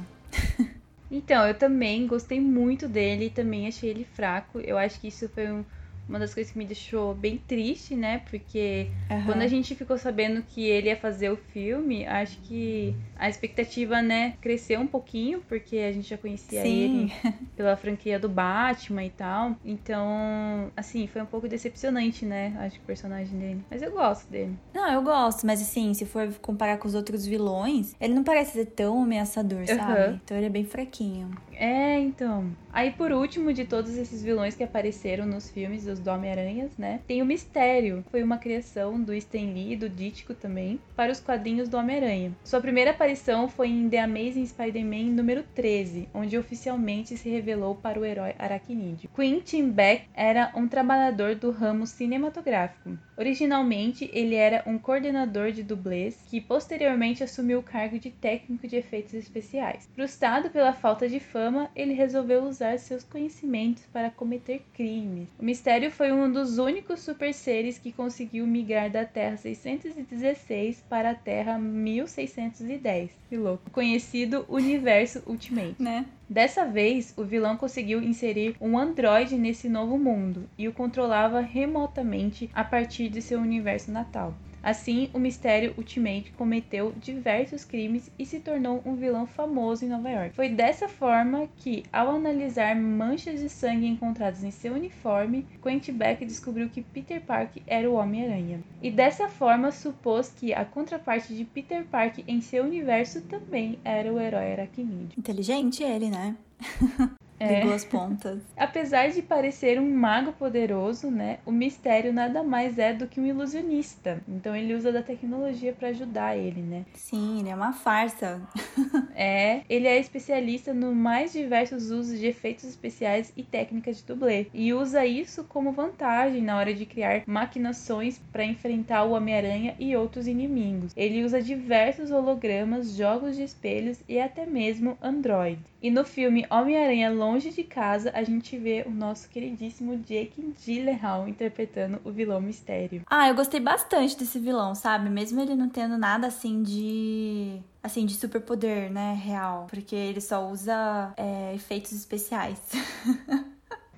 então, 1.09 1.47
eu 1.47 1.55
também 1.55 2.05
gostei 2.05 2.39
muito 2.39 2.87
dele 2.87 3.25
e 3.25 3.29
também 3.31 3.67
achei 3.67 3.89
ele 3.89 4.05
fraco. 4.13 4.59
Eu 4.59 4.77
acho 4.77 4.99
que 4.99 5.07
isso 5.07 5.27
foi 5.29 5.51
um 5.51 5.65
uma 6.07 6.19
das 6.19 6.33
coisas 6.33 6.51
que 6.51 6.57
me 6.57 6.65
deixou 6.65 7.13
bem 7.13 7.37
triste, 7.37 7.95
né? 7.95 8.21
Porque 8.29 8.87
uhum. 9.09 9.25
quando 9.25 9.41
a 9.41 9.47
gente 9.47 9.75
ficou 9.75 9.97
sabendo 9.97 10.43
que 10.43 10.63
ele 10.63 10.87
ia 10.87 10.97
fazer 10.97 11.29
o 11.29 11.37
filme, 11.37 12.05
acho 12.05 12.37
que 12.41 12.95
a 13.17 13.29
expectativa, 13.29 14.01
né, 14.01 14.35
cresceu 14.41 14.79
um 14.79 14.87
pouquinho, 14.87 15.41
porque 15.47 15.77
a 15.77 15.91
gente 15.91 16.09
já 16.09 16.17
conhecia 16.17 16.61
Sim. 16.63 16.69
ele 16.69 17.13
pela 17.55 17.77
franquia 17.77 18.19
do 18.19 18.27
Batman 18.27 19.03
e 19.05 19.09
tal. 19.09 19.55
Então, 19.63 20.71
assim, 20.75 21.07
foi 21.07 21.21
um 21.21 21.25
pouco 21.25 21.47
decepcionante, 21.47 22.25
né? 22.25 22.55
Acho 22.59 22.75
que 22.75 22.83
o 22.83 22.87
personagem 22.87 23.37
dele. 23.37 23.61
Mas 23.69 23.81
eu 23.81 23.91
gosto 23.91 24.29
dele. 24.29 24.57
Não, 24.73 24.91
eu 24.91 25.01
gosto, 25.01 25.45
mas 25.45 25.61
assim, 25.61 25.93
se 25.93 26.05
for 26.05 26.33
comparar 26.41 26.77
com 26.77 26.87
os 26.87 26.95
outros 26.95 27.25
vilões, 27.25 27.95
ele 27.99 28.13
não 28.13 28.23
parece 28.23 28.53
ser 28.53 28.65
tão 28.65 29.03
ameaçador, 29.03 29.65
sabe? 29.67 30.19
Então 30.23 30.35
ele 30.35 30.47
é 30.47 30.49
bem 30.49 30.65
fraquinho. 30.65 31.31
É, 31.61 31.99
então. 31.99 32.51
Aí, 32.73 32.89
por 32.89 33.11
último, 33.11 33.53
de 33.53 33.65
todos 33.65 33.95
esses 33.95 34.23
vilões 34.23 34.55
que 34.55 34.63
apareceram 34.63 35.27
nos 35.27 35.51
filmes 35.51 35.85
dos 35.85 36.05
Homem-Aranhas, 36.07 36.75
né? 36.75 37.01
Tem 37.05 37.21
o 37.21 37.25
Mistério. 37.25 38.03
Foi 38.09 38.23
uma 38.23 38.39
criação 38.39 38.99
do 38.99 39.13
Stan 39.13 39.37
Lee 39.53 39.73
e 39.73 39.75
do 39.75 39.87
Dítico 39.87 40.33
também, 40.33 40.79
para 40.95 41.11
os 41.11 41.19
quadrinhos 41.19 41.69
do 41.69 41.77
Homem-Aranha. 41.77 42.31
Sua 42.43 42.61
primeira 42.61 42.89
aparição 42.89 43.47
foi 43.47 43.67
em 43.67 43.87
The 43.87 43.99
Amazing 43.99 44.47
Spider-Man 44.47 45.11
número 45.11 45.43
13, 45.53 46.09
onde 46.15 46.35
oficialmente 46.35 47.15
se 47.15 47.29
revelou 47.29 47.75
para 47.75 47.99
o 47.99 48.05
herói 48.05 48.33
aracnídeo. 48.39 49.11
Quentin 49.15 49.69
Beck 49.69 50.05
era 50.15 50.51
um 50.55 50.67
trabalhador 50.67 51.35
do 51.35 51.51
ramo 51.51 51.85
cinematográfico. 51.85 52.97
Originalmente, 53.21 54.09
ele 54.13 54.33
era 54.33 54.63
um 54.65 54.79
coordenador 54.79 55.51
de 55.51 55.61
dublês 55.61 56.17
que 56.27 56.41
posteriormente 56.41 57.23
assumiu 57.23 57.59
o 57.59 57.63
cargo 57.63 57.99
de 57.99 58.09
técnico 58.09 58.67
de 58.67 58.77
efeitos 58.77 59.13
especiais. 59.13 59.87
Frustrado 59.93 60.49
pela 60.49 60.73
falta 60.73 61.07
de 61.07 61.19
fama, 61.19 61.50
ele 61.75 61.93
resolveu 61.93 62.43
usar 62.43 62.77
seus 62.77 63.03
conhecimentos 63.03 63.83
para 63.91 64.09
cometer 64.09 64.61
crimes. 64.73 65.29
O 65.39 65.43
mistério 65.43 65.91
foi 65.91 66.11
um 66.11 66.31
dos 66.31 66.57
únicos 66.57 66.99
super 67.01 67.33
seres 67.33 67.77
que 67.77 67.91
conseguiu 67.91 68.45
migrar 68.47 68.89
da 68.89 69.05
Terra 69.05 69.37
616 69.37 70.83
para 70.89 71.11
a 71.11 71.15
Terra 71.15 71.57
1610. 71.57 73.11
Que 73.29 73.37
louco. 73.37 73.69
Conhecido 73.71 74.45
Universo 74.49 75.23
Ultimate. 75.25 75.75
Né? 75.79 76.05
Dessa 76.29 76.65
vez, 76.65 77.13
o 77.17 77.23
vilão 77.23 77.57
conseguiu 77.57 78.01
inserir 78.01 78.55
um 78.61 78.77
androide 78.77 79.35
nesse 79.35 79.67
novo 79.67 79.97
mundo 79.97 80.49
e 80.57 80.67
o 80.67 80.73
controlava 80.73 81.41
remotamente 81.41 82.49
a 82.53 82.63
partir 82.63 83.09
de 83.09 83.21
seu 83.21 83.39
universo 83.39 83.91
natal. 83.91 84.33
Assim, 84.63 85.09
o 85.13 85.19
Mistério 85.19 85.73
Ultimate 85.77 86.31
cometeu 86.37 86.93
diversos 86.97 87.65
crimes 87.65 88.11
e 88.17 88.25
se 88.25 88.39
tornou 88.39 88.81
um 88.85 88.95
vilão 88.95 89.25
famoso 89.25 89.83
em 89.83 89.89
Nova 89.89 90.09
York. 90.09 90.35
Foi 90.35 90.49
dessa 90.49 90.87
forma 90.87 91.47
que, 91.57 91.83
ao 91.91 92.15
analisar 92.15 92.75
manchas 92.75 93.39
de 93.39 93.49
sangue 93.49 93.87
encontradas 93.87 94.43
em 94.43 94.51
seu 94.51 94.73
uniforme, 94.73 95.47
Quentin 95.61 95.93
Beck 95.93 96.25
descobriu 96.25 96.69
que 96.69 96.81
Peter 96.81 97.21
Parker 97.21 97.63
era 97.65 97.89
o 97.89 97.95
Homem-Aranha. 97.95 98.61
E 98.81 98.91
dessa 98.91 99.27
forma 99.27 99.71
supôs 99.71 100.29
que 100.29 100.53
a 100.53 100.63
contraparte 100.63 101.35
de 101.35 101.43
Peter 101.43 101.83
Parker 101.85 102.23
em 102.27 102.41
seu 102.41 102.63
universo 102.63 103.21
também 103.21 103.79
era 103.83 104.11
o 104.11 104.19
herói 104.19 104.53
aracnídeo. 104.53 105.17
Inteligente 105.17 105.83
ele, 105.83 106.09
né? 106.09 106.35
É. 107.43 107.61
duas 107.61 107.83
pontas. 107.85 108.39
Apesar 108.57 109.09
de 109.09 109.21
parecer 109.21 109.79
um 109.79 109.95
mago 109.95 110.33
poderoso, 110.33 111.09
né, 111.09 111.39
o 111.45 111.51
mistério 111.51 112.13
nada 112.13 112.43
mais 112.43 112.77
é 112.77 112.93
do 112.93 113.07
que 113.07 113.19
um 113.19 113.25
ilusionista. 113.25 114.21
Então 114.27 114.55
ele 114.55 114.73
usa 114.73 114.91
da 114.91 115.01
tecnologia 115.01 115.73
para 115.73 115.89
ajudar 115.89 116.37
ele, 116.37 116.61
né? 116.61 116.85
Sim, 116.93 117.39
ele 117.39 117.49
é 117.49 117.55
uma 117.55 117.73
farsa. 117.73 118.41
é, 119.15 119.61
ele 119.69 119.87
é 119.87 119.99
especialista 119.99 120.73
no 120.73 120.93
mais 120.93 121.31
diversos 121.31 121.91
usos 121.91 122.19
de 122.19 122.27
efeitos 122.27 122.65
especiais 122.65 123.31
e 123.35 123.43
técnicas 123.43 123.97
de 123.97 124.03
dublê 124.03 124.47
e 124.53 124.73
usa 124.73 125.05
isso 125.05 125.43
como 125.45 125.71
vantagem 125.71 126.41
na 126.41 126.57
hora 126.57 126.73
de 126.73 126.85
criar 126.85 127.23
maquinações 127.25 128.19
para 128.31 128.45
enfrentar 128.45 129.03
o 129.03 129.11
Homem-Aranha 129.11 129.75
e 129.79 129.95
outros 129.95 130.27
inimigos. 130.27 130.93
Ele 130.95 131.23
usa 131.23 131.41
diversos 131.41 132.11
hologramas, 132.11 132.95
jogos 132.95 133.35
de 133.35 133.43
espelhos 133.43 133.99
e 134.07 134.19
até 134.19 134.45
mesmo 134.45 134.97
Android. 135.01 135.59
E 135.81 135.89
no 135.89 136.05
filme 136.05 136.45
Homem-Aranha 136.49 137.09
Longe 137.09 137.49
de 137.49 137.63
Casa, 137.63 138.11
a 138.13 138.23
gente 138.23 138.55
vê 138.55 138.83
o 138.85 138.91
nosso 138.91 139.27
queridíssimo 139.27 139.97
Jake 139.97 140.53
Gyllenhaal 140.63 141.27
interpretando 141.27 141.99
o 142.03 142.11
vilão 142.11 142.39
Mistério. 142.39 143.01
Ah, 143.07 143.27
eu 143.27 143.35
gostei 143.35 143.59
bastante 143.59 144.15
desse 144.15 144.37
vilão, 144.37 144.75
sabe? 144.75 145.09
Mesmo 145.09 145.41
ele 145.41 145.55
não 145.55 145.69
tendo 145.69 145.97
nada 145.97 146.27
assim 146.27 146.61
de 146.61 147.59
assim, 147.81 148.05
de 148.05 148.13
superpoder, 148.13 148.91
né, 148.91 149.13
real. 149.13 149.65
Porque 149.67 149.95
ele 149.95 150.21
só 150.21 150.47
usa 150.47 151.13
é, 151.17 151.55
efeitos 151.55 151.91
especiais. 151.93 152.59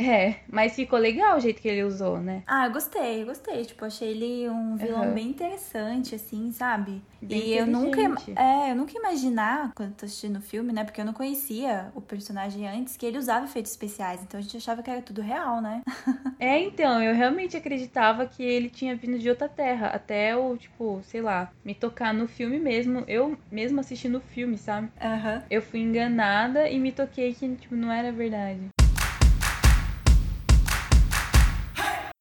É, 0.03 0.35
mas 0.51 0.75
ficou 0.75 0.99
legal 0.99 1.37
o 1.37 1.39
jeito 1.39 1.61
que 1.61 1.67
ele 1.67 1.83
usou, 1.83 2.19
né? 2.19 2.43
Ah, 2.45 2.67
eu 2.67 2.73
gostei, 2.73 3.21
eu 3.21 3.25
gostei. 3.25 3.63
Tipo, 3.63 3.85
achei 3.85 4.09
ele 4.09 4.49
um 4.49 4.75
vilão 4.75 5.07
uhum. 5.07 5.13
bem 5.13 5.29
interessante, 5.29 6.15
assim, 6.15 6.51
sabe? 6.51 7.01
Bem 7.21 7.39
e 7.39 7.57
eu 7.57 7.65
nunca, 7.65 8.01
é, 8.35 8.71
eu 8.71 8.75
nunca 8.75 8.97
imaginar, 8.97 9.71
quando 9.75 9.95
tô 9.95 10.05
assistindo 10.05 10.37
o 10.37 10.41
filme, 10.41 10.73
né? 10.73 10.83
Porque 10.83 10.99
eu 10.99 11.05
não 11.05 11.13
conhecia 11.13 11.91
o 11.95 12.01
personagem 12.01 12.67
antes, 12.67 12.97
que 12.97 13.05
ele 13.05 13.17
usava 13.17 13.45
efeitos 13.45 13.71
especiais. 13.71 14.21
Então 14.21 14.39
a 14.39 14.43
gente 14.43 14.57
achava 14.57 14.83
que 14.83 14.89
era 14.89 15.01
tudo 15.01 15.21
real, 15.21 15.61
né? 15.61 15.81
é, 16.37 16.59
então, 16.59 17.01
eu 17.01 17.15
realmente 17.15 17.55
acreditava 17.55 18.25
que 18.25 18.43
ele 18.43 18.69
tinha 18.69 18.95
vindo 18.95 19.17
de 19.17 19.29
outra 19.29 19.47
terra. 19.47 19.87
Até 19.87 20.35
o, 20.35 20.57
tipo, 20.57 21.01
sei 21.03 21.21
lá, 21.21 21.49
me 21.63 21.73
tocar 21.73 22.13
no 22.13 22.27
filme 22.27 22.59
mesmo. 22.59 23.03
Eu 23.07 23.37
mesmo 23.49 23.79
assistindo 23.79 24.17
o 24.17 24.21
filme, 24.21 24.57
sabe? 24.57 24.89
Uhum. 25.01 25.41
Eu 25.49 25.61
fui 25.61 25.79
enganada 25.79 26.69
e 26.69 26.77
me 26.77 26.91
toquei 26.91 27.33
que, 27.33 27.47
tipo, 27.55 27.75
não 27.75 27.91
era 27.91 28.11
verdade. 28.11 28.72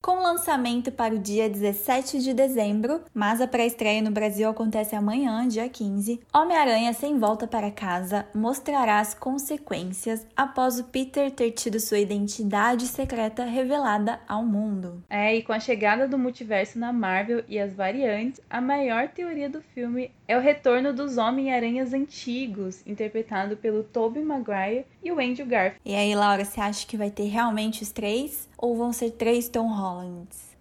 Com 0.03 0.21
lançamento 0.21 0.91
para 0.91 1.15
o 1.15 1.17
dia 1.17 1.49
17 1.49 2.19
de 2.19 2.33
dezembro, 2.33 2.99
mas 3.13 3.39
a 3.39 3.47
pré-estreia 3.47 4.01
no 4.01 4.11
Brasil 4.11 4.49
acontece 4.49 4.97
amanhã, 4.97 5.47
dia 5.47 5.69
15. 5.69 6.19
Homem-Aranha 6.33 6.91
Sem 6.91 7.17
Volta 7.17 7.47
para 7.47 7.71
Casa 7.71 8.27
mostrará 8.35 8.99
as 8.99 9.13
consequências 9.13 10.27
após 10.35 10.77
o 10.77 10.83
Peter 10.83 11.31
ter 11.31 11.51
tido 11.51 11.79
sua 11.79 11.99
identidade 11.99 12.85
secreta 12.85 13.45
revelada 13.45 14.19
ao 14.27 14.43
mundo. 14.43 15.01
É, 15.09 15.33
e 15.37 15.41
com 15.41 15.53
a 15.53 15.59
chegada 15.61 16.05
do 16.05 16.17
multiverso 16.17 16.77
na 16.77 16.91
Marvel 16.91 17.41
e 17.47 17.57
as 17.57 17.73
variantes, 17.73 18.41
a 18.49 18.59
maior 18.59 19.07
teoria 19.07 19.49
do 19.49 19.61
filme 19.61 20.11
é 20.27 20.37
o 20.37 20.41
retorno 20.41 20.91
dos 20.91 21.15
Homem-Aranhas 21.15 21.93
antigos, 21.93 22.85
interpretado 22.85 23.55
pelo 23.55 23.83
Tobey 23.83 24.21
Maguire 24.21 24.85
e 25.03 25.11
o 25.11 25.19
Andrew 25.19 25.45
Garfield. 25.45 25.79
E 25.85 25.93
aí, 25.93 26.15
Laura, 26.15 26.45
você 26.45 26.61
acha 26.61 26.87
que 26.87 26.97
vai 26.97 27.11
ter 27.11 27.27
realmente 27.27 27.83
os 27.83 27.91
três? 27.91 28.47
Ou 28.57 28.75
vão 28.75 28.93
ser 28.93 29.11
três 29.11 29.49
Tom 29.49 29.67
Hollands? 29.67 30.52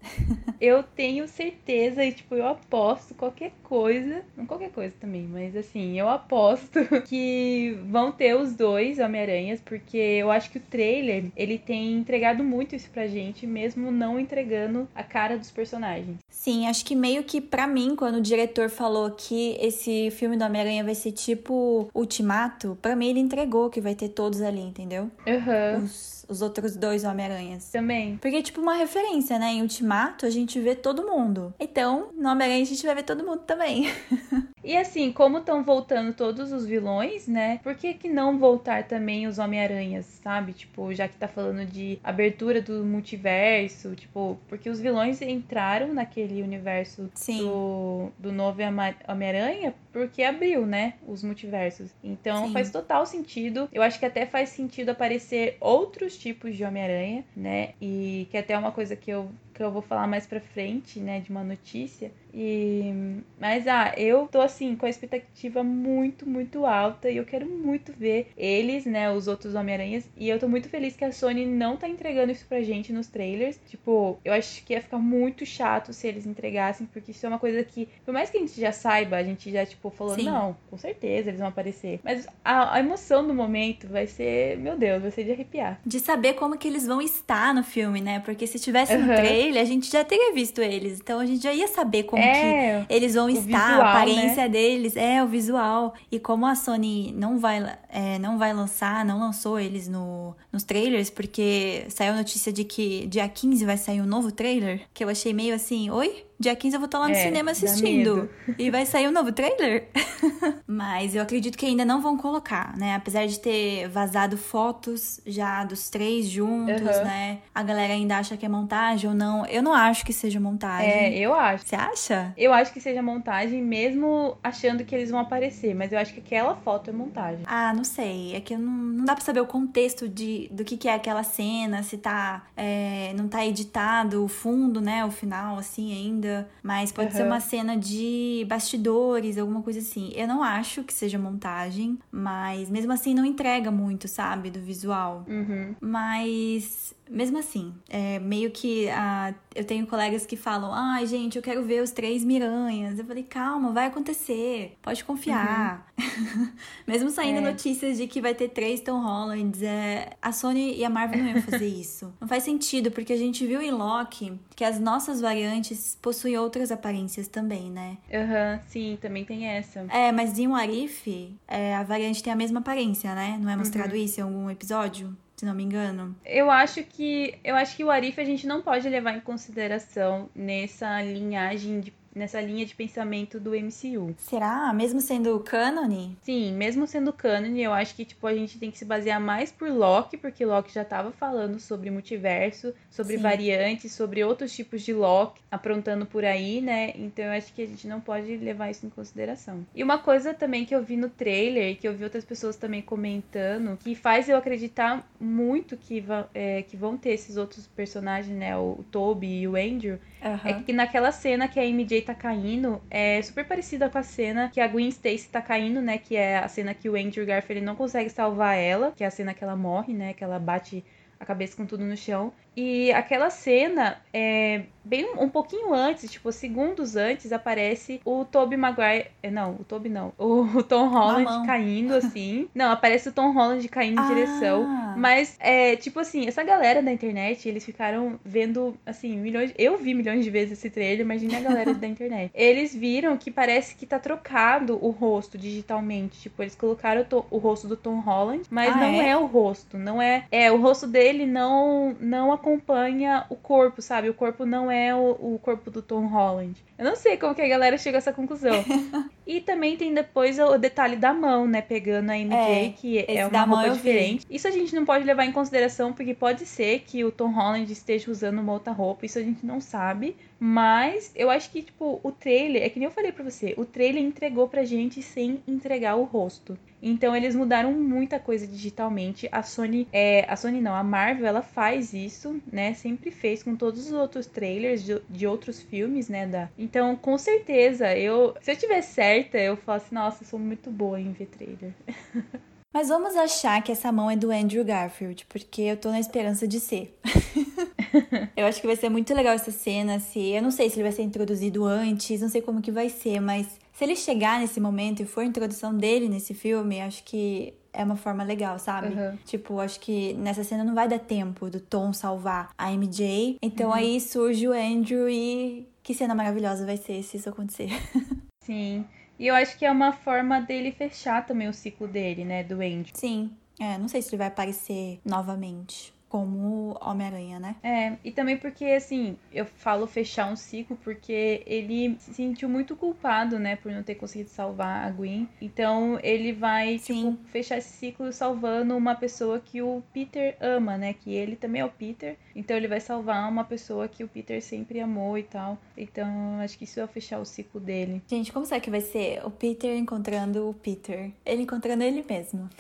Eu 0.61 0.82
tenho 0.82 1.26
certeza 1.26 2.05
e, 2.05 2.12
tipo, 2.12 2.34
eu 2.34 2.46
aposto 2.46 3.14
qualquer 3.14 3.53
coisa. 3.62 4.22
Não 4.36 4.46
qualquer 4.46 4.70
coisa 4.70 4.94
também, 5.00 5.22
mas 5.22 5.57
assim, 5.57 5.98
eu 5.98 6.09
aposto 6.09 6.80
que 7.07 7.78
vão 7.88 8.12
ter 8.12 8.36
os 8.36 8.55
dois 8.55 8.98
Homem-Aranhas, 8.98 9.61
porque 9.61 9.96
eu 9.96 10.30
acho 10.30 10.50
que 10.50 10.59
o 10.59 10.62
trailer 10.62 11.26
ele 11.36 11.59
tem 11.59 11.94
entregado 11.94 12.44
muito 12.44 12.74
isso 12.74 12.90
pra 12.90 13.07
gente, 13.07 13.46
mesmo 13.46 13.90
não 13.90 14.18
entregando 14.18 14.88
a 14.94 15.03
cara 15.03 15.36
dos 15.36 15.50
personagens. 15.50 16.18
Sim, 16.28 16.66
acho 16.66 16.84
que 16.84 16.94
meio 16.94 17.24
que 17.24 17.40
para 17.40 17.66
mim, 17.66 17.94
quando 17.96 18.16
o 18.16 18.20
diretor 18.20 18.68
falou 18.68 19.11
que 19.11 19.57
esse 19.61 20.11
filme 20.11 20.36
do 20.36 20.44
Homem-Aranha 20.44 20.84
vai 20.84 20.94
ser 20.94 21.12
tipo 21.12 21.88
Ultimato, 21.94 22.78
para 22.80 22.96
mim 22.96 23.09
ele 23.09 23.20
entregou 23.20 23.70
que 23.70 23.80
vai 23.80 23.94
ter 23.94 24.09
todos 24.09 24.40
ali, 24.40 24.61
entendeu? 24.61 25.11
Uhum. 25.26 25.84
Os 25.84 26.12
os 26.32 26.40
outros 26.40 26.74
dois 26.74 27.05
Homem-Aranhas. 27.05 27.70
Também. 27.70 28.16
Porque 28.16 28.36
é 28.36 28.42
tipo 28.42 28.61
uma 28.61 28.74
referência, 28.74 29.38
né? 29.38 29.53
Em 29.53 29.62
Ultimato 29.62 29.91
a 29.93 30.30
gente 30.30 30.59
vê 30.61 30.74
todo 30.74 31.07
mundo. 31.07 31.55
Então, 31.59 32.11
no 32.14 32.30
Homem-Aranha 32.30 32.62
a 32.62 32.66
gente 32.66 32.84
vai 32.84 32.95
ver 32.95 33.03
todo 33.03 33.24
mundo 33.24 33.40
também. 33.40 33.90
E 34.64 34.76
assim, 34.76 35.11
como 35.11 35.38
estão 35.38 35.64
voltando 35.64 36.14
todos 36.14 36.53
os 36.53 36.64
vilões, 36.64 37.26
né? 37.26 37.59
Por 37.64 37.74
que, 37.74 37.95
que 37.95 38.09
não 38.09 38.38
voltar 38.38 38.84
também 38.84 39.26
os 39.26 39.38
Homem-Aranhas, 39.38 40.07
sabe? 40.22 40.53
Tipo, 40.53 40.95
já 40.95 41.09
que 41.09 41.16
tá 41.16 41.26
falando 41.26 41.66
de 41.66 41.99
abertura 42.05 42.62
do 42.62 42.84
multiverso, 42.84 43.97
tipo, 43.97 44.38
porque 44.49 44.70
os 44.70 44.78
vilões 44.78 45.20
entraram 45.20 45.93
naquele 45.93 46.40
universo 46.43 47.11
do, 47.40 48.12
do 48.16 48.30
novo 48.30 48.61
Homem-Aranha 49.09 49.74
porque 49.93 50.22
abriu, 50.22 50.66
né? 50.66 50.95
Os 51.07 51.22
multiversos. 51.22 51.90
Então 52.03 52.47
Sim. 52.47 52.53
faz 52.53 52.70
total 52.70 53.05
sentido. 53.05 53.68
Eu 53.72 53.82
acho 53.82 53.99
que 53.99 54.07
até 54.07 54.24
faz 54.24 54.49
sentido 54.49 54.88
aparecer 54.88 55.57
outros 55.61 56.16
tipos 56.16 56.57
de 56.57 56.64
Homem-Aranha, 56.64 57.24
né? 57.36 57.74
E 57.80 58.26
que 58.30 58.38
até 58.38 58.55
é 58.55 58.59
uma 58.59 58.72
coisa 58.72 58.97
que 58.97 59.11
eu 59.11 59.30
que 59.62 59.66
eu 59.66 59.70
vou 59.72 59.82
falar 59.82 60.08
mais 60.08 60.26
pra 60.26 60.40
frente, 60.40 60.98
né, 61.00 61.20
de 61.20 61.30
uma 61.30 61.44
notícia. 61.44 62.12
E 62.33 63.22
mas 63.43 63.66
ah, 63.66 63.93
eu 63.97 64.28
tô 64.28 64.41
assim 64.41 64.76
com 64.76 64.87
a 64.87 64.89
expectativa 64.89 65.64
muito, 65.64 66.28
muito 66.28 66.64
alta 66.64 67.11
e 67.11 67.16
eu 67.16 67.24
quero 67.24 67.45
muito 67.45 67.93
ver 67.93 68.30
eles, 68.37 68.87
né, 68.87 69.11
os 69.11 69.26
outros 69.26 69.57
Homem-Aranhas, 69.57 70.09
e 70.16 70.28
eu 70.28 70.39
tô 70.39 70.49
muito 70.49 70.68
feliz 70.68 70.95
que 70.95 71.05
a 71.05 71.11
Sony 71.11 71.45
não 71.45 71.76
tá 71.76 71.89
entregando 71.89 72.30
isso 72.30 72.47
pra 72.47 72.62
gente 72.62 72.93
nos 72.93 73.09
trailers. 73.09 73.59
Tipo, 73.68 74.18
eu 74.24 74.33
acho 74.33 74.64
que 74.64 74.74
ia 74.74 74.80
ficar 74.80 74.99
muito 74.99 75.45
chato 75.45 75.93
se 75.93 76.07
eles 76.07 76.24
entregassem, 76.24 76.87
porque 76.87 77.11
isso 77.11 77.26
é 77.26 77.28
uma 77.28 77.39
coisa 77.39 77.64
que, 77.64 77.89
por 78.05 78.14
mais 78.14 78.30
que 78.30 78.37
a 78.37 78.41
gente 78.41 78.61
já 78.61 78.70
saiba, 78.70 79.16
a 79.16 79.24
gente 79.24 79.51
já 79.51 79.66
tipo 79.66 79.91
falou, 79.91 80.14
Sim. 80.14 80.24
não, 80.24 80.57
com 80.70 80.78
certeza 80.78 81.30
eles 81.30 81.41
vão 81.41 81.49
aparecer. 81.49 81.99
Mas 82.05 82.28
a, 82.45 82.76
a 82.76 82.78
emoção 82.78 83.26
do 83.26 83.35
momento 83.35 83.89
vai 83.89 84.07
ser, 84.07 84.57
meu 84.59 84.76
Deus, 84.76 85.03
vai 85.03 85.11
ser 85.11 85.24
de 85.24 85.33
arrepiar. 85.33 85.80
De 85.85 85.99
saber 85.99 86.35
como 86.35 86.57
que 86.57 86.68
eles 86.68 86.87
vão 86.87 87.03
estar 87.03 87.53
no 87.53 87.64
filme, 87.64 88.01
né? 88.01 88.20
Porque 88.20 88.47
se 88.47 88.61
tivesse 88.61 88.95
uhum. 88.95 89.07
no 89.07 89.16
trailer, 89.16 89.61
a 89.61 89.66
gente 89.66 89.91
já 89.91 90.05
teria 90.05 90.33
visto 90.33 90.61
eles. 90.62 91.01
Então 91.01 91.18
a 91.18 91.26
gente 91.26 91.43
já 91.43 91.53
ia 91.53 91.66
saber 91.66 92.05
como 92.05 92.21
é, 92.22 92.84
que 92.86 92.94
eles 92.94 93.14
vão 93.14 93.28
estar, 93.28 93.42
visual, 93.42 93.82
a 93.82 93.90
aparência 93.90 94.42
né? 94.42 94.48
deles, 94.48 94.96
é 94.96 95.22
o 95.22 95.26
visual. 95.26 95.94
E 96.10 96.18
como 96.18 96.46
a 96.46 96.54
Sony 96.54 97.12
não 97.12 97.38
vai, 97.38 97.78
é, 97.88 98.18
não 98.18 98.38
vai 98.38 98.52
lançar, 98.52 99.04
não 99.04 99.18
lançou 99.18 99.58
eles 99.58 99.88
no, 99.88 100.34
nos 100.52 100.64
trailers, 100.64 101.10
porque 101.10 101.84
saiu 101.88 102.12
a 102.12 102.16
notícia 102.16 102.52
de 102.52 102.64
que 102.64 103.06
dia 103.06 103.28
15 103.28 103.64
vai 103.64 103.76
sair 103.76 104.00
um 104.00 104.06
novo 104.06 104.30
trailer, 104.32 104.82
que 104.92 105.04
eu 105.04 105.08
achei 105.08 105.32
meio 105.32 105.54
assim, 105.54 105.90
oi? 105.90 106.24
Dia 106.43 106.57
15 106.57 106.74
eu 106.74 106.80
vou 106.80 106.86
estar 106.86 106.99
lá 106.99 107.07
no 107.07 107.14
é, 107.14 107.22
cinema 107.22 107.53
assistindo. 107.53 108.28
E 108.59 108.68
vai 108.68 108.84
sair 108.84 109.07
um 109.07 109.12
novo 109.12 109.30
trailer. 109.32 109.88
Mas 110.66 111.14
eu 111.14 111.22
acredito 111.22 111.57
que 111.57 111.64
ainda 111.64 111.84
não 111.84 112.03
vão 112.03 112.16
colocar, 112.16 112.76
né? 112.76 112.97
Apesar 112.97 113.26
de 113.26 113.38
ter 113.38 113.88
vazado 113.88 114.36
fotos 114.36 115.20
já 115.24 115.62
dos 115.64 115.88
três 115.88 116.26
juntos, 116.26 116.80
uhum. 116.80 117.05
né? 117.05 117.38
A 117.55 117.62
galera 117.62 117.93
ainda 117.93 118.18
acha 118.18 118.36
que 118.36 118.45
é 118.45 118.49
montagem 118.49 119.09
ou 119.09 119.14
não. 119.14 119.47
Eu 119.47 119.62
não 119.62 119.72
acho 119.72 120.05
que 120.05 120.12
seja 120.12 120.40
montagem. 120.40 120.90
É, 120.90 121.16
eu 121.16 121.32
acho. 121.32 121.66
Você 121.66 121.76
acha? 121.76 122.34
Eu 122.36 122.53
acho 122.53 122.72
que 122.72 122.80
seja 122.80 123.01
montagem, 123.01 123.62
mesmo 123.62 124.36
achando 124.43 124.84
que 124.84 124.95
eles 124.95 125.11
vão 125.11 125.20
aparecer. 125.20 125.74
Mas 125.74 125.93
eu 125.93 125.99
acho 125.99 126.12
que 126.12 126.20
aquela 126.20 126.57
foto 126.57 126.90
é 126.90 126.93
montagem. 126.93 127.45
Ah, 127.47 127.72
não 127.72 127.84
sei. 127.84 128.34
É 128.34 128.40
que 128.40 128.57
não, 128.57 128.72
não 128.72 129.05
dá 129.05 129.14
pra 129.14 129.24
saber 129.24 129.40
o 129.40 129.47
contexto 129.47 130.09
de, 130.09 130.49
do 130.51 130.64
que, 130.64 130.76
que 130.76 130.88
é 130.88 130.95
aquela 130.95 131.22
cena, 131.22 131.84
se 131.84 131.97
tá. 131.97 132.43
É, 132.57 133.12
não 133.16 133.28
tá 133.28 133.47
editado 133.47 134.24
o 134.24 134.28
fundo, 134.28 134.80
né? 134.80 135.05
O 135.05 135.11
final, 135.11 135.59
assim, 135.59 135.93
ainda 135.93 136.32
mas 136.62 136.93
pode 136.93 137.11
uhum. 137.11 137.16
ser 137.16 137.24
uma 137.24 137.41
cena 137.41 137.76
de 137.76 138.45
bastidores, 138.49 139.39
alguma 139.39 139.62
coisa 139.62 139.78
assim. 139.78 140.12
Eu 140.14 140.26
não 140.26 140.43
acho 140.43 140.83
que 140.85 140.93
seja 140.93 141.18
montagem, 141.18 141.99
mas 142.11 142.70
mesmo 142.70 142.93
assim 142.93 143.14
não 143.14 143.24
entrega 143.24 143.70
muito, 143.70 144.09
sabe, 144.09 144.51
do 144.51 144.61
visual. 144.61 145.24
Uhum. 145.28 145.74
Mas 145.80 146.95
mesmo 147.12 147.38
assim, 147.38 147.74
é 147.88 148.18
meio 148.18 148.50
que 148.50 148.88
a, 148.88 149.34
eu 149.54 149.64
tenho 149.64 149.86
colegas 149.86 150.24
que 150.24 150.36
falam: 150.36 150.72
ai, 150.72 151.06
gente, 151.06 151.36
eu 151.36 151.42
quero 151.42 151.62
ver 151.62 151.82
os 151.82 151.90
três 151.90 152.24
Miranhas. 152.24 152.98
Eu 152.98 153.04
falei: 153.04 153.22
calma, 153.22 153.72
vai 153.72 153.86
acontecer, 153.86 154.76
pode 154.82 155.04
confiar. 155.04 155.86
Uhum. 155.98 156.48
mesmo 156.86 157.10
saindo 157.10 157.38
é. 157.38 157.40
notícias 157.40 157.98
de 157.98 158.06
que 158.06 158.20
vai 158.20 158.34
ter 158.34 158.48
três 158.48 158.80
Tom 158.80 159.00
Hollands, 159.00 159.62
é, 159.62 160.10
a 160.20 160.32
Sony 160.32 160.76
e 160.76 160.84
a 160.84 160.90
Marvel 160.90 161.22
não 161.22 161.30
iam 161.30 161.42
fazer 161.42 161.66
isso. 161.68 162.12
Não 162.20 162.26
faz 162.26 162.42
sentido, 162.42 162.90
porque 162.90 163.12
a 163.12 163.18
gente 163.18 163.46
viu 163.46 163.60
em 163.60 163.70
Loki 163.70 164.38
que 164.56 164.64
as 164.64 164.80
nossas 164.80 165.20
variantes 165.20 165.98
possuem 166.00 166.38
outras 166.38 166.72
aparências 166.72 167.28
também, 167.28 167.70
né? 167.70 167.98
Aham, 168.12 168.54
uhum, 168.54 168.60
sim, 168.68 168.98
também 169.00 169.24
tem 169.24 169.46
essa. 169.46 169.80
É, 169.90 170.10
mas 170.10 170.38
em 170.38 170.52
Arif, 170.52 171.36
é, 171.46 171.74
a 171.76 171.82
variante 171.82 172.22
tem 172.22 172.32
a 172.32 172.36
mesma 172.36 172.60
aparência, 172.60 173.14
né? 173.14 173.38
Não 173.40 173.50
é 173.50 173.56
mostrado 173.56 173.94
uhum. 173.94 174.00
isso 174.00 174.20
em 174.20 174.22
algum 174.22 174.50
episódio? 174.50 175.16
Se 175.43 175.47
não 175.47 175.55
me 175.55 175.64
engano. 175.64 176.14
Eu 176.24 176.49
acho 176.49 176.84
que 176.84 177.34
eu 177.43 177.57
acho 177.57 177.76
que 177.76 177.82
o 177.82 177.90
Arif 177.90 178.20
a 178.20 178.24
gente 178.24 178.47
não 178.47 178.62
pode 178.62 178.88
levar 178.88 179.16
em 179.16 179.20
consideração 179.20 180.30
nessa 180.36 181.03
linhagem 181.03 181.80
de 181.80 181.90
nessa 182.14 182.40
linha 182.40 182.64
de 182.64 182.74
pensamento 182.74 183.40
do 183.40 183.50
MCU. 183.50 184.14
Será? 184.18 184.72
Mesmo 184.72 185.00
sendo 185.00 185.38
cânone? 185.40 186.16
Sim, 186.22 186.52
mesmo 186.52 186.86
sendo 186.86 187.12
cânone, 187.12 187.62
eu 187.62 187.72
acho 187.72 187.94
que 187.94 188.04
tipo 188.04 188.26
a 188.26 188.34
gente 188.34 188.58
tem 188.58 188.70
que 188.70 188.78
se 188.78 188.84
basear 188.84 189.20
mais 189.20 189.50
por 189.50 189.70
Loki, 189.70 190.16
porque 190.16 190.44
Loki 190.44 190.72
já 190.72 190.82
estava 190.82 191.10
falando 191.12 191.58
sobre 191.58 191.90
multiverso, 191.90 192.74
sobre 192.90 193.16
Sim. 193.16 193.22
variantes, 193.22 193.92
sobre 193.92 194.22
outros 194.22 194.54
tipos 194.54 194.82
de 194.82 194.92
Loki 194.92 195.40
aprontando 195.50 196.06
por 196.06 196.24
aí, 196.24 196.60
né? 196.60 196.92
Então 196.96 197.24
eu 197.24 197.32
acho 197.32 197.52
que 197.52 197.62
a 197.62 197.66
gente 197.66 197.86
não 197.86 198.00
pode 198.00 198.36
levar 198.36 198.70
isso 198.70 198.86
em 198.86 198.90
consideração. 198.90 199.66
E 199.74 199.82
uma 199.82 199.98
coisa 199.98 200.34
também 200.34 200.64
que 200.64 200.74
eu 200.74 200.82
vi 200.82 200.96
no 200.96 201.08
trailer, 201.08 201.76
que 201.78 201.88
eu 201.88 201.94
vi 201.94 202.04
outras 202.04 202.24
pessoas 202.24 202.56
também 202.56 202.82
comentando, 202.82 203.78
que 203.78 203.94
faz 203.94 204.28
eu 204.28 204.36
acreditar 204.36 205.06
muito 205.20 205.76
que, 205.76 206.04
é, 206.34 206.62
que 206.62 206.76
vão 206.76 206.96
ter 206.96 207.10
esses 207.10 207.36
outros 207.36 207.66
personagens, 207.66 208.36
né? 208.36 208.56
O 208.56 208.84
Toby 208.90 209.42
e 209.42 209.48
o 209.48 209.56
Andrew, 209.56 209.98
uhum. 210.22 210.40
é 210.44 210.62
que 210.62 210.72
naquela 210.72 211.12
cena 211.12 211.48
que 211.48 211.58
a 211.58 211.64
MJ 211.64 212.01
tá 212.03 212.14
caindo 212.14 212.80
é 212.90 213.20
super 213.22 213.46
parecida 213.46 213.88
com 213.88 213.98
a 213.98 214.03
cena 214.03 214.50
que 214.50 214.61
a 214.61 214.68
Gwen 214.68 214.88
Stacy 214.88 215.28
tá 215.28 215.40
caindo, 215.42 215.80
né? 215.80 215.98
Que 215.98 216.16
é 216.16 216.38
a 216.38 216.48
cena 216.48 216.74
que 216.74 216.88
o 216.88 216.96
Andrew 216.96 217.24
Garfield 217.26 217.64
não 217.64 217.76
consegue 217.76 218.11
salvar 218.11 218.57
ela, 218.57 218.92
que 218.92 219.05
é 219.05 219.07
a 219.07 219.11
cena 219.11 219.34
que 219.34 219.42
ela 219.44 219.57
morre, 219.57 219.92
né? 219.94 220.12
Que 220.12 220.24
ela 220.24 220.38
bate 220.38 220.84
a 221.18 221.24
cabeça 221.24 221.57
com 221.57 221.64
tudo 221.64 221.84
no 221.84 221.96
chão. 221.96 222.32
E 222.57 222.92
aquela 222.92 223.30
cena, 223.30 223.98
é, 224.12 224.62
bem 224.84 225.14
um 225.18 225.28
pouquinho 225.28 225.72
antes, 225.72 226.11
tipo, 226.11 226.30
segundos 226.32 226.96
antes, 226.96 227.32
aparece 227.32 228.00
o 228.05 228.24
Toby 228.24 228.57
Maguire. 228.57 229.07
É, 229.22 229.30
não, 229.30 229.53
o 229.53 229.64
Toby 229.64 229.88
não. 229.88 230.12
O, 230.18 230.42
o 230.59 230.62
Tom 230.62 230.88
Holland 230.88 231.24
Mamão. 231.24 231.46
caindo, 231.46 231.94
assim. 231.94 232.48
não, 232.55 232.70
aparece 232.70 233.09
o 233.09 233.12
Tom 233.12 233.32
Holland 233.32 233.66
caindo 233.68 234.00
em 234.00 234.05
ah. 234.05 234.09
direção. 234.09 234.92
Mas, 234.96 235.36
é, 235.40 235.76
tipo 235.76 236.00
assim, 236.00 236.26
essa 236.26 236.42
galera 236.42 236.82
da 236.82 236.92
internet, 236.92 237.48
eles 237.48 237.64
ficaram 237.64 238.18
vendo, 238.24 238.76
assim, 238.84 239.16
milhões. 239.16 239.53
Eu 239.57 239.78
vi 239.78 239.94
milhões 239.94 240.24
de 240.24 240.30
vezes 240.30 240.59
esse 240.59 240.70
trailer, 240.70 241.00
imagine 241.00 241.34
a 241.36 241.40
galera 241.40 241.74
da 241.74 241.86
internet. 241.88 242.30
Eles 242.34 242.74
viram 242.74 243.16
que 243.16 243.30
parece 243.30 243.74
que 243.74 243.86
tá 243.86 243.98
trocado 243.98 244.78
o 244.84 244.90
rosto 244.90 245.38
digitalmente. 245.38 246.20
Tipo, 246.20 246.42
eles 246.42 246.55
colocaram 246.55 247.07
o, 247.11 247.36
o 247.36 247.38
rosto 247.38 247.66
do 247.66 247.76
Tom 247.76 248.00
Holland, 248.00 248.42
mas 248.50 248.74
ah, 248.74 248.76
não 248.76 249.00
é? 249.00 249.09
é? 249.09 249.16
o 249.16 249.26
rosto. 249.26 249.78
Não 249.78 250.03
é. 250.03 250.24
É, 250.30 250.50
o 250.53 250.61
rosto 250.61 250.86
dele 250.86 251.26
não, 251.26 251.96
não 252.00 252.32
acompanha 252.43 253.24
o 253.30 253.36
corpo, 253.36 253.80
sabe? 253.80 254.11
O 254.11 254.14
corpo 254.14 254.45
não 254.45 254.70
é 254.70 254.95
o, 254.95 255.34
o 255.34 255.40
corpo 255.40 255.70
do 255.70 255.80
Tom 255.80 256.07
Holland. 256.07 256.62
Eu 256.76 256.84
não 256.84 256.97
sei 256.97 257.16
como 257.16 257.34
que 257.34 257.40
a 257.40 257.49
galera 257.49 257.78
chega 257.78 257.99
a 257.99 258.01
essa 258.01 258.12
conclusão. 258.12 258.53
e 259.26 259.40
também 259.40 259.76
tem 259.76 259.92
depois 259.92 260.38
o 260.38 260.58
detalhe 260.58 260.96
da 260.96 261.12
mão, 261.12 261.46
né? 261.46 261.62
Pegando 261.62 262.10
a 262.10 262.16
MJ, 262.16 262.36
é, 262.36 262.70
que 262.70 263.04
é 263.08 263.26
uma 263.26 263.44
roupa 263.44 263.70
diferente. 263.70 264.26
Isso 264.28 264.48
a 264.48 264.50
gente 264.50 264.74
não 264.74 264.84
pode 264.84 265.04
levar 265.04 265.24
em 265.24 265.32
consideração, 265.32 265.92
porque 265.92 266.14
pode 266.14 266.46
ser 266.46 266.80
que 266.80 267.04
o 267.04 267.12
Tom 267.12 267.32
Holland 267.32 267.70
esteja 267.72 268.10
usando 268.10 268.40
uma 268.40 268.52
outra 268.52 268.72
roupa. 268.72 269.06
Isso 269.06 269.18
a 269.18 269.22
gente 269.22 269.44
não 269.44 269.60
sabe. 269.60 270.16
Mas 270.44 271.12
eu 271.14 271.30
acho 271.30 271.52
que, 271.52 271.62
tipo, 271.62 272.00
o 272.02 272.10
trailer, 272.10 272.64
é 272.64 272.68
que 272.68 272.76
nem 272.80 272.86
eu 272.86 272.92
falei 272.92 273.12
pra 273.12 273.22
você, 273.22 273.54
o 273.56 273.64
trailer 273.64 274.02
entregou 274.02 274.48
pra 274.48 274.64
gente 274.64 275.00
sem 275.00 275.40
entregar 275.46 275.94
o 275.94 276.02
rosto. 276.02 276.58
Então 276.82 277.14
eles 277.14 277.36
mudaram 277.36 277.72
muita 277.72 278.18
coisa 278.18 278.44
digitalmente. 278.44 279.28
A 279.30 279.44
Sony, 279.44 279.86
é, 279.92 280.26
a 280.28 280.34
Sony 280.34 280.60
não, 280.60 280.74
a 280.74 280.82
Marvel, 280.82 281.26
ela 281.26 281.42
faz 281.42 281.92
isso, 281.92 282.42
né? 282.52 282.74
Sempre 282.74 283.12
fez 283.12 283.40
com 283.40 283.54
todos 283.54 283.86
os 283.86 283.92
outros 283.92 284.26
trailers 284.26 284.82
de, 284.82 285.00
de 285.08 285.28
outros 285.28 285.62
filmes, 285.62 286.08
né? 286.08 286.26
Da... 286.26 286.48
Então, 286.58 286.96
com 286.96 287.16
certeza, 287.16 287.96
eu, 287.96 288.34
se 288.40 288.50
eu 288.50 288.56
tiver 288.56 288.82
certa, 289.12 289.38
eu 289.38 289.56
falo 289.56 289.76
assim, 289.76 289.94
nossa, 289.94 290.22
eu 290.22 290.26
sou 290.26 290.38
muito 290.38 290.70
boa 290.70 291.00
em 291.00 291.12
ver 291.12 291.26
trailer. 291.26 291.72
Mas 292.72 292.88
vamos 292.88 293.14
achar 293.14 293.62
que 293.62 293.70
essa 293.70 293.92
mão 293.92 294.10
é 294.10 294.16
do 294.16 294.30
Andrew 294.30 294.64
Garfield, 294.64 295.26
porque 295.28 295.60
eu 295.60 295.76
tô 295.76 295.90
na 295.90 296.00
esperança 296.00 296.48
de 296.48 296.58
ser. 296.58 296.98
eu 298.34 298.46
acho 298.46 298.62
que 298.62 298.66
vai 298.66 298.76
ser 298.76 298.88
muito 298.88 299.12
legal 299.12 299.34
essa 299.34 299.50
cena, 299.50 300.00
se 300.00 300.30
eu 300.30 300.40
não 300.40 300.50
sei 300.50 300.70
se 300.70 300.76
ele 300.76 300.84
vai 300.84 300.92
ser 300.92 301.02
introduzido 301.02 301.66
antes, 301.66 302.22
não 302.22 302.30
sei 302.30 302.40
como 302.40 302.62
que 302.62 302.72
vai 302.72 302.88
ser, 302.88 303.20
mas 303.20 303.46
se 303.74 303.84
ele 303.84 303.94
chegar 303.94 304.40
nesse 304.40 304.58
momento 304.58 305.02
e 305.02 305.04
for 305.04 305.20
a 305.20 305.26
introdução 305.26 305.76
dele 305.76 306.08
nesse 306.08 306.32
filme, 306.32 306.80
acho 306.80 307.04
que 307.04 307.52
é 307.74 307.84
uma 307.84 307.96
forma 307.96 308.24
legal, 308.24 308.58
sabe? 308.58 308.94
Uhum. 308.94 309.18
Tipo, 309.26 309.60
acho 309.60 309.78
que 309.78 310.14
nessa 310.14 310.42
cena 310.42 310.64
não 310.64 310.74
vai 310.74 310.88
dar 310.88 310.98
tempo 310.98 311.50
do 311.50 311.60
Tom 311.60 311.92
salvar 311.92 312.52
a 312.56 312.72
MJ. 312.72 313.36
Então 313.42 313.68
uhum. 313.68 313.74
aí 313.74 314.00
surge 314.00 314.48
o 314.48 314.52
Andrew 314.52 315.10
e 315.10 315.66
que 315.82 315.92
cena 315.92 316.14
maravilhosa 316.14 316.64
vai 316.64 316.78
ser 316.78 317.02
se 317.02 317.18
isso 317.18 317.28
acontecer. 317.28 317.68
Sim. 318.44 318.84
E 319.22 319.28
eu 319.28 319.36
acho 319.36 319.56
que 319.56 319.64
é 319.64 319.70
uma 319.70 319.92
forma 319.92 320.40
dele 320.40 320.72
fechar 320.72 321.24
também 321.24 321.46
o 321.46 321.52
ciclo 321.52 321.86
dele, 321.86 322.24
né, 322.24 322.42
do 322.42 322.54
Andy. 322.54 322.90
Sim. 322.92 323.30
É, 323.60 323.78
não 323.78 323.86
sei 323.86 324.02
se 324.02 324.08
ele 324.08 324.16
vai 324.16 324.26
aparecer 324.26 325.00
novamente. 325.04 325.91
Como 326.12 326.76
Homem-Aranha, 326.78 327.40
né? 327.40 327.56
É, 327.62 327.96
e 328.04 328.12
também 328.12 328.36
porque, 328.36 328.66
assim, 328.66 329.16
eu 329.32 329.46
falo 329.46 329.86
fechar 329.86 330.30
um 330.30 330.36
ciclo 330.36 330.76
porque 330.84 331.42
ele 331.46 331.96
se 331.98 332.12
sentiu 332.12 332.50
muito 332.50 332.76
culpado, 332.76 333.38
né, 333.38 333.56
por 333.56 333.72
não 333.72 333.82
ter 333.82 333.94
conseguido 333.94 334.28
salvar 334.28 334.86
a 334.86 334.90
Gwen. 334.90 335.26
Então 335.40 335.98
ele 336.02 336.30
vai, 336.30 336.78
Sim. 336.78 337.12
tipo, 337.12 337.28
fechar 337.30 337.56
esse 337.56 337.70
ciclo 337.70 338.12
salvando 338.12 338.76
uma 338.76 338.94
pessoa 338.94 339.40
que 339.40 339.62
o 339.62 339.82
Peter 339.94 340.36
ama, 340.38 340.76
né? 340.76 340.92
Que 340.92 341.14
ele 341.14 341.34
também 341.34 341.62
é 341.62 341.64
o 341.64 341.70
Peter. 341.70 342.18
Então 342.36 342.54
ele 342.58 342.68
vai 342.68 342.80
salvar 342.80 343.26
uma 343.26 343.44
pessoa 343.44 343.88
que 343.88 344.04
o 344.04 344.08
Peter 344.08 344.42
sempre 344.42 344.80
amou 344.80 345.16
e 345.16 345.22
tal. 345.22 345.56
Então 345.74 346.38
acho 346.40 346.58
que 346.58 346.64
isso 346.64 346.78
é 346.78 346.86
fechar 346.86 347.20
o 347.20 347.24
ciclo 347.24 347.58
dele. 347.58 348.02
Gente, 348.06 348.30
como 348.30 348.44
será 348.44 348.60
que 348.60 348.70
vai 348.70 348.82
ser 348.82 349.24
o 349.24 349.30
Peter 349.30 349.74
encontrando 349.78 350.46
o 350.46 350.52
Peter? 350.52 351.10
Ele 351.24 351.44
encontrando 351.44 351.82
ele 351.82 352.04
mesmo. 352.06 352.50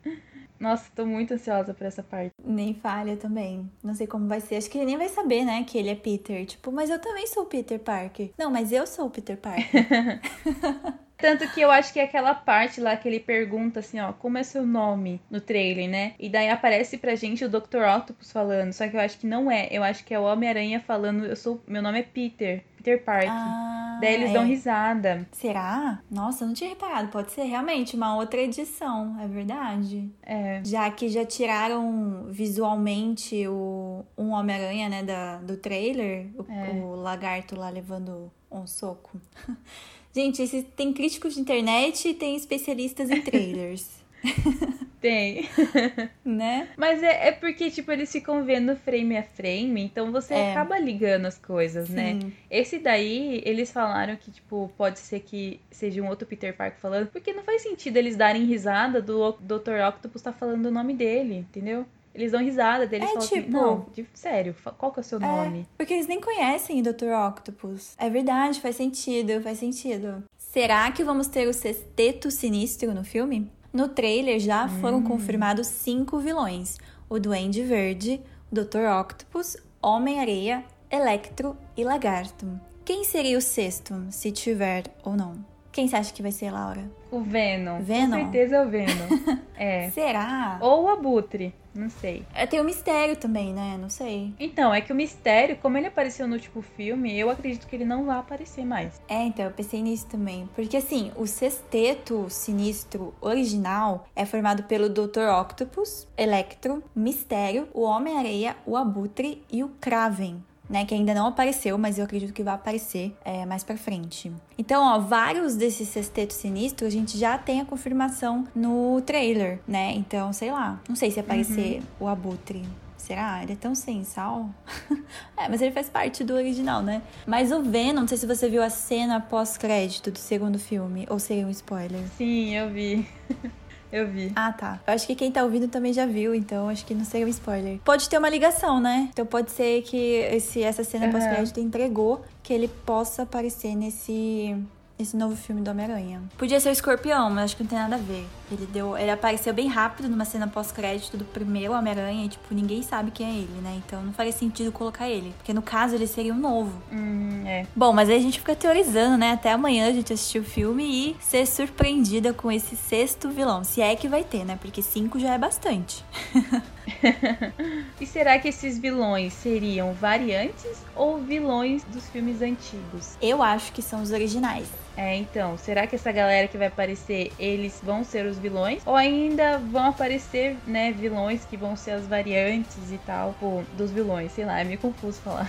Nossa, 0.62 0.88
tô 0.94 1.04
muito 1.04 1.34
ansiosa 1.34 1.74
por 1.74 1.84
essa 1.84 2.04
parte. 2.04 2.30
Nem 2.38 2.72
falha 2.72 3.16
também. 3.16 3.68
Não 3.82 3.94
sei 3.94 4.06
como 4.06 4.28
vai 4.28 4.40
ser. 4.40 4.54
Acho 4.54 4.70
que 4.70 4.78
ele 4.78 4.86
nem 4.86 4.96
vai 4.96 5.08
saber, 5.08 5.44
né, 5.44 5.64
que 5.64 5.76
ele 5.76 5.88
é 5.88 5.94
Peter. 5.96 6.46
Tipo, 6.46 6.70
mas 6.70 6.88
eu 6.88 7.00
também 7.00 7.26
sou 7.26 7.42
o 7.42 7.46
Peter 7.46 7.80
Parker. 7.80 8.30
Não, 8.38 8.48
mas 8.48 8.70
eu 8.70 8.86
sou 8.86 9.06
o 9.06 9.10
Peter 9.10 9.36
Parker. 9.36 9.66
Tanto 11.22 11.48
que 11.54 11.60
eu 11.60 11.70
acho 11.70 11.92
que 11.92 12.00
é 12.00 12.02
aquela 12.02 12.34
parte 12.34 12.80
lá 12.80 12.96
que 12.96 13.08
ele 13.08 13.20
pergunta 13.20 13.78
assim, 13.78 14.00
ó, 14.00 14.12
como 14.12 14.38
é 14.38 14.42
seu 14.42 14.66
nome 14.66 15.20
no 15.30 15.40
trailer, 15.40 15.88
né? 15.88 16.14
E 16.18 16.28
daí 16.28 16.50
aparece 16.50 16.98
pra 16.98 17.14
gente 17.14 17.44
o 17.44 17.48
Dr. 17.48 17.84
Octopus 17.96 18.32
falando, 18.32 18.72
só 18.72 18.88
que 18.88 18.96
eu 18.96 19.00
acho 19.00 19.18
que 19.18 19.26
não 19.26 19.48
é. 19.48 19.68
Eu 19.70 19.84
acho 19.84 20.04
que 20.04 20.12
é 20.12 20.18
o 20.18 20.24
Homem-Aranha 20.24 20.80
falando, 20.80 21.24
eu 21.24 21.36
sou, 21.36 21.62
meu 21.64 21.80
nome 21.80 22.00
é 22.00 22.02
Peter, 22.02 22.64
Peter 22.76 23.04
Parker. 23.04 23.30
ah, 23.30 23.98
daí 24.00 24.14
eles 24.14 24.30
é. 24.30 24.32
dão 24.32 24.44
risada. 24.44 25.24
Será? 25.30 26.00
Nossa, 26.10 26.42
eu 26.42 26.48
não 26.48 26.54
tinha 26.54 26.70
reparado. 26.70 27.08
Pode 27.08 27.30
ser 27.30 27.44
realmente 27.44 27.94
uma 27.94 28.16
outra 28.16 28.40
edição, 28.40 29.16
é 29.20 29.28
verdade. 29.28 30.10
É. 30.24 30.60
Já 30.64 30.90
que 30.90 31.08
já 31.08 31.24
tiraram 31.24 32.26
visualmente 32.30 33.46
o 33.46 34.04
um 34.18 34.30
Homem-Aranha, 34.30 34.88
né, 34.88 35.02
da, 35.04 35.36
do 35.36 35.56
trailer, 35.56 36.26
o, 36.36 36.44
É. 36.50 36.70
o 36.72 36.96
lagarto 36.96 37.54
lá 37.54 37.70
levando 37.70 38.28
um 38.50 38.66
soco. 38.66 39.20
Gente, 40.14 40.42
esse, 40.42 40.62
tem 40.62 40.92
críticos 40.92 41.34
de 41.34 41.40
internet 41.40 42.08
e 42.08 42.14
tem 42.14 42.36
especialistas 42.36 43.10
em 43.10 43.22
trailers, 43.22 43.88
Tem. 45.00 45.48
né? 46.24 46.68
Mas 46.76 47.02
é, 47.02 47.28
é 47.28 47.32
porque, 47.32 47.70
tipo, 47.72 47.90
eles 47.90 48.12
ficam 48.12 48.44
vendo 48.44 48.76
frame 48.76 49.16
a 49.16 49.22
frame, 49.24 49.82
então 49.82 50.12
você 50.12 50.32
É. 50.34 50.52
acaba 50.52 50.78
ligando 50.78 51.26
as 51.26 51.36
coisas, 51.36 51.88
né? 51.88 52.18
Sim. 52.20 52.32
Esse 52.48 52.78
daí, 52.78 53.42
eles 53.44 53.72
falaram 53.72 54.14
que, 54.14 54.30
tipo, 54.30 54.70
pode 54.78 55.00
ser 55.00 55.18
que 55.20 55.58
seja 55.72 56.00
um 56.00 56.08
outro 56.08 56.24
Peter 56.24 56.54
Parker 56.56 56.78
falando, 56.78 57.08
porque 57.08 57.32
não 57.32 57.42
faz 57.42 57.62
sentido 57.62 57.96
eles 57.96 58.14
darem 58.16 58.44
risada 58.44 59.02
do 59.02 59.32
Dr. 59.40 59.80
Octopus 59.88 60.22
tá 60.22 60.32
falando 60.32 60.66
o 60.66 60.70
nome 60.70 60.94
dele, 60.94 61.34
entendeu? 61.38 61.84
Eles 62.14 62.32
dão 62.32 62.40
risada 62.40 62.86
deles 62.86 63.06
É, 63.06 63.12
falam 63.12 63.24
assim, 63.24 63.34
tipo- 63.42 63.50
não, 63.52 63.86
de- 63.94 64.06
sério, 64.14 64.54
qual 64.78 64.92
que 64.92 65.00
é 65.00 65.02
o 65.02 65.04
seu 65.04 65.18
nome? 65.18 65.66
Porque 65.78 65.94
eles 65.94 66.06
nem 66.06 66.20
conhecem 66.20 66.80
o 66.80 66.82
Dr. 66.82 67.06
Octopus. 67.28 67.94
É 67.98 68.10
verdade, 68.10 68.60
faz 68.60 68.76
sentido, 68.76 69.40
faz 69.42 69.58
sentido. 69.58 70.22
Será 70.36 70.90
que 70.92 71.02
vamos 71.02 71.26
ter 71.28 71.48
o 71.48 71.54
sexteto 71.54 72.30
sinistro 72.30 72.92
no 72.92 73.02
filme? 73.04 73.50
No 73.72 73.88
trailer 73.88 74.38
já 74.38 74.68
foram 74.68 75.02
confirmados 75.02 75.66
cinco 75.68 76.18
vilões: 76.18 76.76
o 77.08 77.18
Duende 77.18 77.62
Verde, 77.62 78.20
o 78.50 78.54
Dr. 78.54 78.84
Octopus, 79.00 79.56
Homem-Areia, 79.82 80.62
Electro 80.90 81.56
e 81.74 81.82
Lagarto. 81.82 82.60
Quem 82.84 83.04
seria 83.04 83.38
o 83.38 83.40
sexto, 83.40 83.94
se 84.10 84.30
tiver 84.30 84.84
ou 85.02 85.16
não? 85.16 85.36
Quem 85.70 85.88
você 85.88 85.96
acha 85.96 86.12
que 86.12 86.20
vai 86.20 86.32
ser, 86.32 86.50
Laura? 86.50 86.84
O 87.10 87.20
Venom. 87.20 87.80
Venom? 87.82 88.16
Com 88.18 88.22
certeza 88.24 88.56
é 88.56 88.62
o 88.62 88.68
Venom. 88.68 89.38
é. 89.56 89.90
Será? 89.90 90.58
Ou 90.60 90.84
o 90.84 90.88
Abutre, 90.88 91.54
não 91.74 91.88
sei. 91.88 92.24
É, 92.34 92.46
Tem 92.46 92.60
o 92.60 92.64
mistério 92.64 93.16
também, 93.16 93.52
né? 93.52 93.78
Não 93.80 93.88
sei. 93.88 94.32
Então, 94.38 94.72
é 94.72 94.80
que 94.80 94.92
o 94.92 94.96
mistério, 94.96 95.56
como 95.56 95.76
ele 95.78 95.86
apareceu 95.86 96.26
no 96.26 96.34
último 96.34 96.62
filme, 96.62 97.18
eu 97.18 97.30
acredito 97.30 97.66
que 97.66 97.76
ele 97.76 97.84
não 97.84 98.04
vai 98.04 98.18
aparecer 98.18 98.64
mais. 98.64 99.00
É, 99.08 99.22
então, 99.24 99.44
eu 99.44 99.50
pensei 99.50 99.82
nisso 99.82 100.06
também. 100.06 100.48
Porque, 100.54 100.76
assim, 100.76 101.12
o 101.16 101.26
sexteto 101.26 102.26
sinistro 102.28 103.14
original 103.20 104.06
é 104.14 104.24
formado 104.24 104.64
pelo 104.64 104.88
Dr. 104.88 105.28
Octopus, 105.40 106.06
Electro, 106.16 106.82
Mistério, 106.94 107.68
o 107.72 107.82
Homem-Areia, 107.82 108.56
o 108.66 108.76
Abutre 108.76 109.44
e 109.50 109.62
o 109.64 109.68
Kraven. 109.80 110.42
Né, 110.72 110.86
que 110.86 110.94
ainda 110.94 111.12
não 111.12 111.26
apareceu, 111.26 111.76
mas 111.76 111.98
eu 111.98 112.04
acredito 112.04 112.32
que 112.32 112.42
vai 112.42 112.54
aparecer 112.54 113.14
é, 113.22 113.44
mais 113.44 113.62
pra 113.62 113.76
frente. 113.76 114.32
Então, 114.56 114.82
ó, 114.82 114.98
vários 114.98 115.54
desses 115.54 115.86
sextetos 115.86 116.36
sinistros 116.36 116.88
a 116.88 116.90
gente 116.90 117.18
já 117.18 117.36
tem 117.36 117.60
a 117.60 117.64
confirmação 117.66 118.48
no 118.54 119.02
trailer, 119.02 119.60
né? 119.68 119.92
Então, 119.92 120.32
sei 120.32 120.50
lá. 120.50 120.80
Não 120.88 120.96
sei 120.96 121.10
se 121.10 121.20
aparecer 121.20 121.82
o 122.00 122.06
Abutre. 122.08 122.64
Será? 122.96 123.42
Ele 123.42 123.52
é 123.52 123.56
tão 123.56 123.74
sem 123.74 124.04
sal? 124.04 124.48
é, 125.36 125.48
mas 125.48 125.60
ele 125.60 125.72
faz 125.72 125.88
parte 125.90 126.22
do 126.22 126.34
original, 126.34 126.82
né? 126.82 127.02
Mas 127.26 127.50
o 127.50 127.60
Venom, 127.60 128.02
não 128.02 128.08
sei 128.08 128.16
se 128.16 128.26
você 128.26 128.48
viu 128.48 128.62
a 128.62 128.70
cena 128.70 129.20
pós-crédito 129.20 130.10
do 130.10 130.18
segundo 130.18 130.58
filme, 130.58 131.04
ou 131.10 131.18
seria 131.18 131.44
um 131.44 131.50
spoiler. 131.50 132.00
Sim, 132.16 132.54
eu 132.54 132.70
vi. 132.70 133.06
eu 133.92 134.06
vi. 134.06 134.32
Ah, 134.34 134.52
tá. 134.52 134.80
Eu 134.86 134.94
acho 134.94 135.06
que 135.06 135.14
quem 135.14 135.30
tá 135.30 135.44
ouvindo 135.44 135.68
também 135.68 135.92
já 135.92 136.06
viu, 136.06 136.34
então 136.34 136.68
acho 136.68 136.84
que 136.86 136.94
não 136.94 137.04
seria 137.04 137.26
um 137.26 137.28
spoiler. 137.28 137.78
Pode 137.84 138.08
ter 138.08 138.16
uma 138.16 138.28
ligação, 138.28 138.80
né? 138.80 139.08
Então 139.12 139.26
pode 139.26 139.50
ser 139.50 139.82
que 139.82 139.96
esse, 139.96 140.62
essa 140.62 140.82
cena 140.82 141.04
Aham. 141.06 141.12
pós-crédito 141.12 141.60
entregou 141.60 142.24
que 142.42 142.52
ele 142.52 142.68
possa 142.68 143.22
aparecer 143.22 143.76
nesse. 143.76 144.56
Esse 145.02 145.16
novo 145.16 145.34
filme 145.34 145.60
do 145.60 145.70
Homem-Aranha. 145.70 146.22
Podia 146.38 146.60
ser 146.60 146.68
o 146.68 146.72
Escorpião, 146.72 147.28
mas 147.28 147.46
acho 147.46 147.56
que 147.56 147.64
não 147.64 147.70
tem 147.70 147.78
nada 147.78 147.96
a 147.96 147.98
ver. 147.98 148.24
Ele 148.52 148.66
deu, 148.66 148.96
ele 148.96 149.10
apareceu 149.10 149.52
bem 149.52 149.66
rápido 149.66 150.08
numa 150.08 150.24
cena 150.24 150.46
pós-crédito 150.46 151.16
do 151.16 151.24
primeiro 151.24 151.72
Homem-Aranha 151.72 152.24
e 152.24 152.28
tipo, 152.28 152.54
ninguém 152.54 152.82
sabe 152.82 153.10
quem 153.10 153.26
é 153.26 153.34
ele, 153.34 153.60
né? 153.60 153.82
Então 153.84 154.00
não 154.00 154.12
faria 154.12 154.30
sentido 154.30 154.70
colocar 154.70 155.08
ele, 155.08 155.34
porque 155.38 155.52
no 155.52 155.60
caso 155.60 155.96
ele 155.96 156.06
seria 156.06 156.32
um 156.32 156.38
novo. 156.38 156.80
Hum, 156.92 157.42
é. 157.44 157.66
Bom, 157.74 157.92
mas 157.92 158.08
aí 158.08 158.16
a 158.16 158.20
gente 158.20 158.38
fica 158.38 158.54
teorizando, 158.54 159.16
né? 159.18 159.32
Até 159.32 159.50
amanhã 159.50 159.88
a 159.88 159.92
gente 159.92 160.12
assistir 160.12 160.38
o 160.38 160.44
filme 160.44 160.84
e 160.84 161.16
ser 161.20 161.46
surpreendida 161.46 162.32
com 162.32 162.52
esse 162.52 162.76
sexto 162.76 163.28
vilão. 163.28 163.64
Se 163.64 163.80
é 163.80 163.96
que 163.96 164.06
vai 164.06 164.22
ter, 164.22 164.44
né? 164.44 164.56
Porque 164.60 164.82
cinco 164.82 165.18
já 165.18 165.34
é 165.34 165.38
bastante. 165.38 166.04
E 168.00 168.06
será 168.06 168.36
que 168.38 168.48
esses 168.48 168.78
vilões 168.78 169.32
seriam 169.32 169.92
variantes 169.92 170.84
ou 170.96 171.18
vilões 171.18 171.84
dos 171.84 172.08
filmes 172.08 172.42
antigos? 172.42 173.16
Eu 173.22 173.40
acho 173.40 173.72
que 173.72 173.80
são 173.80 174.02
os 174.02 174.10
originais. 174.10 174.66
É, 174.96 175.16
então, 175.16 175.56
será 175.56 175.86
que 175.86 175.94
essa 175.94 176.10
galera 176.10 176.48
que 176.48 176.58
vai 176.58 176.66
aparecer, 176.66 177.32
eles 177.38 177.80
vão 177.82 178.02
ser 178.02 178.26
os 178.26 178.38
vilões? 178.38 178.82
Ou 178.84 178.96
ainda 178.96 179.58
vão 179.58 179.86
aparecer, 179.86 180.56
né, 180.66 180.92
vilões 180.92 181.44
que 181.44 181.56
vão 181.56 181.76
ser 181.76 181.92
as 181.92 182.06
variantes 182.06 182.90
e 182.90 182.98
tal, 182.98 183.34
pô, 183.38 183.62
dos 183.76 183.90
vilões? 183.90 184.32
Sei 184.32 184.44
lá, 184.44 184.60
é 184.60 184.64
meio 184.64 184.78
confuso 184.78 185.20
falar. 185.20 185.48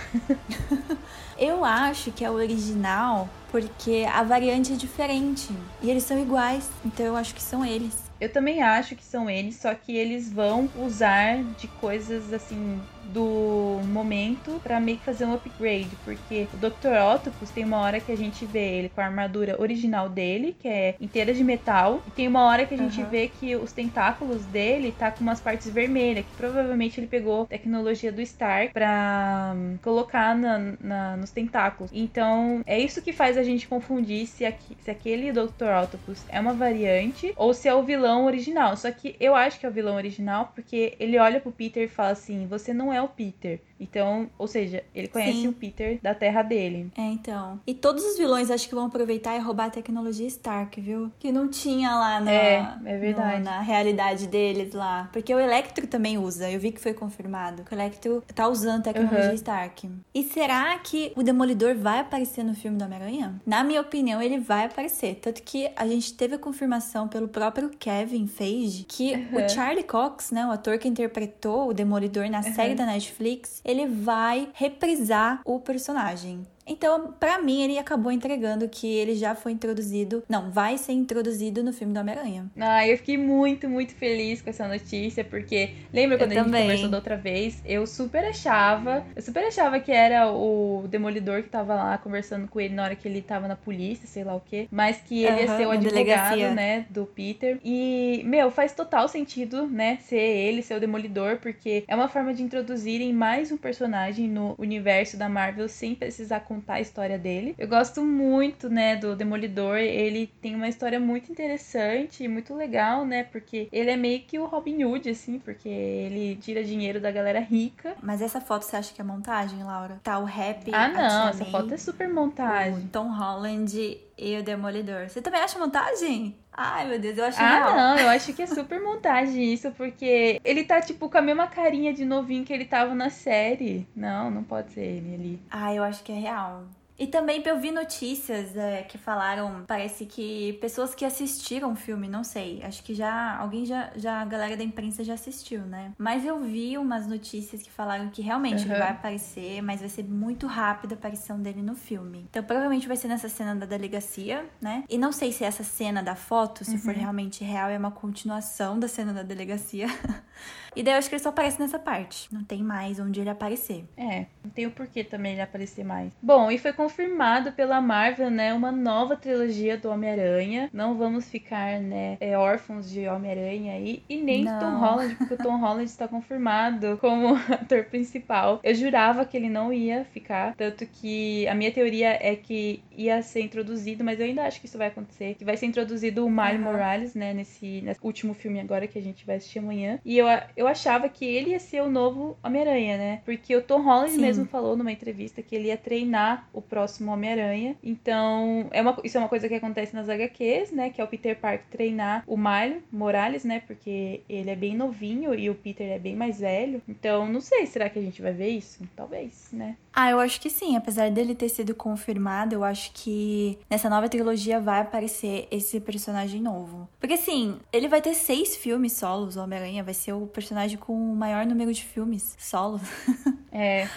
Eu 1.36 1.64
acho 1.64 2.12
que 2.12 2.24
é 2.24 2.30
o 2.30 2.34
original 2.34 3.28
porque 3.50 4.04
a 4.12 4.22
variante 4.24 4.72
é 4.72 4.76
diferente. 4.76 5.48
E 5.80 5.88
eles 5.88 6.02
são 6.02 6.20
iguais. 6.20 6.68
Então 6.84 7.06
eu 7.06 7.16
acho 7.16 7.32
que 7.32 7.42
são 7.42 7.64
eles. 7.64 8.03
Eu 8.20 8.32
também 8.32 8.62
acho 8.62 8.96
que 8.96 9.04
são 9.04 9.28
eles, 9.28 9.60
só 9.60 9.74
que 9.74 9.92
eles 9.96 10.32
vão 10.32 10.70
usar 10.74 11.44
de 11.54 11.68
coisas 11.68 12.32
assim 12.32 12.88
do 13.04 13.82
momento 13.84 14.60
pra 14.62 14.80
meio 14.80 14.98
que 14.98 15.04
fazer 15.04 15.24
um 15.26 15.32
upgrade, 15.34 15.96
porque 15.96 16.48
o 16.52 16.56
Dr. 16.56 16.94
Octopus 17.02 17.50
tem 17.50 17.64
uma 17.64 17.78
hora 17.80 18.00
que 18.00 18.10
a 18.12 18.16
gente 18.16 18.46
vê 18.46 18.78
ele 18.78 18.88
com 18.88 19.00
a 19.00 19.04
armadura 19.04 19.60
original 19.60 20.08
dele, 20.08 20.52
que 20.54 20.68
é 20.68 20.96
inteira 21.00 21.32
de 21.34 21.44
metal, 21.44 22.02
e 22.06 22.10
tem 22.10 22.28
uma 22.28 22.44
hora 22.46 22.66
que 22.66 22.74
a 22.74 22.76
gente 22.78 23.02
Aham. 23.02 23.04
vê 23.04 23.28
que 23.28 23.56
os 23.56 23.72
tentáculos 23.72 24.46
dele 24.46 24.92
tá 24.92 25.10
com 25.10 25.22
umas 25.22 25.40
partes 25.40 25.70
vermelhas, 25.72 26.24
que 26.26 26.32
provavelmente 26.34 26.98
ele 27.00 27.06
pegou 27.06 27.46
tecnologia 27.46 28.12
do 28.12 28.20
Stark 28.22 28.72
pra 28.72 29.52
hum, 29.56 29.78
colocar 29.82 30.36
na, 30.36 30.58
na- 30.80 31.16
nos 31.16 31.30
tentáculos. 31.32 31.90
Então, 31.92 32.62
é 32.66 32.78
isso 32.78 33.02
que 33.02 33.12
faz 33.12 33.36
a 33.36 33.42
gente 33.42 33.68
confundir 33.68 34.26
se, 34.26 34.44
aqui- 34.44 34.76
se 34.80 34.90
aquele 34.90 35.32
Dr. 35.32 35.82
Octopus 35.82 36.24
é 36.28 36.40
uma 36.40 36.54
variante 36.54 37.32
ou 37.36 37.52
se 37.54 37.68
é 37.68 37.74
o 37.74 37.82
vilão 37.82 38.24
original. 38.26 38.76
Só 38.76 38.90
que 38.90 39.16
eu 39.20 39.34
acho 39.34 39.58
que 39.60 39.66
é 39.66 39.68
o 39.68 39.72
vilão 39.72 39.96
original 39.96 40.52
porque 40.54 40.96
ele 40.98 41.18
olha 41.18 41.40
pro 41.40 41.52
Peter 41.52 41.82
e 41.84 41.88
fala 41.88 42.10
assim: 42.10 42.46
Você 42.46 42.72
não 42.74 42.92
é 42.96 43.02
o 43.02 43.08
Peter. 43.08 43.60
Então, 43.88 44.28
ou 44.38 44.46
seja, 44.48 44.82
ele 44.94 45.08
conhece 45.08 45.42
Sim. 45.42 45.48
o 45.48 45.52
Peter 45.52 45.98
da 46.02 46.14
terra 46.14 46.42
dele. 46.42 46.90
É, 46.96 47.02
então. 47.02 47.60
E 47.66 47.74
todos 47.74 48.04
os 48.04 48.18
vilões 48.18 48.50
acho 48.50 48.68
que 48.68 48.74
vão 48.74 48.86
aproveitar 48.86 49.36
e 49.36 49.38
roubar 49.38 49.66
a 49.66 49.70
tecnologia 49.70 50.26
Stark, 50.26 50.80
viu? 50.80 51.10
Que 51.18 51.30
não 51.30 51.48
tinha 51.48 51.94
lá 51.94 52.20
na, 52.20 52.32
É, 52.32 52.74
é 52.86 52.96
verdade. 52.98 53.38
no- 53.38 53.44
na 53.44 53.60
realidade 53.60 54.26
deles 54.26 54.72
lá. 54.72 55.08
Porque 55.12 55.34
o 55.34 55.38
Electro 55.38 55.86
também 55.86 56.18
usa. 56.18 56.50
Eu 56.50 56.58
vi 56.58 56.72
que 56.72 56.80
foi 56.80 56.94
confirmado. 56.94 57.62
Que 57.64 57.74
o 57.74 57.76
Electro 57.76 58.22
tá 58.34 58.48
usando 58.48 58.82
tecnologia 58.82 59.28
Uhum. 59.28 59.34
Stark. 59.34 59.90
E 60.14 60.22
será 60.24 60.78
que 60.78 61.12
o 61.16 61.22
Demolidor 61.22 61.74
vai 61.76 62.00
aparecer 62.00 62.42
no 62.44 62.54
filme 62.54 62.78
do 62.78 62.84
Homem-Aranha? 62.84 63.40
Na 63.46 63.62
minha 63.62 63.80
opinião, 63.80 64.20
ele 64.22 64.38
vai 64.38 64.64
aparecer. 64.66 65.16
Tanto 65.16 65.42
que 65.42 65.70
a 65.76 65.86
gente 65.86 66.14
teve 66.14 66.34
a 66.34 66.38
confirmação 66.38 67.06
pelo 67.08 67.28
próprio 67.28 67.70
Kevin 67.78 68.26
Feige 68.26 68.84
que 68.84 69.14
Uhum. 69.14 69.44
o 69.44 69.48
Charlie 69.48 69.84
Cox, 69.84 70.30
né, 70.30 70.46
o 70.46 70.50
ator 70.50 70.78
que 70.78 70.88
interpretou 70.88 71.68
o 71.68 71.74
Demolidor 71.74 72.28
na 72.30 72.42
série 72.42 72.74
da 72.74 72.86
Netflix, 72.86 73.60
ele 73.64 73.73
vai 73.86 74.48
reprisar 74.54 75.40
o 75.44 75.58
personagem. 75.58 76.46
Então, 76.66 77.12
para 77.12 77.40
mim, 77.40 77.62
ele 77.62 77.78
acabou 77.78 78.10
entregando 78.10 78.68
que 78.68 78.86
ele 78.86 79.14
já 79.14 79.34
foi 79.34 79.52
introduzido, 79.52 80.24
não, 80.28 80.50
vai 80.50 80.78
ser 80.78 80.92
introduzido 80.92 81.62
no 81.62 81.72
filme 81.72 81.92
do 81.92 82.00
Homem-Aranha. 82.00 82.50
Ah, 82.58 82.86
eu 82.86 82.96
fiquei 82.96 83.18
muito, 83.18 83.68
muito 83.68 83.94
feliz 83.94 84.40
com 84.40 84.50
essa 84.50 84.66
notícia, 84.66 85.24
porque 85.24 85.74
lembra 85.92 86.16
quando 86.18 86.32
eu 86.32 86.38
a 86.38 86.42
gente 86.42 86.44
também. 86.44 86.62
conversou 86.62 86.88
da 86.88 86.96
outra 86.98 87.16
vez? 87.16 87.60
Eu 87.64 87.86
super 87.86 88.24
achava, 88.24 89.06
eu 89.14 89.22
super 89.22 89.44
achava 89.44 89.78
que 89.80 89.92
era 89.92 90.30
o 90.32 90.86
Demolidor 90.88 91.42
que 91.42 91.48
tava 91.50 91.74
lá 91.74 91.98
conversando 91.98 92.48
com 92.48 92.60
ele 92.60 92.74
na 92.74 92.84
hora 92.84 92.96
que 92.96 93.06
ele 93.06 93.20
tava 93.22 93.46
na 93.48 93.56
polícia, 93.56 94.06
sei 94.06 94.24
lá 94.24 94.34
o 94.34 94.40
quê, 94.40 94.66
mas 94.70 94.98
que 95.00 95.22
ele 95.24 95.40
uhum, 95.40 95.40
ia 95.40 95.48
ser 95.48 95.66
o 95.66 95.70
advogado, 95.70 95.90
delegacia. 95.94 96.50
né, 96.50 96.86
do 96.90 97.06
Peter. 97.06 97.58
E, 97.62 98.22
meu, 98.24 98.50
faz 98.50 98.72
total 98.72 99.06
sentido, 99.08 99.66
né, 99.66 99.98
ser 100.00 100.16
ele, 100.18 100.62
ser 100.62 100.76
o 100.76 100.80
Demolidor, 100.80 101.38
porque 101.38 101.84
é 101.86 101.94
uma 101.94 102.08
forma 102.08 102.32
de 102.34 102.42
introduzirem 102.42 103.12
mais 103.12 103.52
um 103.52 103.56
personagem 103.56 104.28
no 104.28 104.54
universo 104.58 105.16
da 105.16 105.28
Marvel 105.28 105.68
sem 105.68 105.94
precisar 105.94 106.40
contar 106.54 106.74
a 106.74 106.80
história 106.80 107.18
dele. 107.18 107.54
Eu 107.58 107.68
gosto 107.68 108.02
muito, 108.02 108.68
né, 108.68 108.96
do 108.96 109.16
Demolidor. 109.16 109.78
Ele 109.78 110.26
tem 110.40 110.54
uma 110.54 110.68
história 110.68 111.00
muito 111.00 111.30
interessante 111.30 112.24
e 112.24 112.28
muito 112.28 112.54
legal, 112.54 113.04
né, 113.04 113.24
porque 113.24 113.68
ele 113.72 113.90
é 113.90 113.96
meio 113.96 114.20
que 114.20 114.38
o 114.38 114.46
Robin 114.46 114.84
Hood, 114.84 115.10
assim, 115.10 115.38
porque 115.38 115.68
ele 115.68 116.36
tira 116.36 116.62
dinheiro 116.62 117.00
da 117.00 117.10
galera 117.10 117.40
rica. 117.40 117.94
Mas 118.02 118.22
essa 118.22 118.40
foto 118.40 118.62
você 118.62 118.76
acha 118.76 118.94
que 118.94 119.00
é 119.00 119.04
montagem, 119.04 119.62
Laura? 119.62 120.00
Tá 120.02 120.18
o 120.18 120.24
rap. 120.24 120.70
Ah, 120.72 120.88
não, 120.88 121.28
essa 121.28 121.44
foto 121.46 121.74
é 121.74 121.76
super 121.76 122.08
montagem. 122.08 122.84
O 122.84 122.88
Tom 122.88 123.08
Holland 123.12 124.00
e 124.16 124.38
o 124.38 124.42
Demolidor. 124.42 125.08
Você 125.08 125.20
também 125.20 125.40
acha 125.40 125.58
montagem? 125.58 126.34
Ai, 126.56 126.86
meu 126.88 127.00
Deus, 127.00 127.18
eu 127.18 127.24
acho 127.24 127.40
Ah, 127.42 127.48
real. 127.48 127.76
não, 127.76 127.98
eu 127.98 128.08
acho 128.08 128.32
que 128.32 128.42
é 128.42 128.46
super 128.46 128.80
montagem 128.80 129.52
isso, 129.52 129.72
porque 129.72 130.40
ele 130.44 130.62
tá, 130.64 130.80
tipo, 130.80 131.08
com 131.08 131.18
a 131.18 131.22
mesma 131.22 131.48
carinha 131.48 131.92
de 131.92 132.04
novinho 132.04 132.44
que 132.44 132.52
ele 132.52 132.64
tava 132.64 132.94
na 132.94 133.10
série. 133.10 133.86
Não, 133.94 134.30
não 134.30 134.44
pode 134.44 134.72
ser 134.72 134.82
ele 134.82 135.14
ali. 135.14 135.42
Ah, 135.50 135.74
eu 135.74 135.82
acho 135.82 136.04
que 136.04 136.12
é 136.12 136.16
real. 136.18 136.64
E 136.98 137.06
também 137.06 137.42
eu 137.44 137.58
vi 137.58 137.70
notícias 137.70 138.56
é, 138.56 138.82
que 138.82 138.96
falaram, 138.96 139.64
parece 139.66 140.06
que 140.06 140.54
pessoas 140.54 140.94
que 140.94 141.04
assistiram 141.04 141.72
o 141.72 141.76
filme, 141.76 142.08
não 142.08 142.22
sei, 142.22 142.62
acho 142.62 142.82
que 142.82 142.94
já, 142.94 143.36
alguém 143.36 143.66
já, 143.66 143.90
já, 143.96 144.20
a 144.20 144.24
galera 144.24 144.56
da 144.56 144.62
imprensa 144.62 145.02
já 145.02 145.14
assistiu, 145.14 145.62
né? 145.62 145.92
Mas 145.98 146.24
eu 146.24 146.38
vi 146.40 146.78
umas 146.78 147.06
notícias 147.06 147.62
que 147.62 147.70
falaram 147.70 148.08
que 148.10 148.22
realmente 148.22 148.64
uhum. 148.64 148.70
ele 148.70 148.78
vai 148.78 148.90
aparecer, 148.90 149.60
mas 149.62 149.80
vai 149.80 149.88
ser 149.88 150.04
muito 150.04 150.46
rápida 150.46 150.94
a 150.94 150.98
aparição 150.98 151.40
dele 151.40 151.62
no 151.62 151.74
filme. 151.74 152.26
Então 152.30 152.42
provavelmente 152.42 152.86
vai 152.86 152.96
ser 152.96 153.08
nessa 153.08 153.28
cena 153.28 153.54
da 153.54 153.66
delegacia, 153.66 154.44
né? 154.60 154.84
E 154.88 154.96
não 154.96 155.12
sei 155.12 155.32
se 155.32 155.44
essa 155.44 155.64
cena 155.64 156.02
da 156.02 156.14
foto, 156.14 156.64
se 156.64 156.72
uhum. 156.72 156.78
for 156.78 156.94
realmente 156.94 157.42
real, 157.42 157.68
é 157.68 157.76
uma 157.76 157.90
continuação 157.90 158.78
da 158.78 158.88
cena 158.88 159.12
da 159.12 159.22
delegacia. 159.22 159.86
E 160.76 160.82
daí 160.82 160.94
eu 160.94 160.98
acho 160.98 161.08
que 161.08 161.14
ele 161.14 161.22
só 161.22 161.28
aparece 161.28 161.60
nessa 161.60 161.78
parte. 161.78 162.32
Não 162.32 162.44
tem 162.44 162.62
mais 162.62 162.98
onde 162.98 163.20
ele 163.20 163.30
aparecer. 163.30 163.84
É, 163.96 164.26
não 164.42 164.50
tem 164.50 164.66
o 164.66 164.70
porquê 164.70 165.04
também 165.04 165.32
ele 165.32 165.42
aparecer 165.42 165.84
mais. 165.84 166.12
Bom, 166.22 166.50
e 166.50 166.58
foi 166.58 166.72
confirmado 166.72 167.52
pela 167.52 167.80
Marvel, 167.80 168.30
né, 168.30 168.52
uma 168.52 168.72
nova 168.72 169.16
trilogia 169.16 169.76
do 169.76 169.90
Homem-Aranha. 169.90 170.68
Não 170.72 170.96
vamos 170.96 171.28
ficar, 171.28 171.80
né, 171.80 172.16
é, 172.20 172.36
órfãos 172.36 172.90
de 172.90 173.06
Homem-Aranha 173.06 173.74
aí. 173.74 174.02
E 174.08 174.16
nem 174.16 174.44
não. 174.44 174.58
Tom 174.58 174.78
Holland, 174.78 175.14
porque 175.16 175.34
o 175.34 175.38
Tom 175.38 175.56
Holland 175.58 175.84
está 175.84 176.08
confirmado 176.08 176.98
como 176.98 177.34
ator 177.52 177.84
principal. 177.84 178.60
Eu 178.62 178.74
jurava 178.74 179.24
que 179.24 179.36
ele 179.36 179.48
não 179.48 179.72
ia 179.72 180.04
ficar. 180.04 180.54
Tanto 180.54 180.86
que 180.86 181.46
a 181.48 181.54
minha 181.54 181.72
teoria 181.72 182.18
é 182.20 182.34
que 182.36 182.82
ia 182.96 183.22
ser 183.22 183.40
introduzido, 183.40 184.04
mas 184.04 184.18
eu 184.18 184.26
ainda 184.26 184.44
acho 184.44 184.60
que 184.60 184.66
isso 184.66 184.78
vai 184.78 184.88
acontecer. 184.88 185.34
Que 185.34 185.44
vai 185.44 185.56
ser 185.56 185.66
introduzido 185.66 186.24
o 186.24 186.30
Miles 186.30 186.56
uhum. 186.56 186.62
Morales, 186.62 187.14
né, 187.14 187.32
nesse, 187.32 187.80
nesse 187.82 188.00
último 188.02 188.34
filme 188.34 188.60
agora 188.60 188.86
que 188.86 188.98
a 188.98 189.02
gente 189.02 189.24
vai 189.24 189.36
assistir 189.36 189.58
amanhã. 189.58 189.98
E 190.04 190.18
eu, 190.18 190.26
eu 190.56 190.63
eu 190.64 190.68
achava 190.68 191.08
que 191.08 191.24
ele 191.24 191.50
ia 191.50 191.60
ser 191.60 191.82
o 191.82 191.90
novo 191.90 192.36
Homem-Aranha, 192.42 192.96
né? 192.96 193.22
Porque 193.24 193.54
o 193.54 193.62
Tom 193.62 193.82
Holland 193.82 194.12
Sim. 194.12 194.20
mesmo 194.20 194.46
falou 194.46 194.76
numa 194.76 194.92
entrevista 194.92 195.42
que 195.42 195.54
ele 195.54 195.68
ia 195.68 195.76
treinar 195.76 196.48
o 196.52 196.60
próximo 196.60 197.12
Homem-Aranha. 197.12 197.76
Então, 197.82 198.66
é 198.70 198.80
uma, 198.80 198.96
isso 199.04 199.16
é 199.16 199.20
uma 199.20 199.28
coisa 199.28 199.48
que 199.48 199.54
acontece 199.54 199.94
nas 199.94 200.08
HQs, 200.08 200.72
né? 200.72 200.90
Que 200.90 201.00
é 201.00 201.04
o 201.04 201.08
Peter 201.08 201.38
Parker 201.38 201.66
treinar 201.70 202.24
o 202.26 202.36
Miles 202.36 202.82
Morales, 202.90 203.44
né? 203.44 203.62
Porque 203.66 204.22
ele 204.28 204.50
é 204.50 204.56
bem 204.56 204.74
novinho 204.74 205.34
e 205.34 205.50
o 205.50 205.54
Peter 205.54 205.90
é 205.90 205.98
bem 205.98 206.16
mais 206.16 206.40
velho. 206.40 206.82
Então, 206.88 207.26
não 207.26 207.40
sei, 207.40 207.66
será 207.66 207.88
que 207.88 207.98
a 207.98 208.02
gente 208.02 208.22
vai 208.22 208.32
ver 208.32 208.48
isso? 208.48 208.82
Talvez, 208.96 209.50
né? 209.52 209.76
Ah, 209.94 210.10
eu 210.10 210.18
acho 210.18 210.40
que 210.40 210.50
sim. 210.50 210.76
Apesar 210.76 211.10
dele 211.10 211.34
ter 211.34 211.48
sido 211.48 211.74
confirmado, 211.74 212.54
eu 212.54 212.64
acho 212.64 212.90
que 212.92 213.58
nessa 213.70 213.88
nova 213.88 214.08
trilogia 214.08 214.58
vai 214.58 214.80
aparecer 214.80 215.46
esse 215.50 215.78
personagem 215.80 216.42
novo. 216.42 216.88
Porque, 216.98 217.14
assim, 217.14 217.58
ele 217.72 217.86
vai 217.86 218.02
ter 218.02 218.14
seis 218.14 218.56
filmes 218.56 218.94
solos, 218.94 219.36
o 219.36 219.42
Homem-Aranha 219.42 219.84
vai 219.84 219.94
ser 219.94 220.12
o 220.12 220.26
personagem 220.26 220.76
com 220.76 220.92
o 220.92 221.14
maior 221.14 221.46
número 221.46 221.72
de 221.72 221.84
filmes 221.84 222.36
solos. 222.38 222.82
É. 223.56 223.88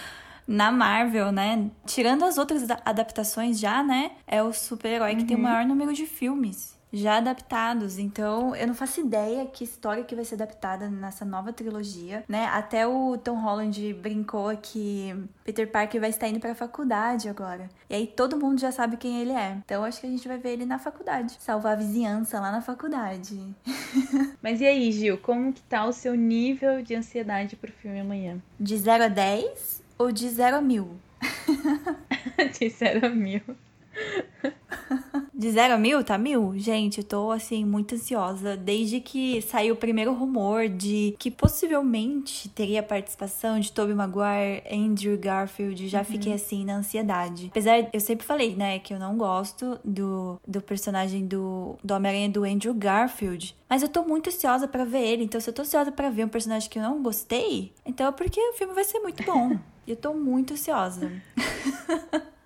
na 0.46 0.70
Marvel, 0.70 1.32
né? 1.32 1.68
Tirando 1.84 2.24
as 2.24 2.38
outras 2.38 2.70
adaptações 2.84 3.58
já, 3.58 3.82
né? 3.82 4.12
É 4.24 4.40
o 4.40 4.52
super-herói 4.52 5.14
uhum. 5.14 5.18
que 5.18 5.24
tem 5.24 5.34
o 5.34 5.40
uhum. 5.40 5.44
maior 5.44 5.66
número 5.66 5.92
de 5.92 6.06
filmes 6.06 6.77
já 6.92 7.18
adaptados. 7.18 7.98
Então, 7.98 8.54
eu 8.54 8.66
não 8.66 8.74
faço 8.74 9.00
ideia 9.00 9.46
que 9.46 9.64
história 9.64 10.04
que 10.04 10.14
vai 10.14 10.24
ser 10.24 10.34
adaptada 10.34 10.88
nessa 10.88 11.24
nova 11.24 11.52
trilogia, 11.52 12.24
né? 12.28 12.46
Até 12.46 12.86
o 12.86 13.16
Tom 13.18 13.40
Holland 13.40 13.94
brincou 13.94 14.56
que 14.56 15.14
Peter 15.44 15.70
Parker 15.70 16.00
vai 16.00 16.10
estar 16.10 16.28
indo 16.28 16.40
para 16.40 16.52
a 16.52 16.54
faculdade 16.54 17.28
agora. 17.28 17.68
E 17.88 17.94
aí 17.94 18.06
todo 18.06 18.38
mundo 18.38 18.60
já 18.60 18.72
sabe 18.72 18.96
quem 18.96 19.20
ele 19.20 19.32
é. 19.32 19.58
Então, 19.64 19.84
acho 19.84 20.00
que 20.00 20.06
a 20.06 20.10
gente 20.10 20.26
vai 20.26 20.38
ver 20.38 20.50
ele 20.50 20.66
na 20.66 20.78
faculdade, 20.78 21.36
salvar 21.38 21.72
a 21.72 21.76
vizinhança 21.76 22.40
lá 22.40 22.50
na 22.50 22.62
faculdade. 22.62 23.38
Mas 24.42 24.60
e 24.60 24.66
aí, 24.66 24.90
Gil, 24.92 25.18
como 25.18 25.52
que 25.52 25.62
tá 25.62 25.84
o 25.84 25.92
seu 25.92 26.14
nível 26.14 26.82
de 26.82 26.94
ansiedade 26.94 27.56
pro 27.56 27.72
filme 27.72 28.00
amanhã? 28.00 28.38
De 28.58 28.76
0 28.76 29.04
a 29.04 29.08
10 29.08 29.82
ou 29.98 30.12
de 30.12 30.28
0 30.28 30.56
a 30.56 30.60
1000? 30.60 30.88
de 32.58 32.68
0 32.68 33.06
a 33.06 33.10
1000. 33.10 33.42
De 35.38 35.52
zero 35.52 35.74
a 35.74 35.78
mil, 35.78 36.02
tá 36.02 36.18
mil? 36.18 36.52
Gente, 36.56 36.98
eu 36.98 37.04
tô, 37.04 37.30
assim, 37.30 37.64
muito 37.64 37.94
ansiosa. 37.94 38.56
Desde 38.56 38.98
que 38.98 39.40
saiu 39.40 39.74
o 39.74 39.76
primeiro 39.76 40.12
rumor 40.12 40.68
de 40.68 41.14
que 41.16 41.30
possivelmente 41.30 42.48
teria 42.48 42.82
participação 42.82 43.60
de 43.60 43.70
Tobey 43.70 43.94
Maguire, 43.94 44.64
Andrew 44.68 45.16
Garfield, 45.16 45.86
já 45.86 46.00
uhum. 46.00 46.04
fiquei, 46.04 46.32
assim, 46.32 46.64
na 46.64 46.78
ansiedade. 46.78 47.46
Apesar, 47.52 47.88
eu 47.92 48.00
sempre 48.00 48.26
falei, 48.26 48.56
né, 48.56 48.80
que 48.80 48.92
eu 48.92 48.98
não 48.98 49.16
gosto 49.16 49.78
do, 49.84 50.40
do 50.44 50.60
personagem 50.60 51.24
do, 51.24 51.78
do 51.84 51.94
Homem-Aranha 51.94 52.30
do 52.30 52.42
Andrew 52.42 52.74
Garfield. 52.74 53.56
Mas 53.70 53.82
eu 53.82 53.88
tô 53.88 54.02
muito 54.02 54.30
ansiosa 54.30 54.66
para 54.66 54.84
ver 54.84 55.06
ele. 55.06 55.22
Então, 55.22 55.40
se 55.40 55.48
eu 55.48 55.54
tô 55.54 55.62
ansiosa 55.62 55.92
para 55.92 56.10
ver 56.10 56.24
um 56.24 56.28
personagem 56.28 56.68
que 56.68 56.80
eu 56.80 56.82
não 56.82 57.00
gostei, 57.00 57.72
então 57.86 58.08
é 58.08 58.10
porque 58.10 58.40
o 58.40 58.54
filme 58.54 58.74
vai 58.74 58.82
ser 58.82 58.98
muito 58.98 59.22
bom. 59.22 59.56
E 59.86 59.92
eu 59.92 59.96
tô 59.96 60.12
muito 60.14 60.54
ansiosa. 60.54 61.12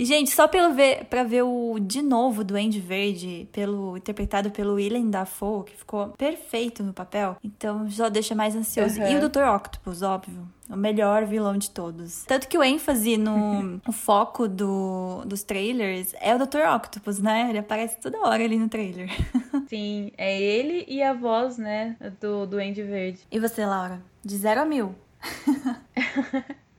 E, 0.00 0.04
gente, 0.06 0.30
só 0.30 0.48
pelo 0.48 0.72
ver, 0.72 1.04
pra 1.10 1.22
ver 1.22 1.42
o 1.42 1.78
de 1.78 2.00
novo 2.00 2.42
do 2.42 2.56
Andy 2.56 2.80
Verde, 2.80 3.46
pelo, 3.52 3.98
interpretado 3.98 4.50
pelo 4.50 4.76
Willem 4.76 5.10
Dafoe, 5.10 5.64
que 5.64 5.76
ficou 5.76 6.08
perfeito 6.16 6.82
no 6.82 6.94
papel. 6.94 7.36
Então 7.44 7.86
já 7.86 8.08
deixa 8.08 8.34
mais 8.34 8.56
ansioso. 8.56 8.98
Uhum. 8.98 9.12
E 9.12 9.16
o 9.16 9.28
Dr. 9.28 9.42
Octopus, 9.42 10.00
óbvio. 10.00 10.48
O 10.70 10.76
melhor 10.76 11.26
vilão 11.26 11.58
de 11.58 11.68
todos. 11.68 12.24
Tanto 12.24 12.48
que 12.48 12.56
o 12.56 12.62
ênfase 12.62 13.18
no 13.18 13.78
o 13.86 13.92
foco 13.92 14.48
do, 14.48 15.22
dos 15.26 15.42
trailers 15.42 16.14
é 16.18 16.34
o 16.34 16.38
Dr. 16.38 16.62
Octopus, 16.76 17.18
né? 17.18 17.50
Ele 17.50 17.58
aparece 17.58 18.00
toda 18.00 18.20
hora 18.20 18.42
ali 18.42 18.58
no 18.58 18.70
trailer. 18.70 19.10
Sim, 19.68 20.12
é 20.16 20.40
ele 20.40 20.86
e 20.88 21.02
a 21.02 21.12
voz, 21.12 21.58
né, 21.58 21.94
do, 22.18 22.46
do 22.46 22.56
Andy 22.56 22.82
Verde. 22.82 23.18
E 23.30 23.38
você, 23.38 23.66
Laura? 23.66 24.00
De 24.24 24.34
zero 24.34 24.62
a 24.62 24.64
mil. 24.64 24.94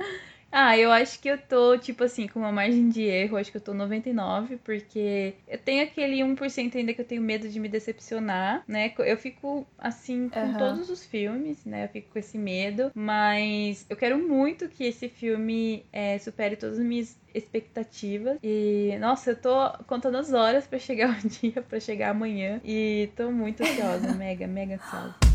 Ah, 0.52 0.78
eu 0.78 0.91
acho 0.91 1.20
que 1.20 1.30
eu 1.30 1.38
tô, 1.38 1.78
tipo 1.78 2.04
assim, 2.04 2.28
com 2.28 2.39
uma 2.39 2.52
margem 2.52 2.89
de 2.89 3.04
erro, 3.04 3.38
acho 3.38 3.49
que 3.49 3.58
eu 3.58 3.62
tô 3.62 3.74
99, 3.74 4.58
porque 4.58 5.34
eu 5.47 5.58
tenho 5.58 5.84
aquele 5.84 6.18
1% 6.22 6.76
ainda 6.76 6.93
que 6.93 7.02
eu 7.02 7.06
tenho 7.06 7.22
medo 7.22 7.47
de 7.47 7.60
me 7.60 7.70
decepcionar, 7.70 8.64
né? 8.68 8.93
Eu 8.99 9.18
fico, 9.18 9.66
assim, 9.78 10.28
com 10.28 10.39
uhum. 10.39 10.58
todos 10.58 10.89
os 10.89 11.06
filmes, 11.06 11.64
né? 11.66 11.86
Eu 11.86 11.89
fico 11.89 12.12
com 12.12 12.20
esse 12.20 12.38
medo, 12.38 12.91
mas 12.93 13.86
eu 13.89 13.95
quero 13.95 14.18
muito 14.18 14.68
que 14.68 14.84
esse 14.84 15.08
filme 15.08 15.86
é, 15.91 16.18
supere 16.20 16.58
todas 16.58 16.80
as 16.80 16.86
minhas 16.86 17.18
expectativas. 17.34 18.38
E, 18.43 18.97
nossa, 18.99 19.32
eu 19.32 19.36
tô 19.36 19.70
contando 19.88 20.18
as 20.18 20.34
horas 20.34 20.68
para 20.68 20.80
chegar 20.80 21.18
o 21.24 21.28
dia, 21.28 21.62
para 21.62 21.80
chegar 21.80 22.10
amanhã, 22.10 22.60
e 22.64 23.10
tô 23.16 23.32
muito 23.32 23.62
ansiosa, 23.64 24.12
mega, 24.14 24.47
mega 24.47 24.76
ansiosa. 24.76 25.31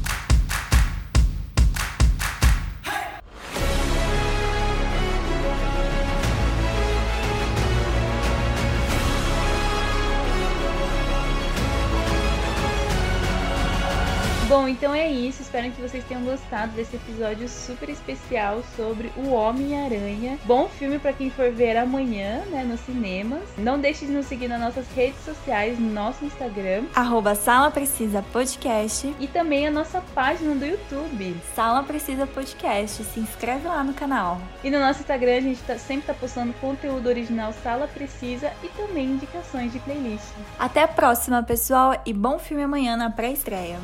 Bom, 14.48 14.68
então 14.68 14.94
é 14.94 15.10
isso. 15.10 15.42
Espero 15.42 15.72
que 15.72 15.82
vocês 15.82 16.04
tenham 16.04 16.22
gostado 16.22 16.70
desse 16.72 16.94
episódio 16.94 17.48
super 17.48 17.88
especial 17.88 18.62
sobre 18.76 19.10
o 19.16 19.32
Homem-Aranha. 19.32 20.38
Bom 20.44 20.68
filme 20.68 21.00
para 21.00 21.12
quem 21.12 21.30
for 21.30 21.50
ver 21.50 21.76
amanhã, 21.76 22.44
né, 22.46 22.62
nos 22.62 22.78
cinemas. 22.80 23.42
Não 23.58 23.80
deixe 23.80 24.06
de 24.06 24.12
nos 24.12 24.26
seguir 24.26 24.46
nas 24.46 24.60
nossas 24.60 24.86
redes 24.94 25.18
sociais, 25.24 25.80
no 25.80 25.92
nosso 25.92 26.24
Instagram. 26.24 26.84
Arroba 26.94 27.34
Sala 27.34 27.72
Precisa 27.72 28.22
Podcast. 28.22 29.12
E 29.18 29.26
também 29.26 29.66
a 29.66 29.70
nossa 29.70 30.00
página 30.14 30.54
do 30.54 30.64
YouTube. 30.64 31.36
Sala 31.56 31.82
Precisa 31.82 32.24
Podcast. 32.24 33.02
Se 33.02 33.18
inscreve 33.18 33.66
lá 33.66 33.82
no 33.82 33.94
canal. 33.94 34.40
E 34.62 34.70
no 34.70 34.78
nosso 34.78 35.00
Instagram 35.00 35.38
a 35.38 35.40
gente 35.40 35.60
tá, 35.62 35.76
sempre 35.76 36.06
tá 36.06 36.14
postando 36.14 36.52
conteúdo 36.60 37.08
original 37.08 37.52
Sala 37.64 37.88
Precisa 37.88 38.52
e 38.62 38.68
também 38.68 39.06
indicações 39.06 39.72
de 39.72 39.80
playlist. 39.80 40.24
Até 40.56 40.84
a 40.84 40.88
próxima, 40.88 41.42
pessoal, 41.42 42.00
e 42.06 42.12
bom 42.12 42.38
filme 42.38 42.62
amanhã 42.62 42.96
na 42.96 43.10
pré-estreia. 43.10 43.80